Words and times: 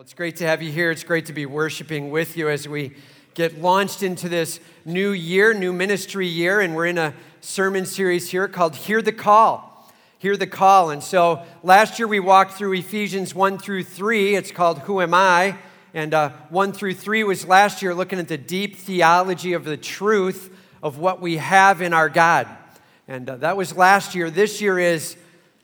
Well, 0.00 0.04
it's 0.06 0.14
great 0.14 0.36
to 0.36 0.46
have 0.46 0.62
you 0.62 0.72
here. 0.72 0.90
It's 0.90 1.04
great 1.04 1.26
to 1.26 1.34
be 1.34 1.44
worshiping 1.44 2.08
with 2.08 2.34
you 2.34 2.48
as 2.48 2.66
we 2.66 2.92
get 3.34 3.60
launched 3.60 4.02
into 4.02 4.30
this 4.30 4.58
new 4.86 5.10
year, 5.10 5.52
new 5.52 5.74
ministry 5.74 6.26
year, 6.26 6.62
and 6.62 6.74
we're 6.74 6.86
in 6.86 6.96
a 6.96 7.12
sermon 7.42 7.84
series 7.84 8.30
here 8.30 8.48
called 8.48 8.76
Hear 8.76 9.02
the 9.02 9.12
Call. 9.12 9.92
Hear 10.16 10.38
the 10.38 10.46
Call. 10.46 10.88
And 10.88 11.02
so 11.02 11.44
last 11.62 11.98
year 11.98 12.08
we 12.08 12.18
walked 12.18 12.54
through 12.54 12.72
Ephesians 12.72 13.34
1 13.34 13.58
through 13.58 13.84
3. 13.84 14.36
It's 14.36 14.50
called 14.50 14.78
Who 14.78 15.02
Am 15.02 15.12
I? 15.12 15.58
And 15.92 16.14
uh, 16.14 16.30
1 16.48 16.72
through 16.72 16.94
3 16.94 17.22
was 17.24 17.46
last 17.46 17.82
year 17.82 17.94
looking 17.94 18.18
at 18.18 18.28
the 18.28 18.38
deep 18.38 18.76
theology 18.76 19.52
of 19.52 19.66
the 19.66 19.76
truth 19.76 20.50
of 20.82 20.96
what 20.96 21.20
we 21.20 21.36
have 21.36 21.82
in 21.82 21.92
our 21.92 22.08
God. 22.08 22.48
And 23.06 23.28
uh, 23.28 23.36
that 23.36 23.58
was 23.58 23.76
last 23.76 24.14
year. 24.14 24.30
This 24.30 24.62
year 24.62 24.78
is 24.78 25.16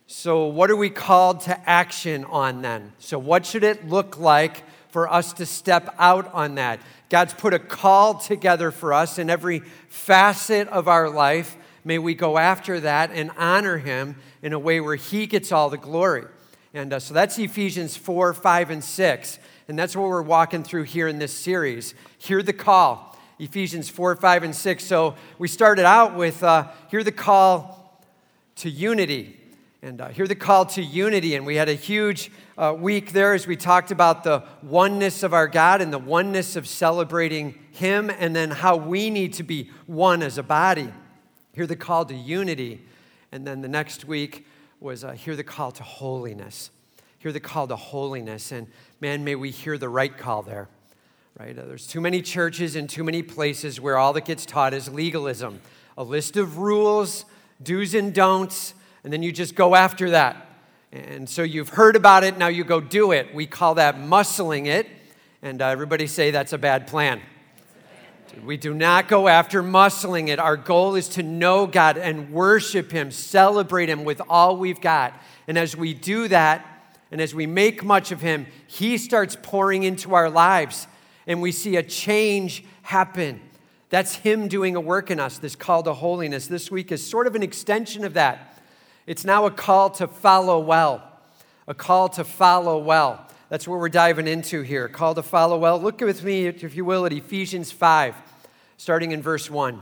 so, 0.09 0.47
what 0.47 0.71
are 0.71 0.77
we 0.77 0.89
called 0.89 1.41
to 1.43 1.69
action 1.69 2.25
on 2.27 2.63
then? 2.63 2.93
So, 2.99 3.19
what 3.19 3.45
should 3.45 3.65
it 3.65 3.89
look 3.89 4.21
like 4.21 4.63
for 4.91 5.13
us 5.13 5.33
to 5.35 5.47
step 5.47 5.93
out 5.99 6.33
on 6.33 6.55
that? 6.55 6.79
God's 7.09 7.35
put 7.35 7.53
a 7.53 7.59
call 7.59 8.15
together 8.15 8.71
for 8.71 8.93
us 8.93 9.19
in 9.19 9.29
every 9.29 9.61
facet 9.89 10.69
of 10.69 10.87
our 10.87 11.11
life. 11.11 11.57
May 11.85 11.99
we 11.99 12.15
go 12.15 12.39
after 12.39 12.79
that 12.81 13.11
and 13.11 13.33
honor 13.37 13.79
Him 13.79 14.15
in 14.43 14.53
a 14.53 14.61
way 14.61 14.81
where 14.81 14.95
He 14.95 15.27
gets 15.27 15.51
all 15.51 15.71
the 15.71 15.77
glory. 15.77 16.25
And 16.73 16.93
uh, 16.93 17.01
so 17.01 17.13
that's 17.13 17.37
Ephesians 17.37 17.97
4, 17.97 18.33
5, 18.33 18.71
and 18.71 18.85
6. 18.85 19.39
And 19.67 19.77
that's 19.77 19.97
what 19.97 20.09
we're 20.09 20.23
walking 20.23 20.63
through 20.63 20.85
here 20.85 21.09
in 21.09 21.19
this 21.19 21.33
series. 21.33 21.95
Hear 22.19 22.45
the 22.45 22.53
call. 22.53 23.19
Ephesians 23.41 23.89
4, 23.89 24.15
5, 24.15 24.43
and 24.45 24.55
6. 24.55 24.85
So 24.85 25.17
we 25.39 25.49
started 25.49 25.85
out 25.85 26.15
with 26.15 26.45
uh, 26.45 26.69
hear 26.93 27.03
the 27.03 27.11
call 27.11 28.01
to 28.57 28.71
unity 28.71 29.41
and 29.83 30.01
uh, 30.01 30.09
hear 30.09 30.27
the 30.27 30.35
call 30.35 30.67
to 30.67 30.83
unity. 30.83 31.35
And 31.35 31.47
we 31.47 31.57
had 31.57 31.69
a 31.69 31.75
huge 31.75 32.31
uh, 32.57 32.75
week 32.79 33.13
there 33.13 33.35
as 33.35 33.47
we 33.47 33.57
talked 33.57 33.91
about 33.91 34.25
the 34.25 34.43
oneness 34.63 35.23
of 35.23 35.35
our 35.35 35.47
God 35.47 35.81
and 35.81 35.93
the 35.93 35.99
oneness 35.99 36.57
of 36.57 36.67
celebrating 36.67 37.59
Him, 37.73 38.11
and 38.11 38.35
then 38.35 38.51
how 38.51 38.77
we 38.77 39.11
need 39.11 39.35
to 39.35 39.43
be 39.43 39.71
one 39.87 40.23
as 40.23 40.39
a 40.39 40.43
body. 40.43 40.93
Hear 41.53 41.67
the 41.67 41.77
call 41.77 42.05
to 42.07 42.15
unity. 42.15 42.83
And 43.33 43.47
then 43.47 43.61
the 43.61 43.69
next 43.69 44.05
week 44.05 44.47
was 44.81 45.05
uh, 45.05 45.13
hear 45.13 45.37
the 45.37 45.45
call 45.45 45.73
to 45.73 45.83
holiness. 45.83 46.71
Hear 47.19 47.33
the 47.33 47.41
call 47.41 47.67
to 47.69 47.77
holiness. 47.77 48.53
And 48.53 48.69
man, 49.01 49.25
may 49.25 49.35
we 49.35 49.51
hear 49.51 49.79
the 49.79 49.89
right 49.89 50.17
call 50.17 50.43
there. 50.43 50.69
Right? 51.39 51.59
Uh, 51.59 51.67
there's 51.67 51.87
too 51.87 52.01
many 52.01 52.23
churches 52.23 52.77
and 52.77 52.89
too 52.89 53.05
many 53.05 53.23
places 53.23 53.81
where 53.81 53.99
all 53.99 54.13
that 54.15 54.25
gets 54.25 54.47
taught 54.47 54.73
is 54.75 54.89
legalism 54.89 55.61
a 55.99 56.05
list 56.05 56.37
of 56.37 56.59
rules, 56.59 57.25
do's 57.63 57.95
and 57.95 58.13
don'ts 58.13 58.75
and 59.07 59.13
then 59.13 59.23
you 59.23 59.31
just 59.31 59.55
go 59.55 59.77
after 59.77 60.11
that. 60.11 60.49
And 60.91 61.31
so 61.31 61.45
you've 61.45 61.69
heard 61.69 61.95
about 61.95 62.25
it, 62.25 62.39
now 62.39 62.49
you 62.49 62.65
go 62.65 62.81
do 62.81 63.13
it. 63.13 63.33
We 63.33 63.47
call 63.47 63.77
that 63.77 63.99
muscling 63.99 64.67
it. 64.67 64.89
And 65.43 65.63
uh, 65.63 65.67
everybody 65.67 66.09
say 66.09 66.33
that's 66.33 66.53
a 66.53 66.59
bad 66.59 66.89
plan. 66.89 67.21
We 68.45 68.57
do 68.57 68.75
not 68.75 69.07
go 69.07 69.29
after 69.29 69.63
muscling 69.63 70.27
it. 70.27 70.41
Our 70.41 70.57
goal 70.57 70.97
is 70.97 71.09
to 71.11 71.23
know 71.23 71.69
God 71.69 71.99
and 71.99 72.33
worship 72.33 72.91
Him, 72.91 73.13
celebrate 73.13 73.89
Him 73.89 74.03
with 74.03 74.21
all 74.29 74.57
we've 74.57 74.81
got. 74.81 75.15
And 75.47 75.57
as 75.57 75.77
we 75.77 75.95
do 75.95 76.27
that, 76.27 76.67
and 77.13 77.21
as 77.21 77.33
we 77.33 77.47
make 77.47 77.85
much 77.85 78.11
of 78.11 78.21
Him, 78.21 78.49
He 78.67 78.99
starts 78.99 79.37
pouring 79.41 79.85
into 79.85 80.17
our 80.17 80.29
lives, 80.29 80.89
and 81.29 81.41
we 81.41 81.53
see 81.53 81.77
a 81.77 81.83
change 81.85 82.65
happen. 82.83 83.41
That's 83.89 84.17
Him 84.17 84.49
doing 84.49 84.75
a 84.75 84.81
work 84.81 85.13
in 85.13 85.21
us, 85.21 85.39
this 85.39 85.55
call 85.55 85.85
to 85.85 85.95
holiness. 85.95 86.49
This 86.49 86.73
week 86.73 86.91
is 86.91 87.09
sort 87.09 87.29
of 87.29 87.37
an 87.37 87.45
extension 87.45 88.05
of 88.05 88.15
that. 88.15 88.55
It's 89.07 89.25
now 89.25 89.47
a 89.47 89.53
call 89.53 89.91
to 89.91 90.09
follow 90.09 90.59
well. 90.59 91.01
A 91.69 91.75
call 91.75 92.09
to 92.11 92.25
follow 92.25 92.79
well. 92.79 93.25
That's 93.49 93.69
what 93.69 93.79
we're 93.79 93.89
diving 93.89 94.27
into 94.27 94.63
here. 94.63 94.89
Call 94.89 95.15
to 95.15 95.23
follow 95.23 95.57
well. 95.59 95.81
Look 95.81 96.01
with 96.01 96.25
me, 96.25 96.47
if 96.47 96.75
you 96.75 96.85
will, 96.85 97.07
at 97.07 97.13
Ephesians 97.13 97.71
5, 97.71 98.17
starting 98.77 99.13
in 99.13 99.23
verse 99.23 99.49
1. 99.49 99.81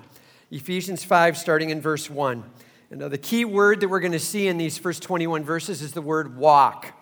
Ephesians 0.50 1.04
5, 1.04 1.38
starting 1.38 1.70
in 1.70 1.80
verse 1.80 2.10
1. 2.10 2.44
And 2.90 3.02
uh, 3.02 3.08
the 3.08 3.16
key 3.16 3.46
word 3.46 3.80
that 3.80 3.88
we're 3.88 4.00
going 4.00 4.12
to 4.12 4.18
see 4.18 4.46
in 4.46 4.58
these 4.58 4.76
first 4.76 5.02
21 5.02 5.42
verses 5.42 5.80
is 5.80 5.92
the 5.92 6.02
word 6.02 6.36
walk. 6.36 6.92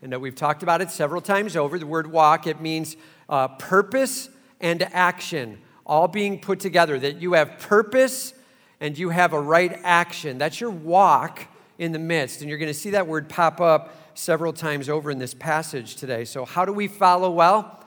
And 0.00 0.14
uh, 0.14 0.18
we've 0.18 0.34
talked 0.34 0.62
about 0.62 0.80
it 0.80 0.90
several 0.90 1.20
times 1.20 1.56
over. 1.56 1.78
The 1.78 1.86
word 1.86 2.06
walk, 2.06 2.46
it 2.46 2.58
means 2.58 2.96
uh, 3.28 3.48
purpose 3.48 4.30
and 4.62 4.82
action, 4.94 5.58
all 5.84 6.08
being 6.08 6.40
put 6.40 6.58
together. 6.58 6.98
That 6.98 7.20
you 7.20 7.34
have 7.34 7.58
purpose 7.58 8.32
and 8.80 8.96
you 8.96 9.10
have 9.10 9.34
a 9.34 9.40
right 9.40 9.78
action. 9.84 10.38
That's 10.38 10.58
your 10.58 10.70
walk 10.70 11.46
in 11.78 11.92
the 11.92 11.98
midst. 11.98 12.40
And 12.40 12.48
you're 12.48 12.58
going 12.58 12.72
to 12.72 12.74
see 12.74 12.90
that 12.90 13.06
word 13.06 13.28
pop 13.28 13.60
up 13.60 13.94
several 14.14 14.52
times 14.52 14.88
over 14.88 15.10
in 15.10 15.18
this 15.18 15.34
passage 15.34 15.96
today. 15.96 16.24
So, 16.24 16.44
how 16.44 16.64
do 16.64 16.72
we 16.72 16.88
follow 16.88 17.30
well? 17.30 17.84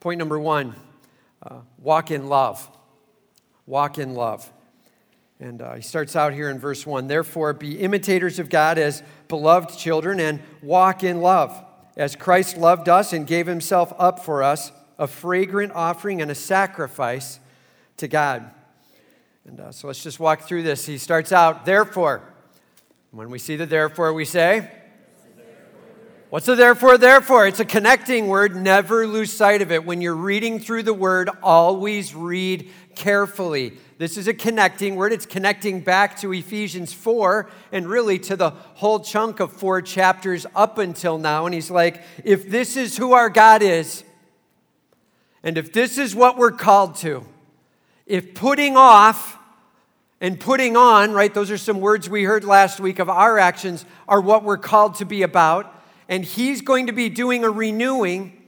Point 0.00 0.18
number 0.18 0.38
one 0.38 0.74
uh, 1.42 1.60
walk 1.78 2.10
in 2.10 2.28
love. 2.28 2.68
Walk 3.66 3.98
in 3.98 4.14
love. 4.14 4.50
And 5.40 5.60
uh, 5.60 5.74
he 5.74 5.82
starts 5.82 6.14
out 6.14 6.34
here 6.34 6.48
in 6.50 6.58
verse 6.58 6.86
1 6.86 7.08
Therefore, 7.08 7.52
be 7.52 7.78
imitators 7.78 8.38
of 8.38 8.48
God 8.48 8.78
as 8.78 9.02
beloved 9.28 9.76
children 9.76 10.20
and 10.20 10.40
walk 10.62 11.02
in 11.02 11.20
love, 11.20 11.64
as 11.96 12.14
Christ 12.14 12.56
loved 12.56 12.88
us 12.88 13.12
and 13.12 13.26
gave 13.26 13.46
himself 13.46 13.92
up 13.98 14.24
for 14.24 14.42
us, 14.42 14.70
a 14.98 15.06
fragrant 15.06 15.72
offering 15.74 16.22
and 16.22 16.30
a 16.30 16.34
sacrifice 16.34 17.40
to 17.96 18.06
God. 18.06 18.50
And 19.44 19.58
uh, 19.58 19.72
so 19.72 19.88
let's 19.88 20.02
just 20.02 20.20
walk 20.20 20.42
through 20.42 20.62
this. 20.62 20.86
He 20.86 20.98
starts 20.98 21.32
out, 21.32 21.64
Therefore, 21.64 22.22
when 23.12 23.28
we 23.28 23.38
see 23.38 23.56
the 23.56 23.66
therefore, 23.66 24.12
we 24.14 24.24
say, 24.24 24.70
What's 26.30 26.46
the 26.46 26.54
therefore, 26.54 26.96
therefore? 26.96 27.46
It's 27.46 27.60
a 27.60 27.64
connecting 27.66 28.28
word. 28.28 28.56
Never 28.56 29.06
lose 29.06 29.30
sight 29.30 29.60
of 29.60 29.70
it. 29.70 29.84
When 29.84 30.00
you're 30.00 30.14
reading 30.14 30.60
through 30.60 30.84
the 30.84 30.94
word, 30.94 31.28
always 31.42 32.14
read 32.14 32.70
carefully. 32.94 33.76
This 33.98 34.16
is 34.16 34.28
a 34.28 34.32
connecting 34.32 34.96
word. 34.96 35.12
It's 35.12 35.26
connecting 35.26 35.82
back 35.82 36.18
to 36.20 36.32
Ephesians 36.32 36.94
4 36.94 37.50
and 37.70 37.86
really 37.86 38.18
to 38.20 38.34
the 38.34 38.48
whole 38.48 39.00
chunk 39.00 39.40
of 39.40 39.52
four 39.52 39.82
chapters 39.82 40.46
up 40.56 40.78
until 40.78 41.18
now. 41.18 41.44
And 41.44 41.54
he's 41.54 41.70
like, 41.70 42.02
if 42.24 42.48
this 42.48 42.78
is 42.78 42.96
who 42.96 43.12
our 43.12 43.28
God 43.28 43.60
is, 43.60 44.02
and 45.42 45.58
if 45.58 45.70
this 45.70 45.98
is 45.98 46.14
what 46.14 46.38
we're 46.38 46.50
called 46.50 46.96
to, 46.96 47.26
if 48.06 48.32
putting 48.32 48.74
off 48.74 49.36
and 50.22 50.38
putting 50.38 50.76
on, 50.76 51.10
right? 51.10 51.34
Those 51.34 51.50
are 51.50 51.58
some 51.58 51.80
words 51.80 52.08
we 52.08 52.22
heard 52.22 52.44
last 52.44 52.78
week 52.78 53.00
of 53.00 53.10
our 53.10 53.40
actions 53.40 53.84
are 54.06 54.20
what 54.20 54.44
we're 54.44 54.56
called 54.56 54.94
to 54.94 55.04
be 55.04 55.22
about. 55.22 55.74
And 56.08 56.24
He's 56.24 56.62
going 56.62 56.86
to 56.86 56.92
be 56.92 57.08
doing 57.08 57.42
a 57.42 57.50
renewing. 57.50 58.40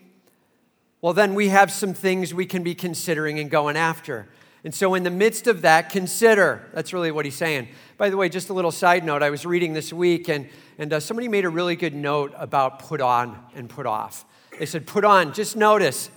Well, 1.03 1.13
then 1.13 1.35
we 1.35 1.49
have 1.49 1.73
some 1.73 1.93
things 1.93 2.33
we 2.33 2.47
can 2.47 2.63
be 2.63 2.77
considering 2.77 3.41
and 3.41 3.51
going 3.51 3.77
after. 3.77 4.29
And 4.63 4.73
so, 4.73 4.95
in 4.95 5.03
the 5.03 5.11
midst 5.11 5.49
of 5.49 5.63
that, 5.63 5.91
consider. 5.91 6.71
That's 6.73 6.95
really 6.95 7.11
what 7.11 7.27
he's 7.27 7.35
saying. 7.35 7.69
By 7.99 8.09
the 8.09 8.17
way, 8.17 8.31
just 8.31 8.49
a 8.49 8.55
little 8.55 8.71
side 8.71 9.05
note 9.05 9.23
I 9.23 9.29
was 9.29 9.45
reading 9.45 9.75
this 9.75 9.93
week, 9.93 10.29
and, 10.29 10.49
and 10.79 10.93
uh, 10.93 11.01
somebody 11.01 11.29
made 11.29 11.45
a 11.45 11.51
really 11.51 11.77
good 11.77 11.95
note 11.95 12.33
about 12.39 12.79
put 12.79 13.03
on 13.03 13.39
and 13.55 13.69
put 13.69 13.85
off. 13.85 14.25
They 14.59 14.65
said, 14.65 14.87
put 14.87 15.05
on, 15.05 15.35
just 15.35 15.55
notice 15.55 16.09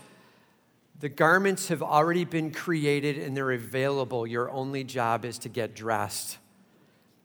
the 1.00 1.09
garments 1.09 1.68
have 1.68 1.84
already 1.84 2.25
been 2.25 2.52
created 2.52 3.18
and 3.18 3.38
they're 3.38 3.52
available. 3.52 4.25
Your 4.25 4.50
only 4.50 4.84
job 4.84 5.25
is 5.25 5.38
to 5.40 5.50
get 5.50 5.75
dressed. 5.75 6.38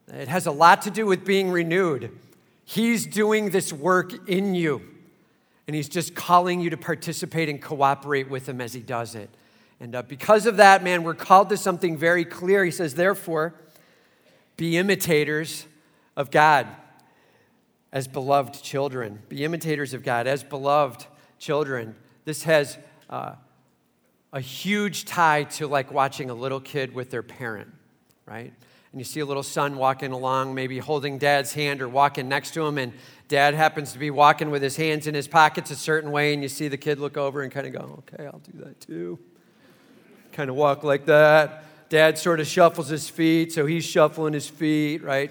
It 0.07 0.27
has 0.27 0.45
a 0.45 0.51
lot 0.51 0.83
to 0.83 0.91
do 0.91 1.05
with 1.05 1.25
being 1.25 1.49
renewed. 1.49 2.11
He's 2.65 3.05
doing 3.05 3.49
this 3.49 3.73
work 3.73 4.29
in 4.29 4.53
you, 4.55 4.81
and 5.67 5.75
He's 5.75 5.89
just 5.89 6.15
calling 6.15 6.59
you 6.59 6.69
to 6.69 6.77
participate 6.77 7.49
and 7.49 7.61
cooperate 7.61 8.29
with 8.29 8.47
Him 8.47 8.61
as 8.61 8.73
He 8.73 8.81
does 8.81 9.15
it. 9.15 9.29
And 9.79 9.95
uh, 9.95 10.01
because 10.03 10.45
of 10.45 10.57
that, 10.57 10.83
man, 10.83 11.03
we're 11.03 11.13
called 11.13 11.49
to 11.49 11.57
something 11.57 11.97
very 11.97 12.25
clear. 12.25 12.63
He 12.63 12.71
says, 12.71 12.95
therefore, 12.95 13.53
be 14.55 14.77
imitators 14.77 15.65
of 16.15 16.31
God 16.31 16.67
as 17.91 18.07
beloved 18.07 18.61
children. 18.61 19.21
Be 19.29 19.43
imitators 19.43 19.93
of 19.93 20.03
God 20.03 20.27
as 20.27 20.43
beloved 20.43 21.05
children. 21.37 21.95
This 22.23 22.43
has 22.43 22.77
uh, 23.09 23.33
a 24.33 24.41
huge 24.41 25.05
tie 25.05 25.43
to 25.43 25.67
like 25.67 25.91
watching 25.91 26.31
a 26.31 26.33
little 26.33 26.59
kid 26.59 26.93
with 26.93 27.11
their 27.11 27.21
parent, 27.21 27.71
right? 28.25 28.51
And 28.91 28.99
you 28.99 29.05
see 29.05 29.19
a 29.19 29.25
little 29.25 29.43
son 29.43 29.77
walking 29.77 30.11
along, 30.11 30.55
maybe 30.55 30.79
holding 30.79 31.19
dad's 31.19 31.53
hand 31.53 31.83
or 31.83 31.87
walking 31.87 32.27
next 32.27 32.55
to 32.55 32.65
him, 32.65 32.79
and 32.79 32.93
dad 33.27 33.53
happens 33.53 33.93
to 33.93 33.99
be 33.99 34.09
walking 34.09 34.49
with 34.49 34.63
his 34.63 34.75
hands 34.75 35.05
in 35.05 35.13
his 35.13 35.27
pockets 35.27 35.69
a 35.69 35.75
certain 35.75 36.11
way, 36.11 36.33
and 36.33 36.41
you 36.41 36.49
see 36.49 36.67
the 36.67 36.77
kid 36.77 36.99
look 36.99 37.15
over 37.15 37.43
and 37.43 37.51
kind 37.51 37.67
of 37.67 37.73
go, 37.73 38.03
okay, 38.11 38.25
I'll 38.25 38.39
do 38.39 38.57
that 38.63 38.81
too. 38.81 39.19
Kind 40.31 40.49
of 40.49 40.55
walk 40.55 40.83
like 40.83 41.05
that. 41.05 41.63
Dad 41.89 42.17
sort 42.17 42.39
of 42.39 42.47
shuffles 42.47 42.87
his 42.87 43.07
feet, 43.07 43.53
so 43.53 43.67
he's 43.67 43.85
shuffling 43.85 44.33
his 44.33 44.49
feet, 44.49 45.03
right? 45.03 45.29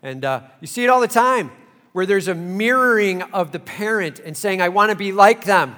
And 0.00 0.24
uh, 0.24 0.42
you 0.60 0.68
see 0.68 0.84
it 0.84 0.88
all 0.88 1.00
the 1.00 1.08
time 1.08 1.50
where 1.92 2.06
there's 2.06 2.28
a 2.28 2.34
mirroring 2.34 3.22
of 3.22 3.50
the 3.50 3.58
parent 3.58 4.20
and 4.20 4.36
saying, 4.36 4.60
I 4.60 4.68
want 4.68 4.90
to 4.90 4.96
be 4.96 5.10
like 5.10 5.44
them 5.44 5.74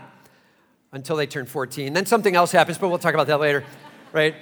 until 0.96 1.14
they 1.14 1.26
turn 1.26 1.44
14. 1.44 1.92
Then 1.92 2.06
something 2.06 2.34
else 2.34 2.50
happens, 2.50 2.78
but 2.78 2.88
we'll 2.88 2.98
talk 2.98 3.12
about 3.12 3.26
that 3.26 3.38
later, 3.38 3.62
right? 4.12 4.34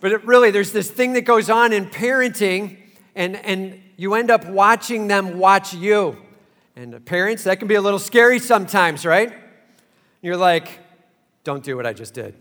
But 0.00 0.10
it 0.10 0.24
really, 0.26 0.50
there's 0.50 0.72
this 0.72 0.90
thing 0.90 1.12
that 1.12 1.22
goes 1.22 1.48
on 1.48 1.72
in 1.72 1.86
parenting, 1.86 2.78
and, 3.14 3.36
and 3.36 3.80
you 3.96 4.14
end 4.14 4.30
up 4.30 4.44
watching 4.46 5.06
them 5.06 5.38
watch 5.38 5.72
you. 5.72 6.18
And 6.74 7.02
parents, 7.06 7.44
that 7.44 7.60
can 7.60 7.68
be 7.68 7.76
a 7.76 7.80
little 7.80 8.00
scary 8.00 8.40
sometimes, 8.40 9.06
right? 9.06 9.32
You're 10.20 10.36
like, 10.36 10.80
don't 11.44 11.62
do 11.62 11.76
what 11.76 11.86
I 11.86 11.92
just 11.92 12.12
did. 12.12 12.34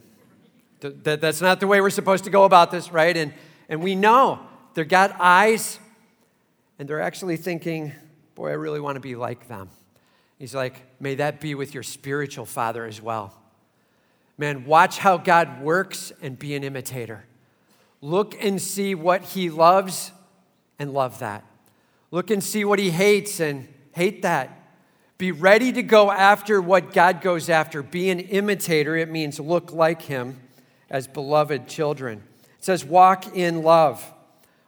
That, 0.80 1.22
that's 1.22 1.40
not 1.40 1.60
the 1.60 1.68
way 1.68 1.80
we're 1.80 1.92
supposed 1.92 2.24
to 2.24 2.32
go 2.32 2.46
about 2.46 2.72
this, 2.72 2.92
right? 2.92 3.16
And, 3.16 3.34
and 3.70 3.84
we 3.84 3.94
know 3.94 4.40
they've 4.74 4.88
got 4.88 5.16
eyes 5.20 5.80
and 6.80 6.90
they're 6.90 7.02
actually 7.02 7.38
thinking, 7.38 7.94
boy, 8.34 8.50
I 8.50 8.54
really 8.54 8.82
want 8.82 8.96
to 8.96 9.00
be 9.00 9.16
like 9.16 9.48
them. 9.48 9.70
He's 10.40 10.56
like, 10.56 10.82
may 11.00 11.16
that 11.16 11.40
be 11.40 11.54
with 11.54 11.76
your 11.76 11.84
spiritual 11.84 12.46
father 12.46 12.86
as 12.86 13.00
well. 13.00 13.43
Man, 14.38 14.66
watch 14.66 14.98
how 14.98 15.18
God 15.18 15.62
works 15.62 16.12
and 16.22 16.38
be 16.38 16.56
an 16.56 16.64
imitator. 16.64 17.26
Look 18.02 18.36
and 18.44 18.62
see 18.62 18.96
what 18.96 19.22
he 19.22 19.50
loves 19.50 20.12
and 20.80 20.94
love 20.94 21.20
that. 21.20 21.46
Look 22.12 22.32
and 22.32 22.44
see 22.44 22.66
what 22.66 22.80
he 22.80 22.92
hates 22.92 23.40
and 23.40 23.68
hate 23.92 24.24
that. 24.24 24.60
Be 25.18 25.32
ready 25.32 25.72
to 25.72 25.84
go 25.84 26.12
after 26.12 26.62
what 26.62 26.94
God 26.94 27.22
goes 27.22 27.50
after. 27.50 27.82
Be 27.82 28.10
an 28.10 28.20
imitator. 28.20 28.96
It 28.98 29.10
means 29.10 29.40
look 29.40 29.72
like 29.72 30.02
him 30.02 30.40
as 30.90 31.08
beloved 31.08 31.68
children. 31.68 32.24
It 32.58 32.66
says, 32.66 32.84
walk 32.84 33.36
in 33.36 33.62
love. 33.64 34.12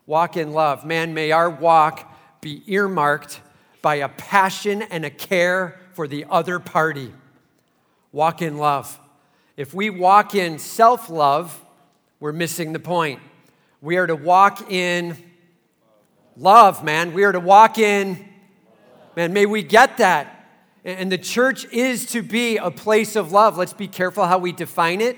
Walk 0.06 0.38
in 0.38 0.54
love. 0.54 0.86
Man, 0.86 1.14
may 1.14 1.32
our 1.32 1.50
walk 1.50 2.12
be 2.42 2.64
earmarked 2.68 3.42
by 3.82 3.96
a 3.96 4.10
passion 4.10 4.84
and 4.84 5.04
a 5.04 5.10
care 5.10 5.80
for 5.94 6.08
the 6.08 6.26
other 6.30 6.60
party. 6.60 7.12
Walk 8.12 8.42
in 8.42 8.58
love. 8.58 9.00
If 9.58 9.74
we 9.74 9.90
walk 9.90 10.36
in 10.36 10.60
self 10.60 11.10
love, 11.10 11.64
we're 12.20 12.34
missing 12.34 12.74
the 12.74 12.80
point. 12.80 13.22
We 13.82 13.96
are 13.98 14.08
to 14.08 14.16
walk 14.16 14.70
in 14.70 15.16
love, 16.36 16.84
man. 16.84 17.14
We 17.14 17.24
are 17.24 17.32
to 17.32 17.40
walk 17.40 17.78
in, 17.78 18.28
man, 19.16 19.32
may 19.32 19.46
we 19.46 19.64
get 19.64 19.98
that. 19.98 20.32
And 20.84 21.12
the 21.12 21.18
church 21.18 21.66
is 21.72 22.06
to 22.08 22.22
be 22.22 22.58
a 22.58 22.70
place 22.70 23.16
of 23.16 23.32
love. 23.32 23.58
Let's 23.58 23.74
be 23.74 23.88
careful 23.88 24.26
how 24.26 24.40
we 24.40 24.52
define 24.52 25.02
it. 25.02 25.18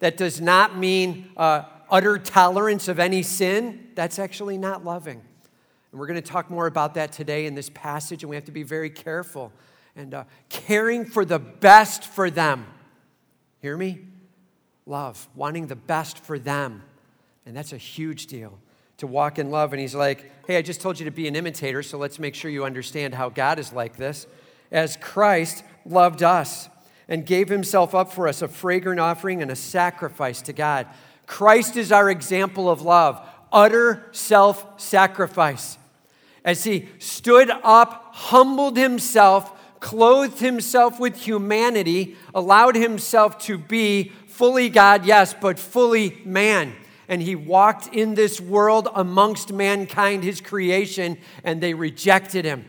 That 0.00 0.16
does 0.16 0.40
not 0.40 0.76
mean 0.76 1.30
uh, 1.36 1.62
utter 1.90 2.18
tolerance 2.18 2.88
of 2.88 2.98
any 2.98 3.22
sin. 3.22 3.88
That's 3.94 4.18
actually 4.18 4.58
not 4.58 4.84
loving. 4.84 5.22
And 5.92 6.00
we're 6.00 6.06
going 6.06 6.20
to 6.20 6.28
talk 6.28 6.50
more 6.50 6.66
about 6.66 6.94
that 6.94 7.12
today 7.12 7.46
in 7.46 7.54
this 7.54 7.70
passage, 7.70 8.22
and 8.22 8.30
we 8.30 8.36
have 8.36 8.46
to 8.46 8.52
be 8.52 8.64
very 8.64 8.90
careful. 8.90 9.52
And 9.94 10.14
uh, 10.14 10.24
caring 10.48 11.04
for 11.04 11.24
the 11.24 11.38
best 11.38 12.04
for 12.04 12.30
them. 12.30 12.66
Hear 13.64 13.78
me? 13.78 14.00
Love, 14.84 15.26
wanting 15.34 15.68
the 15.68 15.74
best 15.74 16.18
for 16.18 16.38
them. 16.38 16.82
And 17.46 17.56
that's 17.56 17.72
a 17.72 17.78
huge 17.78 18.26
deal 18.26 18.58
to 18.98 19.06
walk 19.06 19.38
in 19.38 19.50
love. 19.50 19.72
And 19.72 19.80
he's 19.80 19.94
like, 19.94 20.30
hey, 20.46 20.58
I 20.58 20.60
just 20.60 20.82
told 20.82 20.98
you 20.98 21.06
to 21.06 21.10
be 21.10 21.26
an 21.28 21.34
imitator, 21.34 21.82
so 21.82 21.96
let's 21.96 22.18
make 22.18 22.34
sure 22.34 22.50
you 22.50 22.66
understand 22.66 23.14
how 23.14 23.30
God 23.30 23.58
is 23.58 23.72
like 23.72 23.96
this. 23.96 24.26
As 24.70 24.98
Christ 24.98 25.64
loved 25.86 26.22
us 26.22 26.68
and 27.08 27.24
gave 27.24 27.48
himself 27.48 27.94
up 27.94 28.12
for 28.12 28.28
us, 28.28 28.42
a 28.42 28.48
fragrant 28.48 29.00
offering 29.00 29.40
and 29.40 29.50
a 29.50 29.56
sacrifice 29.56 30.42
to 30.42 30.52
God. 30.52 30.86
Christ 31.24 31.78
is 31.78 31.90
our 31.90 32.10
example 32.10 32.68
of 32.68 32.82
love, 32.82 33.26
utter 33.50 34.10
self 34.12 34.78
sacrifice. 34.78 35.78
As 36.44 36.64
he 36.64 36.90
stood 36.98 37.48
up, 37.48 38.10
humbled 38.12 38.76
himself, 38.76 39.58
clothed 39.84 40.40
himself 40.40 40.98
with 40.98 41.14
humanity, 41.14 42.16
allowed 42.34 42.74
himself 42.74 43.36
to 43.36 43.58
be 43.58 44.10
fully 44.26 44.70
God, 44.70 45.04
yes, 45.04 45.34
but 45.38 45.58
fully 45.58 46.22
man. 46.24 46.72
And 47.06 47.20
he 47.20 47.34
walked 47.34 47.94
in 47.94 48.14
this 48.14 48.40
world 48.40 48.88
amongst 48.94 49.52
mankind, 49.52 50.24
his 50.24 50.40
creation, 50.40 51.18
and 51.44 51.60
they 51.60 51.74
rejected 51.74 52.46
him. 52.46 52.64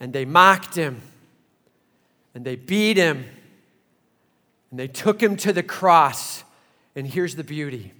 And 0.00 0.14
they 0.14 0.24
mocked 0.24 0.74
him 0.74 1.02
and 2.34 2.42
they 2.42 2.56
beat 2.56 2.96
him 2.96 3.26
and 4.70 4.80
they 4.80 4.88
took 4.88 5.22
him 5.22 5.36
to 5.36 5.52
the 5.52 5.62
cross. 5.62 6.42
And 6.96 7.06
here's 7.06 7.36
the 7.36 7.44
beauty 7.44 7.92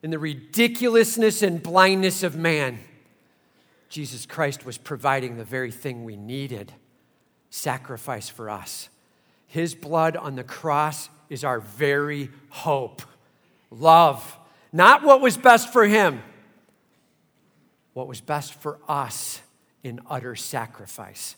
in 0.00 0.10
the 0.10 0.18
ridiculousness 0.20 1.42
and 1.42 1.60
blindness 1.60 2.22
of 2.22 2.36
man, 2.36 2.78
Jesus 3.88 4.26
Christ 4.26 4.66
was 4.66 4.78
providing 4.78 5.36
the 5.36 5.44
very 5.44 5.70
thing 5.70 6.04
we 6.04 6.16
needed 6.16 6.72
sacrifice 7.50 8.28
for 8.28 8.50
us. 8.50 8.88
His 9.46 9.74
blood 9.74 10.16
on 10.16 10.36
the 10.36 10.44
cross 10.44 11.08
is 11.30 11.44
our 11.44 11.60
very 11.60 12.30
hope. 12.50 13.02
Love, 13.70 14.38
not 14.72 15.02
what 15.02 15.20
was 15.20 15.36
best 15.36 15.72
for 15.72 15.86
him, 15.86 16.22
what 17.94 18.06
was 18.06 18.20
best 18.20 18.54
for 18.54 18.78
us 18.88 19.40
in 19.82 20.00
utter 20.08 20.36
sacrifice. 20.36 21.36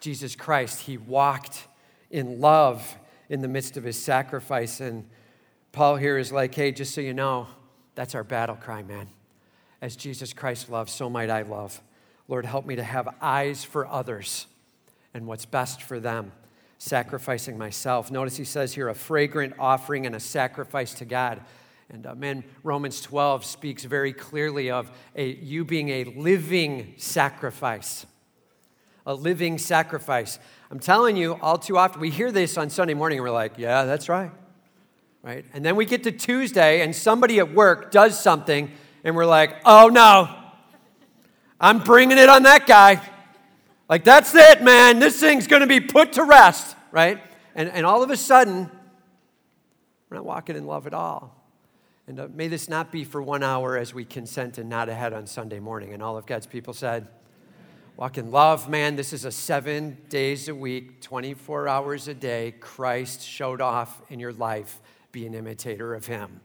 Jesus 0.00 0.34
Christ, 0.34 0.80
he 0.80 0.96
walked 0.96 1.66
in 2.10 2.40
love 2.40 2.96
in 3.28 3.42
the 3.42 3.48
midst 3.48 3.76
of 3.76 3.84
his 3.84 4.02
sacrifice. 4.02 4.80
And 4.80 5.06
Paul 5.72 5.96
here 5.96 6.16
is 6.16 6.32
like, 6.32 6.54
hey, 6.54 6.72
just 6.72 6.94
so 6.94 7.00
you 7.00 7.14
know, 7.14 7.46
that's 7.94 8.14
our 8.14 8.24
battle 8.24 8.56
cry, 8.56 8.82
man. 8.82 9.08
As 9.82 9.96
Jesus 9.96 10.32
Christ 10.32 10.70
loves, 10.70 10.92
so 10.92 11.10
might 11.10 11.30
I 11.30 11.42
love. 11.42 11.80
Lord, 12.30 12.46
help 12.46 12.64
me 12.64 12.76
to 12.76 12.84
have 12.84 13.08
eyes 13.20 13.64
for 13.64 13.88
others 13.88 14.46
and 15.12 15.26
what's 15.26 15.46
best 15.46 15.82
for 15.82 15.98
them, 15.98 16.30
sacrificing 16.78 17.58
myself. 17.58 18.08
Notice 18.12 18.36
he 18.36 18.44
says 18.44 18.72
here 18.72 18.88
a 18.88 18.94
fragrant 18.94 19.54
offering 19.58 20.06
and 20.06 20.14
a 20.14 20.20
sacrifice 20.20 20.94
to 20.94 21.04
God. 21.04 21.40
And 21.90 22.06
uh, 22.06 22.14
man, 22.14 22.44
Romans 22.62 23.00
12 23.00 23.44
speaks 23.44 23.82
very 23.82 24.12
clearly 24.12 24.70
of 24.70 24.92
a, 25.16 25.26
you 25.28 25.64
being 25.64 25.88
a 25.88 26.04
living 26.04 26.94
sacrifice. 26.98 28.06
A 29.06 29.14
living 29.14 29.58
sacrifice. 29.58 30.38
I'm 30.70 30.78
telling 30.78 31.16
you, 31.16 31.34
all 31.34 31.58
too 31.58 31.76
often, 31.76 32.00
we 32.00 32.10
hear 32.10 32.30
this 32.30 32.56
on 32.56 32.70
Sunday 32.70 32.94
morning 32.94 33.18
and 33.18 33.24
we're 33.24 33.32
like, 33.32 33.54
yeah, 33.58 33.86
that's 33.86 34.08
right. 34.08 34.30
Right? 35.24 35.44
And 35.52 35.64
then 35.64 35.74
we 35.74 35.84
get 35.84 36.04
to 36.04 36.12
Tuesday 36.12 36.82
and 36.82 36.94
somebody 36.94 37.40
at 37.40 37.52
work 37.52 37.90
does 37.90 38.22
something 38.22 38.70
and 39.02 39.16
we're 39.16 39.26
like, 39.26 39.56
oh 39.64 39.88
no, 39.88 40.39
I'm 41.60 41.80
bringing 41.80 42.16
it 42.16 42.28
on 42.28 42.44
that 42.44 42.66
guy. 42.66 43.02
Like, 43.88 44.04
that's 44.04 44.34
it, 44.34 44.62
man. 44.62 44.98
This 44.98 45.20
thing's 45.20 45.46
going 45.46 45.60
to 45.60 45.66
be 45.66 45.80
put 45.80 46.14
to 46.14 46.24
rest, 46.24 46.76
right? 46.90 47.20
And, 47.54 47.68
and 47.68 47.84
all 47.84 48.02
of 48.02 48.10
a 48.10 48.16
sudden, 48.16 48.70
we're 50.08 50.16
not 50.16 50.24
walking 50.24 50.56
in 50.56 50.66
love 50.66 50.86
at 50.86 50.94
all. 50.94 51.36
And 52.06 52.18
uh, 52.18 52.28
may 52.32 52.48
this 52.48 52.68
not 52.68 52.90
be 52.90 53.04
for 53.04 53.20
one 53.20 53.42
hour 53.42 53.76
as 53.76 53.92
we 53.92 54.04
consent 54.04 54.58
and 54.58 54.70
nod 54.70 54.88
ahead 54.88 55.12
on 55.12 55.26
Sunday 55.26 55.60
morning. 55.60 55.92
And 55.92 56.02
all 56.02 56.16
of 56.16 56.24
God's 56.24 56.46
people 56.46 56.72
said, 56.72 57.08
Walk 57.96 58.16
in 58.16 58.30
love, 58.30 58.66
man. 58.66 58.96
This 58.96 59.12
is 59.12 59.26
a 59.26 59.30
seven 59.30 59.98
days 60.08 60.48
a 60.48 60.54
week, 60.54 61.02
24 61.02 61.68
hours 61.68 62.08
a 62.08 62.14
day. 62.14 62.54
Christ 62.58 63.20
showed 63.20 63.60
off 63.60 64.00
in 64.08 64.18
your 64.18 64.32
life. 64.32 64.80
Be 65.12 65.26
an 65.26 65.34
imitator 65.34 65.94
of 65.94 66.06
him. 66.06 66.40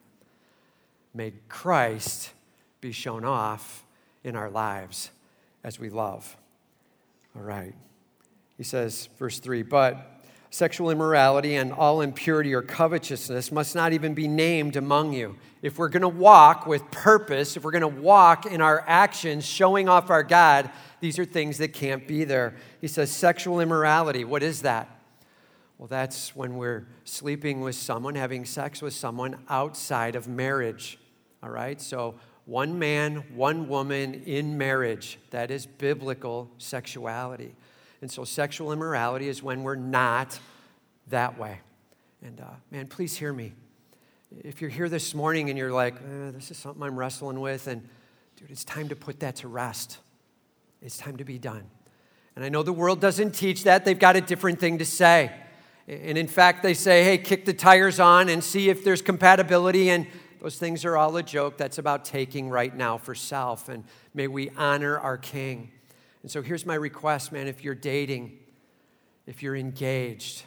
May 1.14 1.32
Christ 1.48 2.32
be 2.82 2.92
shown 2.92 3.24
off 3.24 3.85
in 4.26 4.36
our 4.36 4.50
lives 4.50 5.12
as 5.64 5.80
we 5.80 5.90
love. 5.90 6.36
All 7.36 7.44
right. 7.44 7.74
He 8.58 8.64
says, 8.64 9.08
verse 9.18 9.40
3 9.40 9.62
But 9.64 10.24
sexual 10.50 10.90
immorality 10.90 11.56
and 11.56 11.72
all 11.72 12.02
impurity 12.02 12.54
or 12.54 12.62
covetousness 12.62 13.52
must 13.52 13.76
not 13.76 13.94
even 13.94 14.14
be 14.14 14.28
named 14.28 14.76
among 14.76 15.14
you. 15.14 15.38
If 15.62 15.78
we're 15.78 15.90
going 15.90 16.02
to 16.02 16.08
walk 16.08 16.66
with 16.66 16.90
purpose, 16.92 17.56
if 17.56 17.64
we're 17.64 17.72
going 17.72 17.82
to 17.82 18.02
walk 18.02 18.46
in 18.46 18.62
our 18.62 18.84
actions 18.88 19.46
showing 19.46 19.88
off 19.88 20.10
our 20.10 20.24
God, 20.24 20.70
these 21.00 21.20
are 21.20 21.26
things 21.26 21.58
that 21.60 21.74
can't 21.74 22.08
be 22.08 22.24
there. 22.24 22.56
He 22.82 22.88
says, 22.88 23.12
sexual 23.12 23.60
immorality. 23.60 24.24
What 24.24 24.44
is 24.44 24.62
that? 24.64 24.90
Well, 25.78 25.88
that's 25.88 26.36
when 26.36 26.56
we're 26.56 26.88
sleeping 27.04 27.60
with 27.62 27.76
someone, 27.76 28.16
having 28.16 28.46
sex 28.46 28.82
with 28.82 28.94
someone 28.94 29.38
outside 29.50 30.16
of 30.16 30.28
marriage. 30.28 30.98
All 31.44 31.50
right? 31.50 31.82
So, 31.82 32.16
one 32.46 32.78
man, 32.78 33.24
one 33.34 33.68
woman 33.68 34.24
in 34.26 34.58
marriage. 34.58 35.18
That 35.32 35.52
is 35.52 35.66
biblical 35.66 36.50
sexuality. 36.58 37.56
And 38.02 38.12
so, 38.12 38.24
sexual 38.24 38.72
immorality 38.72 39.28
is 39.28 39.42
when 39.42 39.64
we're 39.64 39.76
not 39.76 40.40
that 41.08 41.38
way. 41.40 41.60
And 42.22 42.40
uh, 42.40 42.46
man, 42.72 42.88
please 42.88 43.18
hear 43.18 43.34
me. 43.34 43.54
If 44.44 44.62
you're 44.62 44.70
here 44.70 44.90
this 44.90 45.14
morning 45.14 45.50
and 45.50 45.58
you're 45.58 45.72
like, 45.72 45.96
eh, 45.96 46.32
this 46.32 46.52
is 46.52 46.58
something 46.58 46.84
I'm 46.84 46.98
wrestling 46.98 47.40
with, 47.40 47.68
and 47.68 47.88
dude, 48.36 48.52
it's 48.52 48.64
time 48.64 48.90
to 48.90 48.96
put 48.96 49.20
that 49.22 49.38
to 49.38 49.48
rest. 49.48 50.00
It's 50.82 50.98
time 50.98 51.18
to 51.18 51.24
be 51.24 51.38
done. 51.38 51.64
And 52.36 52.44
I 52.44 52.50
know 52.50 52.64
the 52.64 52.74
world 52.74 53.00
doesn't 53.00 53.32
teach 53.32 53.64
that, 53.64 53.86
they've 53.86 53.98
got 53.98 54.16
a 54.16 54.22
different 54.22 54.60
thing 54.60 54.80
to 54.80 54.86
say. 54.86 55.32
And 55.88 56.18
in 56.18 56.28
fact, 56.28 56.64
they 56.64 56.74
say, 56.74 57.04
hey, 57.04 57.18
kick 57.20 57.46
the 57.46 57.54
tires 57.54 58.00
on 58.00 58.28
and 58.28 58.44
see 58.44 58.70
if 58.70 58.84
there's 58.84 59.04
compatibility. 59.04 59.90
And 59.90 60.08
those 60.46 60.58
things 60.58 60.86
are 60.86 60.96
all 60.96 61.18
a 61.18 61.24
joke. 61.24 61.58
That's 61.58 61.80
about 61.80 62.06
taking 62.06 62.52
right 62.52 62.78
now 62.78 63.00
for 63.00 63.16
self. 63.16 63.68
And 63.68 63.84
may 64.14 64.28
we 64.28 64.52
honor 64.52 65.00
our 65.00 65.18
King. 65.18 65.72
And 66.22 66.30
so 66.30 66.44
here's 66.44 66.68
my 66.68 66.76
request, 66.76 67.32
man. 67.32 67.48
If 67.48 67.64
you're 67.64 67.74
dating, 67.74 68.38
if 69.26 69.42
you're 69.42 69.56
engaged, 69.56 70.44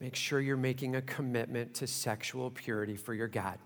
make 0.00 0.16
sure 0.16 0.40
you're 0.40 0.56
making 0.56 0.96
a 0.96 1.02
commitment 1.02 1.72
to 1.74 1.86
sexual 1.86 2.50
purity 2.50 2.96
for 2.96 3.14
your 3.14 3.28
God. 3.28 3.60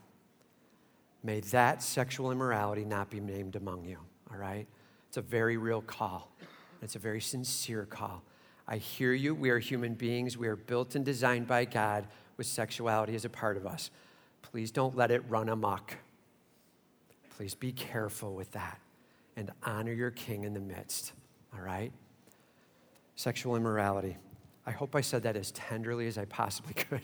May 1.22 1.40
that 1.40 1.82
sexual 1.82 2.30
immorality 2.30 2.84
not 2.84 3.08
be 3.08 3.20
named 3.20 3.56
among 3.56 3.86
you, 3.86 3.96
all 4.30 4.36
right? 4.36 4.66
It's 5.08 5.16
a 5.16 5.22
very 5.22 5.56
real 5.56 5.80
call. 5.80 6.36
It's 6.82 6.96
a 6.96 6.98
very 6.98 7.22
sincere 7.22 7.86
call. 7.86 8.22
I 8.68 8.76
hear 8.76 9.14
you. 9.14 9.34
We 9.34 9.48
are 9.48 9.58
human 9.58 9.94
beings. 9.94 10.36
We 10.36 10.48
are 10.48 10.56
built 10.56 10.94
and 10.94 11.02
designed 11.02 11.46
by 11.46 11.64
God 11.64 12.08
with 12.36 12.46
sexuality 12.46 13.14
as 13.14 13.24
a 13.24 13.30
part 13.30 13.56
of 13.56 13.66
us. 13.66 13.90
Please 14.50 14.70
don't 14.70 14.96
let 14.96 15.10
it 15.10 15.22
run 15.28 15.48
amok. 15.48 15.96
Please 17.36 17.54
be 17.54 17.72
careful 17.72 18.34
with 18.34 18.52
that 18.52 18.78
and 19.36 19.50
honor 19.64 19.92
your 19.92 20.10
king 20.10 20.44
in 20.44 20.54
the 20.54 20.60
midst. 20.60 21.12
All 21.52 21.64
right? 21.64 21.90
Sexual 23.16 23.56
immorality. 23.56 24.16
I 24.66 24.70
hope 24.70 24.94
I 24.94 25.00
said 25.00 25.22
that 25.24 25.34
as 25.36 25.50
tenderly 25.52 26.06
as 26.06 26.18
I 26.18 26.26
possibly 26.26 26.74
could. 26.74 27.00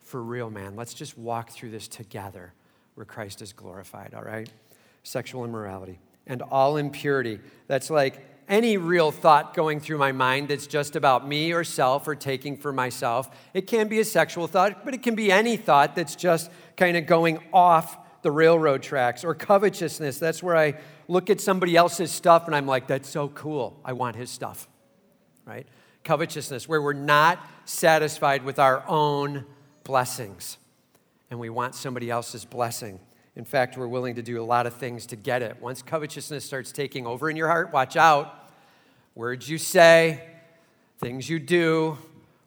For 0.00 0.22
real, 0.22 0.48
man. 0.48 0.76
Let's 0.76 0.94
just 0.94 1.18
walk 1.18 1.50
through 1.50 1.70
this 1.70 1.88
together 1.88 2.52
where 2.94 3.04
Christ 3.04 3.42
is 3.42 3.52
glorified, 3.52 4.14
all 4.14 4.22
right? 4.22 4.48
Sexual 5.02 5.44
immorality 5.44 5.98
and 6.26 6.40
all 6.40 6.76
impurity. 6.76 7.40
That's 7.66 7.90
like 7.90 8.33
any 8.48 8.76
real 8.76 9.10
thought 9.10 9.54
going 9.54 9.80
through 9.80 9.98
my 9.98 10.12
mind 10.12 10.48
that's 10.48 10.66
just 10.66 10.96
about 10.96 11.26
me 11.26 11.52
or 11.52 11.64
self 11.64 12.06
or 12.06 12.14
taking 12.14 12.56
for 12.56 12.72
myself. 12.72 13.30
It 13.54 13.66
can 13.66 13.88
be 13.88 14.00
a 14.00 14.04
sexual 14.04 14.46
thought, 14.46 14.84
but 14.84 14.94
it 14.94 15.02
can 15.02 15.14
be 15.14 15.32
any 15.32 15.56
thought 15.56 15.94
that's 15.94 16.16
just 16.16 16.50
kind 16.76 16.96
of 16.96 17.06
going 17.06 17.38
off 17.52 17.98
the 18.22 18.30
railroad 18.30 18.82
tracks 18.82 19.24
or 19.24 19.34
covetousness. 19.34 20.18
That's 20.18 20.42
where 20.42 20.56
I 20.56 20.74
look 21.08 21.30
at 21.30 21.40
somebody 21.40 21.76
else's 21.76 22.10
stuff 22.10 22.46
and 22.46 22.54
I'm 22.54 22.66
like, 22.66 22.86
that's 22.86 23.08
so 23.08 23.28
cool. 23.28 23.78
I 23.84 23.92
want 23.92 24.16
his 24.16 24.30
stuff, 24.30 24.68
right? 25.44 25.66
Covetousness, 26.04 26.68
where 26.68 26.80
we're 26.80 26.92
not 26.92 27.38
satisfied 27.64 28.44
with 28.44 28.58
our 28.58 28.82
own 28.88 29.44
blessings 29.84 30.58
and 31.30 31.38
we 31.38 31.50
want 31.50 31.74
somebody 31.74 32.10
else's 32.10 32.44
blessing. 32.44 33.00
In 33.36 33.44
fact, 33.44 33.76
we're 33.76 33.88
willing 33.88 34.14
to 34.14 34.22
do 34.22 34.40
a 34.40 34.44
lot 34.44 34.66
of 34.66 34.74
things 34.74 35.06
to 35.06 35.16
get 35.16 35.42
it. 35.42 35.60
Once 35.60 35.82
covetousness 35.82 36.44
starts 36.44 36.70
taking 36.70 37.06
over 37.06 37.28
in 37.28 37.36
your 37.36 37.48
heart, 37.48 37.72
watch 37.72 37.96
out. 37.96 38.50
Words 39.14 39.48
you 39.48 39.58
say, 39.58 40.22
things 40.98 41.28
you 41.28 41.38
do 41.38 41.98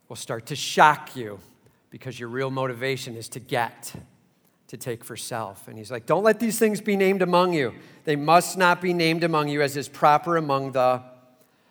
will 0.07 0.15
start 0.15 0.45
to 0.47 0.55
shock 0.55 1.15
you 1.15 1.39
because 1.89 2.19
your 2.19 2.29
real 2.29 2.49
motivation 2.49 3.15
is 3.15 3.27
to 3.29 3.39
get, 3.39 3.93
to 4.67 4.77
take 4.77 5.03
for 5.03 5.17
self. 5.17 5.67
And 5.67 5.77
he's 5.77 5.91
like, 5.91 6.05
Don't 6.05 6.23
let 6.23 6.39
these 6.39 6.57
things 6.57 6.79
be 6.79 6.95
named 6.95 7.21
among 7.21 7.53
you. 7.53 7.73
They 8.05 8.15
must 8.15 8.57
not 8.57 8.81
be 8.81 8.93
named 8.93 9.23
among 9.23 9.49
you 9.49 9.61
as 9.61 9.75
is 9.75 9.89
proper 9.89 10.37
among 10.37 10.71
the 10.71 11.01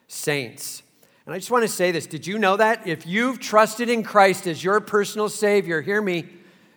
saints. 0.08 0.82
And 1.25 1.35
I 1.35 1.38
just 1.38 1.50
want 1.50 1.62
to 1.62 1.68
say 1.68 1.90
this 1.90 2.06
Did 2.06 2.26
you 2.26 2.38
know 2.38 2.56
that? 2.56 2.87
If 2.87 3.06
you've 3.06 3.40
trusted 3.40 3.88
in 3.88 4.02
Christ 4.02 4.46
as 4.46 4.62
your 4.62 4.80
personal 4.80 5.28
Savior, 5.28 5.80
hear 5.80 6.02
me, 6.02 6.26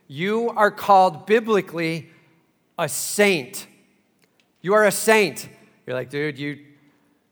you 0.07 0.49
are 0.49 0.71
called 0.71 1.25
biblically 1.25 2.09
a 2.79 2.87
saint. 2.87 3.67
You 4.61 4.73
are 4.73 4.85
a 4.85 4.91
saint. 4.91 5.49
You're 5.85 5.95
like, 5.95 6.09
dude, 6.09 6.39
you, 6.39 6.59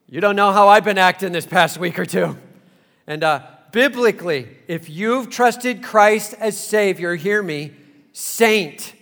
you 0.10 0.20
don't 0.20 0.36
know 0.36 0.52
how 0.52 0.68
I've 0.68 0.84
been 0.84 0.98
acting 0.98 1.32
this 1.32 1.46
past 1.46 1.78
week 1.78 1.98
or 1.98 2.06
two. 2.06 2.38
And 3.08 3.24
uh, 3.24 3.44
biblically, 3.72 4.50
if 4.68 4.90
you've 4.90 5.30
trusted 5.30 5.82
Christ 5.82 6.34
as 6.40 6.60
Savior, 6.60 7.16
hear 7.16 7.42
me, 7.42 7.72
saint. 8.12 8.94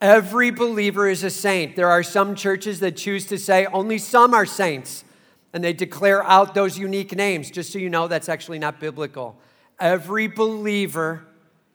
Every 0.00 0.50
believer 0.50 1.08
is 1.08 1.22
a 1.22 1.30
saint. 1.30 1.76
There 1.76 1.88
are 1.88 2.02
some 2.02 2.34
churches 2.34 2.80
that 2.80 2.96
choose 2.96 3.26
to 3.26 3.38
say 3.38 3.66
only 3.66 3.98
some 3.98 4.34
are 4.34 4.46
saints, 4.46 5.04
and 5.52 5.62
they 5.62 5.72
declare 5.72 6.24
out 6.24 6.54
those 6.54 6.76
unique 6.76 7.14
names. 7.14 7.50
Just 7.50 7.72
so 7.72 7.78
you 7.78 7.88
know, 7.88 8.08
that's 8.08 8.28
actually 8.28 8.58
not 8.58 8.80
biblical. 8.80 9.36
Every 9.78 10.26
believer 10.26 11.24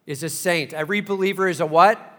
is 0.06 0.24
a 0.24 0.30
saint. 0.30 0.74
Every 0.74 1.00
believer 1.00 1.48
is 1.48 1.62
a 1.62 1.66
what? 1.66 2.19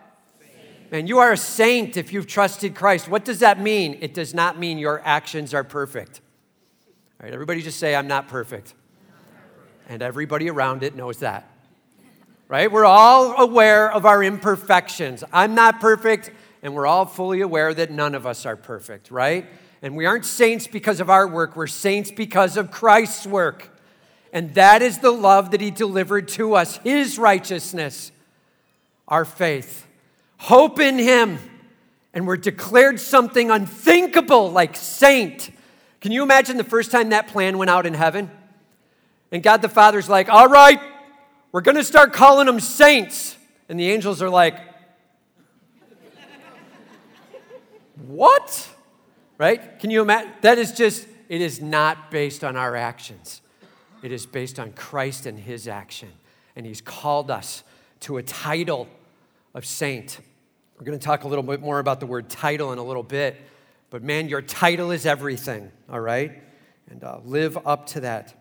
Man, 0.91 1.07
you 1.07 1.21
are 1.21 1.31
a 1.31 1.37
saint 1.37 1.97
if 1.97 2.13
you've 2.13 2.27
trusted 2.27 2.75
Christ. 2.75 3.09
What 3.09 3.25
does 3.25 3.39
that 3.39 3.61
mean? 3.61 3.99
It 4.01 4.13
does 4.13 4.35
not 4.35 4.59
mean 4.59 4.77
your 4.77 5.01
actions 5.05 5.55
are 5.55 5.63
perfect. 5.63 6.21
All 7.21 7.27
right, 7.27 7.33
everybody 7.33 7.63
just 7.63 7.79
say, 7.79 7.95
I'm 7.95 8.09
not 8.09 8.27
perfect. 8.27 8.75
And 9.89 10.03
everybody 10.03 10.51
around 10.51 10.83
it 10.83 10.97
knows 10.97 11.19
that. 11.19 11.49
Right? 12.49 12.73
We're 12.73 12.87
all 12.87 13.41
aware 13.41 13.93
of 13.93 14.05
our 14.05 14.25
imperfections. 14.25 15.23
I'm 15.33 15.55
not 15.55 15.79
perfect, 15.79 16.33
and 16.61 16.75
we're 16.75 16.89
all 16.89 17.07
fully 17.07 17.41
aware 17.41 17.73
that 17.73 17.93
none 17.93 18.17
of 18.17 18.27
us 18.27 18.45
are 18.45 18.57
perfect, 18.57 19.13
right? 19.13 19.47
And 19.83 19.97
we 19.97 20.07
aren't 20.07 20.25
saints 20.25 20.67
because 20.67 20.99
of 20.99 21.09
our 21.09 21.29
work, 21.29 21.55
we're 21.55 21.69
saints 21.69 22.11
because 22.11 22.57
of 22.57 22.73
Christ's 22.73 23.29
work. 23.29 23.79
And 24.33 24.55
that 24.55 24.83
is 24.83 24.99
the 24.99 25.13
love 25.13 25.53
that 25.53 25.61
He 25.61 25.71
delivered 25.71 26.27
to 26.29 26.55
us, 26.55 26.79
His 26.79 27.17
righteousness, 27.17 28.11
our 29.07 29.25
faith 29.25 29.87
hope 30.41 30.81
in 30.81 30.99
Him, 30.99 31.39
and 32.15 32.27
we're 32.27 32.39
declared 32.39 32.99
something 32.99 33.51
unthinkable 33.51 34.51
like 34.51 34.75
saint. 34.75 35.51
Can 36.01 36.13
you 36.13 36.23
imagine 36.23 36.57
the 36.57 36.65
first 36.65 36.91
time 36.91 37.11
that 37.11 37.29
plan 37.29 37.59
went 37.59 37.71
out 37.71 37.85
in 37.85 37.93
heaven? 37.93 38.31
And 39.31 39.43
God 39.43 39.61
the 39.61 39.69
Father's 39.69 40.09
like, 40.09 40.31
all 40.31 40.49
right, 40.49 40.81
we're 41.53 41.61
going 41.61 41.77
to 41.77 41.85
start 41.85 42.13
calling 42.13 42.47
them 42.47 42.59
saints. 42.59 43.37
And 43.69 43.79
the 43.79 43.91
angels 43.91 44.23
are 44.23 44.31
like, 44.31 44.59
what? 48.07 48.69
Right? 49.37 49.79
Can 49.79 49.91
you 49.91 50.01
imagine? 50.01 50.33
That 50.41 50.59
is 50.59 50.73
just, 50.73 51.07
it 51.29 51.43
is 51.43 51.61
not 51.61 52.11
based 52.11 52.43
on 52.43 52.57
our 52.57 52.75
actions. 52.77 53.43
It 54.03 54.11
is 54.11 54.25
based 54.25 54.59
on 54.59 54.73
Christ 54.73 55.27
and 55.27 55.39
his 55.39 55.69
action. 55.69 56.09
And 56.57 56.65
he's 56.65 56.81
called 56.81 57.31
us 57.31 57.63
to 58.01 58.17
a 58.17 58.23
title 58.23 58.89
of 59.55 59.67
saint. 59.67 60.19
We're 60.81 60.87
going 60.87 60.99
to 60.99 61.05
talk 61.05 61.25
a 61.25 61.29
little 61.29 61.43
bit 61.43 61.61
more 61.61 61.79
about 61.79 62.01
the 62.01 62.07
word 62.07 62.31
title 62.31 62.73
in 62.73 62.79
a 62.79 62.83
little 62.83 63.03
bit, 63.03 63.37
but 63.91 64.03
man, 64.03 64.31
your 64.31 64.41
title 64.41 64.91
is 64.93 65.05
everything, 65.05 65.71
all 65.91 66.01
right? 66.01 66.43
And 66.89 67.05
uh, 67.05 67.19
live 67.23 67.59
up 67.67 67.85
to 67.89 68.01
that. 68.01 68.33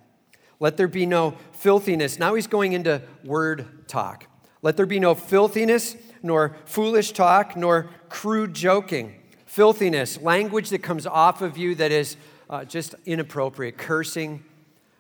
Let 0.62 0.78
there 0.78 0.88
be 0.88 1.06
no 1.06 1.32
filthiness. 1.52 2.18
Now 2.18 2.36
he's 2.36 2.48
going 2.48 2.72
into 2.72 3.02
word 3.26 3.90
talk. 3.90 4.28
Let 4.62 4.78
there 4.78 4.86
be 4.86 5.02
no 5.02 5.16
filthiness, 5.16 5.98
nor 6.24 6.56
foolish 6.64 7.12
talk, 7.12 7.58
nor 7.58 7.90
crude 8.08 8.54
joking. 8.54 9.16
Filthiness, 9.46 10.22
language 10.22 10.70
that 10.70 10.80
comes 10.80 11.06
off 11.06 11.42
of 11.42 11.58
you 11.58 11.76
that 11.76 11.92
is 11.92 12.16
uh, 12.50 12.64
just 12.64 12.96
inappropriate, 13.06 13.78
cursing, 13.78 14.46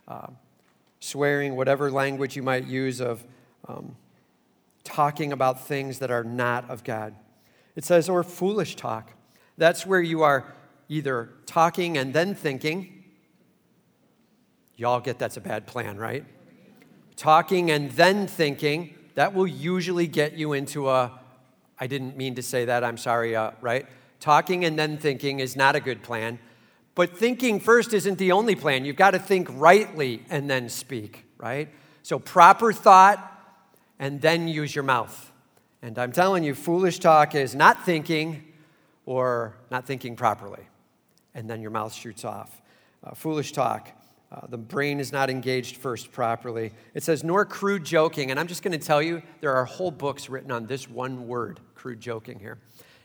uh, 0.09 0.27
swearing, 0.99 1.55
whatever 1.55 1.89
language 1.89 2.35
you 2.35 2.43
might 2.43 2.65
use 2.65 2.99
of 2.99 3.23
um, 3.69 3.95
talking 4.83 5.31
about 5.31 5.65
things 5.65 5.99
that 5.99 6.11
are 6.11 6.25
not 6.25 6.69
of 6.69 6.83
God. 6.83 7.15
It 7.79 7.85
says, 7.85 8.09
or 8.09 8.25
foolish 8.25 8.75
talk. 8.75 9.13
That's 9.57 9.85
where 9.85 10.01
you 10.01 10.23
are 10.23 10.53
either 10.89 11.29
talking 11.45 11.97
and 11.97 12.13
then 12.13 12.35
thinking. 12.35 13.05
Y'all 14.75 14.99
get 14.99 15.17
that's 15.17 15.37
a 15.37 15.39
bad 15.39 15.65
plan, 15.65 15.97
right? 15.97 16.25
Talking 17.15 17.71
and 17.71 17.89
then 17.91 18.27
thinking. 18.27 18.95
That 19.15 19.33
will 19.33 19.47
usually 19.47 20.07
get 20.07 20.33
you 20.33 20.51
into 20.51 20.89
a, 20.89 21.21
I 21.79 21.87
didn't 21.87 22.17
mean 22.17 22.35
to 22.35 22.43
say 22.43 22.65
that, 22.65 22.83
I'm 22.83 22.97
sorry, 22.97 23.33
uh, 23.33 23.51
right? 23.61 23.85
Talking 24.19 24.65
and 24.65 24.77
then 24.77 24.97
thinking 24.97 25.39
is 25.39 25.55
not 25.55 25.77
a 25.77 25.79
good 25.79 26.03
plan. 26.03 26.37
But 26.95 27.17
thinking 27.17 27.61
first 27.61 27.93
isn't 27.93 28.17
the 28.17 28.33
only 28.33 28.55
plan. 28.55 28.83
You've 28.83 28.97
got 28.97 29.11
to 29.11 29.19
think 29.19 29.47
rightly 29.53 30.25
and 30.29 30.49
then 30.49 30.67
speak, 30.67 31.23
right? 31.37 31.69
So 32.03 32.19
proper 32.19 32.73
thought 32.73 33.25
and 33.97 34.19
then 34.19 34.49
use 34.49 34.75
your 34.75 34.83
mouth. 34.83 35.28
And 35.81 35.97
I'm 35.97 36.11
telling 36.11 36.43
you, 36.43 36.53
foolish 36.53 36.99
talk 36.99 37.35
is 37.35 37.55
not 37.55 37.85
thinking 37.85 38.43
or 39.05 39.55
not 39.71 39.85
thinking 39.85 40.15
properly. 40.15 40.67
And 41.33 41.49
then 41.49 41.61
your 41.61 41.71
mouth 41.71 41.93
shoots 41.93 42.25
off. 42.25 42.61
Uh, 43.03 43.13
foolish 43.13 43.53
talk. 43.53 43.89
Uh, 44.31 44.45
the 44.47 44.57
brain 44.57 44.99
is 44.99 45.11
not 45.11 45.29
engaged 45.29 45.77
first 45.77 46.11
properly. 46.11 46.73
It 46.93 47.03
says, 47.03 47.23
nor 47.23 47.45
crude 47.45 47.85
joking. 47.85 48.29
And 48.29 48.39
I'm 48.39 48.47
just 48.47 48.61
going 48.61 48.77
to 48.77 48.85
tell 48.85 49.01
you, 49.01 49.21
there 49.39 49.55
are 49.55 49.65
whole 49.65 49.89
books 49.89 50.29
written 50.29 50.51
on 50.51 50.67
this 50.67 50.89
one 50.89 51.27
word, 51.27 51.59
crude 51.75 52.01
joking 52.01 52.39
here. 52.39 52.59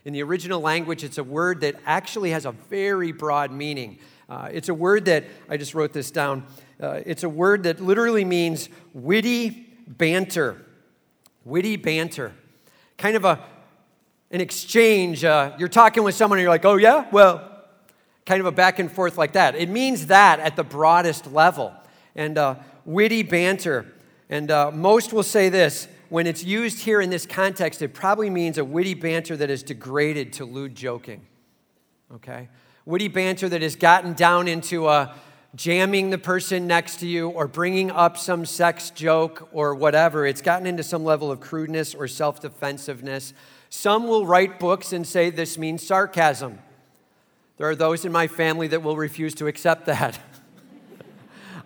In 0.04 0.12
the 0.12 0.22
original 0.22 0.60
language, 0.60 1.04
it's 1.04 1.16
a 1.16 1.24
word 1.24 1.60
that 1.60 1.76
actually 1.86 2.30
has 2.30 2.44
a 2.44 2.52
very 2.52 3.12
broad 3.12 3.52
meaning. 3.52 3.98
Uh, 4.28 4.48
it's 4.52 4.68
a 4.68 4.74
word 4.74 5.04
that, 5.06 5.24
I 5.48 5.56
just 5.56 5.74
wrote 5.74 5.92
this 5.92 6.10
down, 6.10 6.44
uh, 6.82 7.00
it's 7.06 7.22
a 7.22 7.28
word 7.28 7.62
that 7.62 7.80
literally 7.80 8.24
means 8.24 8.68
witty 8.92 9.50
banter. 9.86 10.60
Witty 11.44 11.76
banter 11.76 12.34
kind 12.98 13.16
of 13.16 13.24
a, 13.24 13.44
an 14.30 14.40
exchange. 14.40 15.24
Uh, 15.24 15.52
you're 15.58 15.68
talking 15.68 16.02
with 16.02 16.14
someone 16.14 16.38
and 16.38 16.42
you're 16.42 16.52
like, 16.52 16.64
oh, 16.64 16.76
yeah? 16.76 17.06
Well, 17.10 17.50
kind 18.26 18.40
of 18.40 18.46
a 18.46 18.52
back 18.52 18.78
and 18.78 18.90
forth 18.90 19.18
like 19.18 19.32
that. 19.32 19.54
It 19.54 19.68
means 19.68 20.06
that 20.06 20.40
at 20.40 20.56
the 20.56 20.64
broadest 20.64 21.30
level. 21.32 21.72
And 22.14 22.38
uh, 22.38 22.56
witty 22.84 23.22
banter. 23.22 23.86
And 24.28 24.50
uh, 24.50 24.70
most 24.70 25.12
will 25.12 25.22
say 25.22 25.48
this 25.48 25.88
when 26.08 26.26
it's 26.26 26.44
used 26.44 26.80
here 26.80 27.00
in 27.00 27.10
this 27.10 27.26
context, 27.26 27.82
it 27.82 27.92
probably 27.92 28.30
means 28.30 28.58
a 28.58 28.64
witty 28.64 28.94
banter 28.94 29.36
that 29.36 29.50
is 29.50 29.62
degraded 29.62 30.32
to 30.34 30.44
lewd 30.44 30.74
joking. 30.74 31.26
Okay? 32.14 32.48
Witty 32.84 33.08
banter 33.08 33.48
that 33.48 33.62
has 33.62 33.76
gotten 33.76 34.12
down 34.12 34.46
into 34.46 34.88
a 34.88 35.14
jamming 35.54 36.10
the 36.10 36.18
person 36.18 36.66
next 36.66 36.96
to 37.00 37.06
you 37.06 37.28
or 37.28 37.46
bringing 37.46 37.90
up 37.90 38.18
some 38.18 38.44
sex 38.44 38.90
joke 38.90 39.48
or 39.52 39.74
whatever. 39.74 40.26
It's 40.26 40.42
gotten 40.42 40.66
into 40.66 40.82
some 40.82 41.04
level 41.04 41.30
of 41.30 41.40
crudeness 41.40 41.94
or 41.94 42.08
self 42.08 42.40
defensiveness. 42.40 43.32
Some 43.70 44.06
will 44.06 44.26
write 44.26 44.58
books 44.58 44.92
and 44.92 45.06
say 45.06 45.30
this 45.30 45.58
means 45.58 45.86
sarcasm. 45.86 46.58
There 47.56 47.68
are 47.68 47.76
those 47.76 48.04
in 48.04 48.12
my 48.12 48.26
family 48.26 48.66
that 48.68 48.82
will 48.82 48.96
refuse 48.96 49.34
to 49.36 49.46
accept 49.46 49.86
that. 49.86 50.18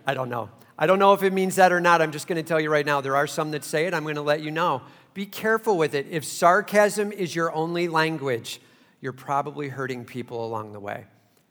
I 0.05 0.13
don't 0.13 0.29
know. 0.29 0.49
I 0.77 0.87
don't 0.87 0.99
know 0.99 1.13
if 1.13 1.23
it 1.23 1.33
means 1.33 1.57
that 1.57 1.71
or 1.71 1.81
not. 1.81 2.01
I'm 2.01 2.11
just 2.11 2.27
going 2.27 2.41
to 2.41 2.47
tell 2.47 2.59
you 2.59 2.71
right 2.71 2.85
now. 2.85 3.01
There 3.01 3.15
are 3.15 3.27
some 3.27 3.51
that 3.51 3.63
say 3.63 3.85
it. 3.85 3.93
I'm 3.93 4.03
going 4.03 4.15
to 4.15 4.21
let 4.21 4.41
you 4.41 4.49
know. 4.49 4.81
Be 5.13 5.25
careful 5.25 5.77
with 5.77 5.93
it. 5.93 6.07
If 6.09 6.23
sarcasm 6.23 7.11
is 7.11 7.35
your 7.35 7.53
only 7.53 7.87
language, 7.89 8.61
you're 9.01 9.11
probably 9.11 9.67
hurting 9.67 10.05
people 10.05 10.45
along 10.45 10.71
the 10.71 10.79
way. 10.79 11.05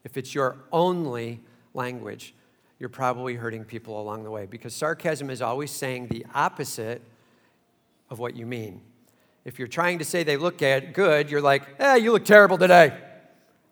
If 0.04 0.16
it's 0.16 0.34
your 0.34 0.56
only 0.72 1.40
language, 1.78 2.34
you're 2.78 2.90
probably 2.90 3.34
hurting 3.34 3.64
people 3.64 4.00
along 4.00 4.24
the 4.24 4.30
way 4.30 4.44
because 4.44 4.74
sarcasm 4.74 5.30
is 5.30 5.40
always 5.40 5.70
saying 5.70 6.08
the 6.08 6.26
opposite 6.34 7.00
of 8.10 8.18
what 8.18 8.36
you 8.36 8.44
mean. 8.44 8.82
If 9.44 9.58
you're 9.58 9.68
trying 9.68 9.98
to 10.00 10.04
say 10.04 10.22
they 10.22 10.36
look 10.36 10.58
good, 10.58 11.30
you're 11.30 11.40
like, 11.40 11.62
eh, 11.78 11.96
you 11.96 12.12
look 12.12 12.26
terrible 12.26 12.58
today. 12.58 12.96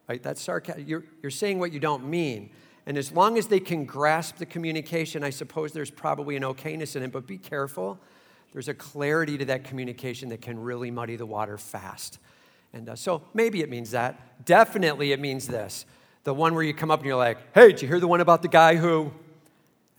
Right? 0.09 0.23
That's 0.23 0.41
sarcasm. 0.41 0.85
You're, 0.87 1.05
you're 1.23 1.31
saying 1.31 1.59
what 1.59 1.73
you 1.73 1.81
don't 1.81 2.09
mean. 2.09 2.51
And 2.87 2.97
as 2.97 3.13
long 3.13 3.37
as 3.37 3.49
they 3.49 3.61
can 3.61 3.85
grasp 3.85 4.37
the 4.37 4.47
communication, 4.47 5.25
I 5.25 5.31
suppose 5.31 5.73
there's 5.73 5.91
probably 5.91 6.37
an 6.37 6.45
okayness 6.45 6.97
in 6.97 7.03
it, 7.03 7.13
but 7.13 7.27
be 7.27 7.37
careful. 7.37 7.99
There's 8.53 8.69
a 8.69 8.75
clarity 8.75 9.37
to 9.39 9.45
that 9.47 9.65
communication 9.65 10.29
that 10.31 10.41
can 10.41 10.59
really 10.59 10.91
muddy 10.91 11.17
the 11.17 11.27
water 11.27 11.59
fast. 11.59 12.19
And 12.73 12.89
uh, 12.89 12.97
so 12.97 13.23
maybe 13.35 13.61
it 13.61 13.69
means 13.69 13.91
that. 13.91 14.45
Definitely 14.45 15.13
it 15.13 15.21
means 15.21 15.47
this 15.47 15.85
the 16.27 16.35
one 16.35 16.57
where 16.57 16.65
you 16.65 16.75
come 16.75 16.91
up 16.91 16.99
and 16.99 17.07
you're 17.07 17.15
like, 17.15 17.39
hey, 17.55 17.69
did 17.69 17.83
you 17.83 17.87
hear 17.87 18.01
the 18.01 18.09
one 18.09 18.21
about 18.21 18.43
the 18.43 18.49
guy 18.49 18.75
who? 18.75 19.13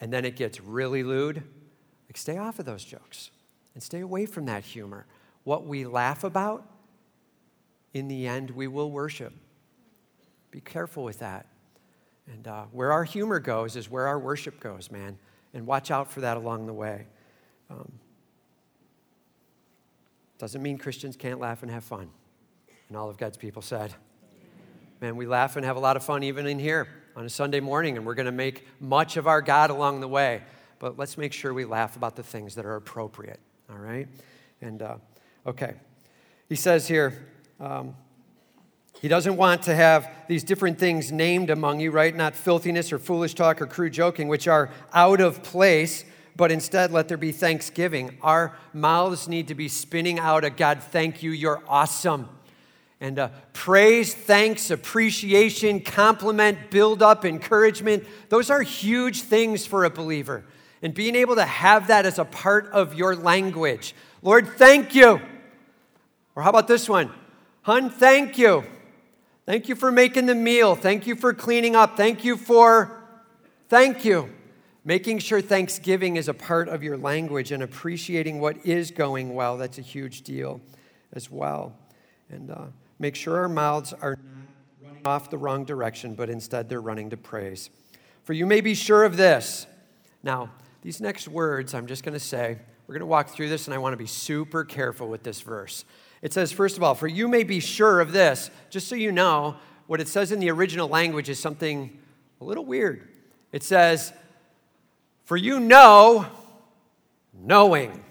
And 0.01 0.11
then 0.11 0.25
it 0.25 0.35
gets 0.35 0.59
really 0.59 1.01
lewd. 1.01 1.37
Like, 1.37 2.17
stay 2.17 2.37
off 2.37 2.59
of 2.59 2.65
those 2.65 2.83
jokes 2.83 3.31
and 3.73 3.81
stay 3.81 4.01
away 4.01 4.25
from 4.25 4.45
that 4.47 4.65
humor. 4.65 5.05
What 5.45 5.65
we 5.65 5.85
laugh 5.85 6.25
about, 6.25 6.69
in 7.93 8.09
the 8.09 8.27
end, 8.27 8.51
we 8.51 8.67
will 8.67 8.91
worship. 8.91 9.31
Be 10.51 10.59
careful 10.59 11.05
with 11.05 11.19
that. 11.19 11.45
And 12.29 12.45
uh, 12.45 12.65
where 12.73 12.91
our 12.91 13.05
humor 13.05 13.39
goes 13.39 13.77
is 13.77 13.89
where 13.89 14.07
our 14.07 14.19
worship 14.19 14.59
goes, 14.59 14.91
man. 14.91 15.17
And 15.53 15.65
watch 15.65 15.91
out 15.91 16.11
for 16.11 16.19
that 16.19 16.35
along 16.35 16.65
the 16.65 16.73
way. 16.73 17.07
Um, 17.69 17.89
doesn't 20.39 20.61
mean 20.61 20.77
Christians 20.77 21.15
can't 21.15 21.39
laugh 21.39 21.63
and 21.63 21.71
have 21.71 21.85
fun. 21.85 22.09
And 22.89 22.97
all 22.97 23.09
of 23.09 23.17
God's 23.17 23.37
people 23.37 23.61
said, 23.61 23.95
Man, 24.99 25.15
we 25.15 25.27
laugh 25.27 25.55
and 25.57 25.65
have 25.65 25.75
a 25.75 25.79
lot 25.79 25.95
of 25.95 26.03
fun 26.03 26.23
even 26.23 26.47
in 26.47 26.57
here 26.57 26.87
on 27.15 27.23
a 27.23 27.29
Sunday 27.29 27.59
morning, 27.59 27.97
and 27.97 28.05
we're 28.05 28.15
going 28.15 28.25
to 28.25 28.31
make 28.31 28.65
much 28.79 29.15
of 29.15 29.27
our 29.27 29.43
God 29.43 29.69
along 29.69 29.99
the 29.99 30.07
way. 30.07 30.41
But 30.79 30.97
let's 30.97 31.19
make 31.19 31.33
sure 31.33 31.53
we 31.53 31.65
laugh 31.65 31.95
about 31.95 32.15
the 32.15 32.23
things 32.23 32.55
that 32.55 32.65
are 32.65 32.75
appropriate, 32.75 33.39
all 33.69 33.77
right? 33.77 34.07
And, 34.59 34.81
uh, 34.81 34.95
okay. 35.45 35.75
He 36.49 36.55
says 36.55 36.87
here, 36.87 37.27
um, 37.59 37.95
he 38.99 39.07
doesn't 39.07 39.37
want 39.37 39.61
to 39.63 39.75
have 39.75 40.09
these 40.27 40.43
different 40.43 40.79
things 40.79 41.11
named 41.11 41.51
among 41.51 41.79
you, 41.79 41.91
right? 41.91 42.15
Not 42.15 42.33
filthiness 42.33 42.91
or 42.91 42.97
foolish 42.97 43.35
talk 43.35 43.61
or 43.61 43.67
crude 43.67 43.93
joking, 43.93 44.27
which 44.27 44.47
are 44.47 44.71
out 44.93 45.21
of 45.21 45.43
place, 45.43 46.05
but 46.35 46.51
instead 46.51 46.91
let 46.91 47.07
there 47.07 47.17
be 47.17 47.31
thanksgiving. 47.31 48.17
Our 48.23 48.57
mouths 48.73 49.27
need 49.27 49.47
to 49.49 49.55
be 49.55 49.67
spinning 49.67 50.17
out 50.17 50.43
a 50.43 50.49
God, 50.49 50.81
thank 50.81 51.21
you, 51.21 51.29
you're 51.29 51.61
awesome. 51.67 52.29
And 52.99 53.19
uh, 53.19 53.29
praise, 53.53 54.13
thanks, 54.13 54.71
appreciation, 54.71 55.81
compliment, 55.81 56.71
build 56.71 57.03
up, 57.03 57.25
encouragement, 57.25 58.05
those 58.29 58.49
are 58.49 58.61
huge 58.61 59.21
things 59.21 59.65
for 59.65 59.85
a 59.85 59.89
believer. 59.89 60.43
And 60.81 60.93
being 60.93 61.15
able 61.15 61.35
to 61.35 61.45
have 61.45 61.87
that 61.87 62.05
as 62.05 62.17
a 62.17 62.25
part 62.25 62.67
of 62.67 62.95
your 62.95 63.15
language. 63.15 63.93
Lord, 64.21 64.47
thank 64.57 64.95
you. 64.95 65.21
Or 66.35 66.43
how 66.43 66.49
about 66.49 66.67
this 66.67 66.89
one? 66.89 67.11
Hun, 67.63 67.89
thank 67.89 68.37
you. 68.37 68.63
Thank 69.45 69.69
you 69.69 69.75
for 69.75 69.91
making 69.91 70.25
the 70.25 70.35
meal. 70.35 70.75
Thank 70.75 71.07
you 71.07 71.15
for 71.15 71.33
cleaning 71.33 71.75
up. 71.75 71.97
Thank 71.97 72.25
you 72.25 72.35
for, 72.35 73.01
thank 73.69 74.05
you. 74.05 74.29
Making 74.83 75.19
sure 75.19 75.41
Thanksgiving 75.41 76.15
is 76.15 76.27
a 76.27 76.33
part 76.33 76.69
of 76.69 76.81
your 76.81 76.97
language 76.97 77.51
and 77.51 77.61
appreciating 77.61 78.39
what 78.39 78.65
is 78.65 78.89
going 78.89 79.35
well, 79.35 79.57
that's 79.57 79.77
a 79.77 79.81
huge 79.81 80.21
deal 80.21 80.61
as 81.13 81.29
well. 81.29 81.75
And 82.29 82.49
uh, 82.51 82.65
make 82.99 83.15
sure 83.15 83.37
our 83.37 83.49
mouths 83.49 83.93
are 83.93 84.11
not 84.11 84.87
running 84.87 85.05
off 85.05 85.29
the 85.29 85.37
wrong 85.37 85.65
direction, 85.65 86.15
but 86.15 86.29
instead 86.29 86.69
they're 86.69 86.81
running 86.81 87.09
to 87.09 87.17
praise. 87.17 87.69
For 88.23 88.33
you 88.33 88.45
may 88.45 88.61
be 88.61 88.73
sure 88.73 89.03
of 89.03 89.17
this. 89.17 89.67
Now, 90.23 90.51
these 90.81 90.99
next 91.01 91.27
words, 91.27 91.73
I'm 91.73 91.87
just 91.87 92.03
going 92.03 92.13
to 92.13 92.19
say, 92.19 92.57
we're 92.87 92.93
going 92.93 93.01
to 93.01 93.05
walk 93.05 93.29
through 93.29 93.49
this, 93.49 93.67
and 93.67 93.73
I 93.73 93.77
want 93.77 93.93
to 93.93 93.97
be 93.97 94.07
super 94.07 94.63
careful 94.63 95.07
with 95.07 95.23
this 95.23 95.41
verse. 95.41 95.85
It 96.21 96.33
says, 96.33 96.51
first 96.51 96.77
of 96.77 96.83
all, 96.83 96.95
for 96.95 97.07
you 97.07 97.27
may 97.27 97.43
be 97.43 97.59
sure 97.59 97.99
of 97.99 98.11
this, 98.11 98.49
just 98.69 98.87
so 98.87 98.95
you 98.95 99.11
know, 99.11 99.55
what 99.87 100.01
it 100.01 100.07
says 100.07 100.31
in 100.31 100.39
the 100.39 100.49
original 100.49 100.87
language 100.87 101.29
is 101.29 101.39
something 101.39 101.97
a 102.41 102.43
little 102.43 102.65
weird. 102.65 103.07
It 103.51 103.63
says, 103.63 104.13
for 105.23 105.37
you 105.37 105.59
know, 105.59 106.25
knowing. 107.33 108.03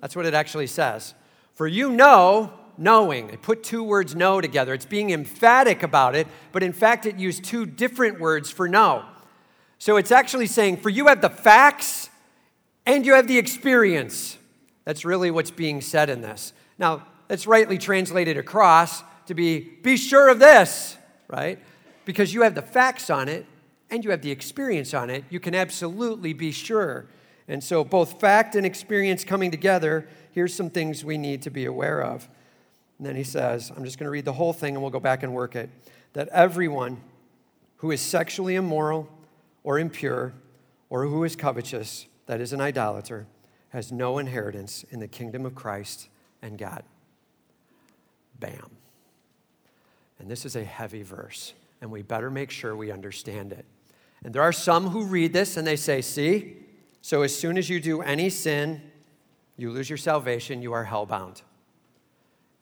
That's 0.00 0.16
what 0.16 0.26
it 0.26 0.34
actually 0.34 0.66
says. 0.66 1.14
For 1.54 1.66
you 1.66 1.90
know, 1.90 2.52
knowing. 2.78 3.28
They 3.28 3.36
put 3.36 3.62
two 3.62 3.82
words 3.82 4.14
know 4.14 4.40
together. 4.40 4.74
It's 4.74 4.86
being 4.86 5.10
emphatic 5.10 5.82
about 5.82 6.14
it, 6.14 6.26
but 6.52 6.62
in 6.62 6.72
fact, 6.72 7.06
it 7.06 7.16
used 7.16 7.44
two 7.44 7.66
different 7.66 8.20
words 8.20 8.50
for 8.50 8.68
know. 8.68 9.04
So 9.78 9.96
it's 9.96 10.12
actually 10.12 10.46
saying, 10.46 10.78
for 10.78 10.90
you 10.90 11.06
have 11.06 11.20
the 11.20 11.30
facts 11.30 12.10
and 12.86 13.06
you 13.06 13.14
have 13.14 13.28
the 13.28 13.38
experience. 13.38 14.36
That's 14.84 15.04
really 15.04 15.30
what's 15.30 15.50
being 15.50 15.80
said 15.80 16.10
in 16.10 16.20
this. 16.20 16.52
Now, 16.78 17.06
that's 17.28 17.46
rightly 17.46 17.78
translated 17.78 18.36
across 18.36 19.02
to 19.26 19.34
be 19.34 19.60
be 19.60 19.96
sure 19.96 20.28
of 20.28 20.38
this, 20.38 20.96
right? 21.28 21.58
Because 22.04 22.34
you 22.34 22.42
have 22.42 22.54
the 22.54 22.62
facts 22.62 23.08
on 23.08 23.28
it 23.28 23.46
and 23.90 24.04
you 24.04 24.10
have 24.10 24.22
the 24.22 24.30
experience 24.30 24.94
on 24.94 25.10
it, 25.10 25.24
you 25.30 25.40
can 25.40 25.54
absolutely 25.54 26.32
be 26.32 26.50
sure. 26.52 27.06
And 27.46 27.62
so, 27.62 27.84
both 27.84 28.20
fact 28.20 28.54
and 28.54 28.66
experience 28.66 29.24
coming 29.24 29.50
together, 29.50 30.08
here's 30.32 30.54
some 30.54 30.70
things 30.70 31.04
we 31.04 31.18
need 31.18 31.42
to 31.42 31.50
be 31.50 31.64
aware 31.64 32.02
of. 32.02 32.28
And 33.00 33.06
then 33.06 33.16
he 33.16 33.24
says, 33.24 33.72
I'm 33.74 33.82
just 33.82 33.98
going 33.98 34.04
to 34.04 34.10
read 34.10 34.26
the 34.26 34.34
whole 34.34 34.52
thing 34.52 34.74
and 34.74 34.82
we'll 34.82 34.90
go 34.90 35.00
back 35.00 35.22
and 35.22 35.32
work 35.32 35.56
it. 35.56 35.70
That 36.12 36.28
everyone 36.28 37.00
who 37.76 37.92
is 37.92 38.02
sexually 38.02 38.56
immoral 38.56 39.08
or 39.64 39.78
impure 39.78 40.34
or 40.90 41.06
who 41.06 41.24
is 41.24 41.34
covetous, 41.34 42.08
that 42.26 42.42
is 42.42 42.52
an 42.52 42.60
idolater, 42.60 43.26
has 43.70 43.90
no 43.90 44.18
inheritance 44.18 44.84
in 44.90 45.00
the 45.00 45.08
kingdom 45.08 45.46
of 45.46 45.54
Christ 45.54 46.10
and 46.42 46.58
God. 46.58 46.82
Bam. 48.38 48.70
And 50.18 50.30
this 50.30 50.44
is 50.44 50.54
a 50.54 50.62
heavy 50.62 51.02
verse, 51.02 51.54
and 51.80 51.90
we 51.90 52.02
better 52.02 52.30
make 52.30 52.50
sure 52.50 52.76
we 52.76 52.90
understand 52.90 53.52
it. 53.52 53.64
And 54.22 54.34
there 54.34 54.42
are 54.42 54.52
some 54.52 54.90
who 54.90 55.06
read 55.06 55.32
this 55.32 55.56
and 55.56 55.66
they 55.66 55.76
say, 55.76 56.02
See, 56.02 56.58
so 57.00 57.22
as 57.22 57.34
soon 57.34 57.56
as 57.56 57.70
you 57.70 57.80
do 57.80 58.02
any 58.02 58.28
sin, 58.28 58.82
you 59.56 59.70
lose 59.70 59.88
your 59.88 59.96
salvation, 59.96 60.60
you 60.60 60.74
are 60.74 60.84
hellbound. 60.84 61.40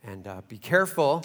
And 0.04 0.26
uh, 0.26 0.42
be 0.48 0.58
careful. 0.58 1.24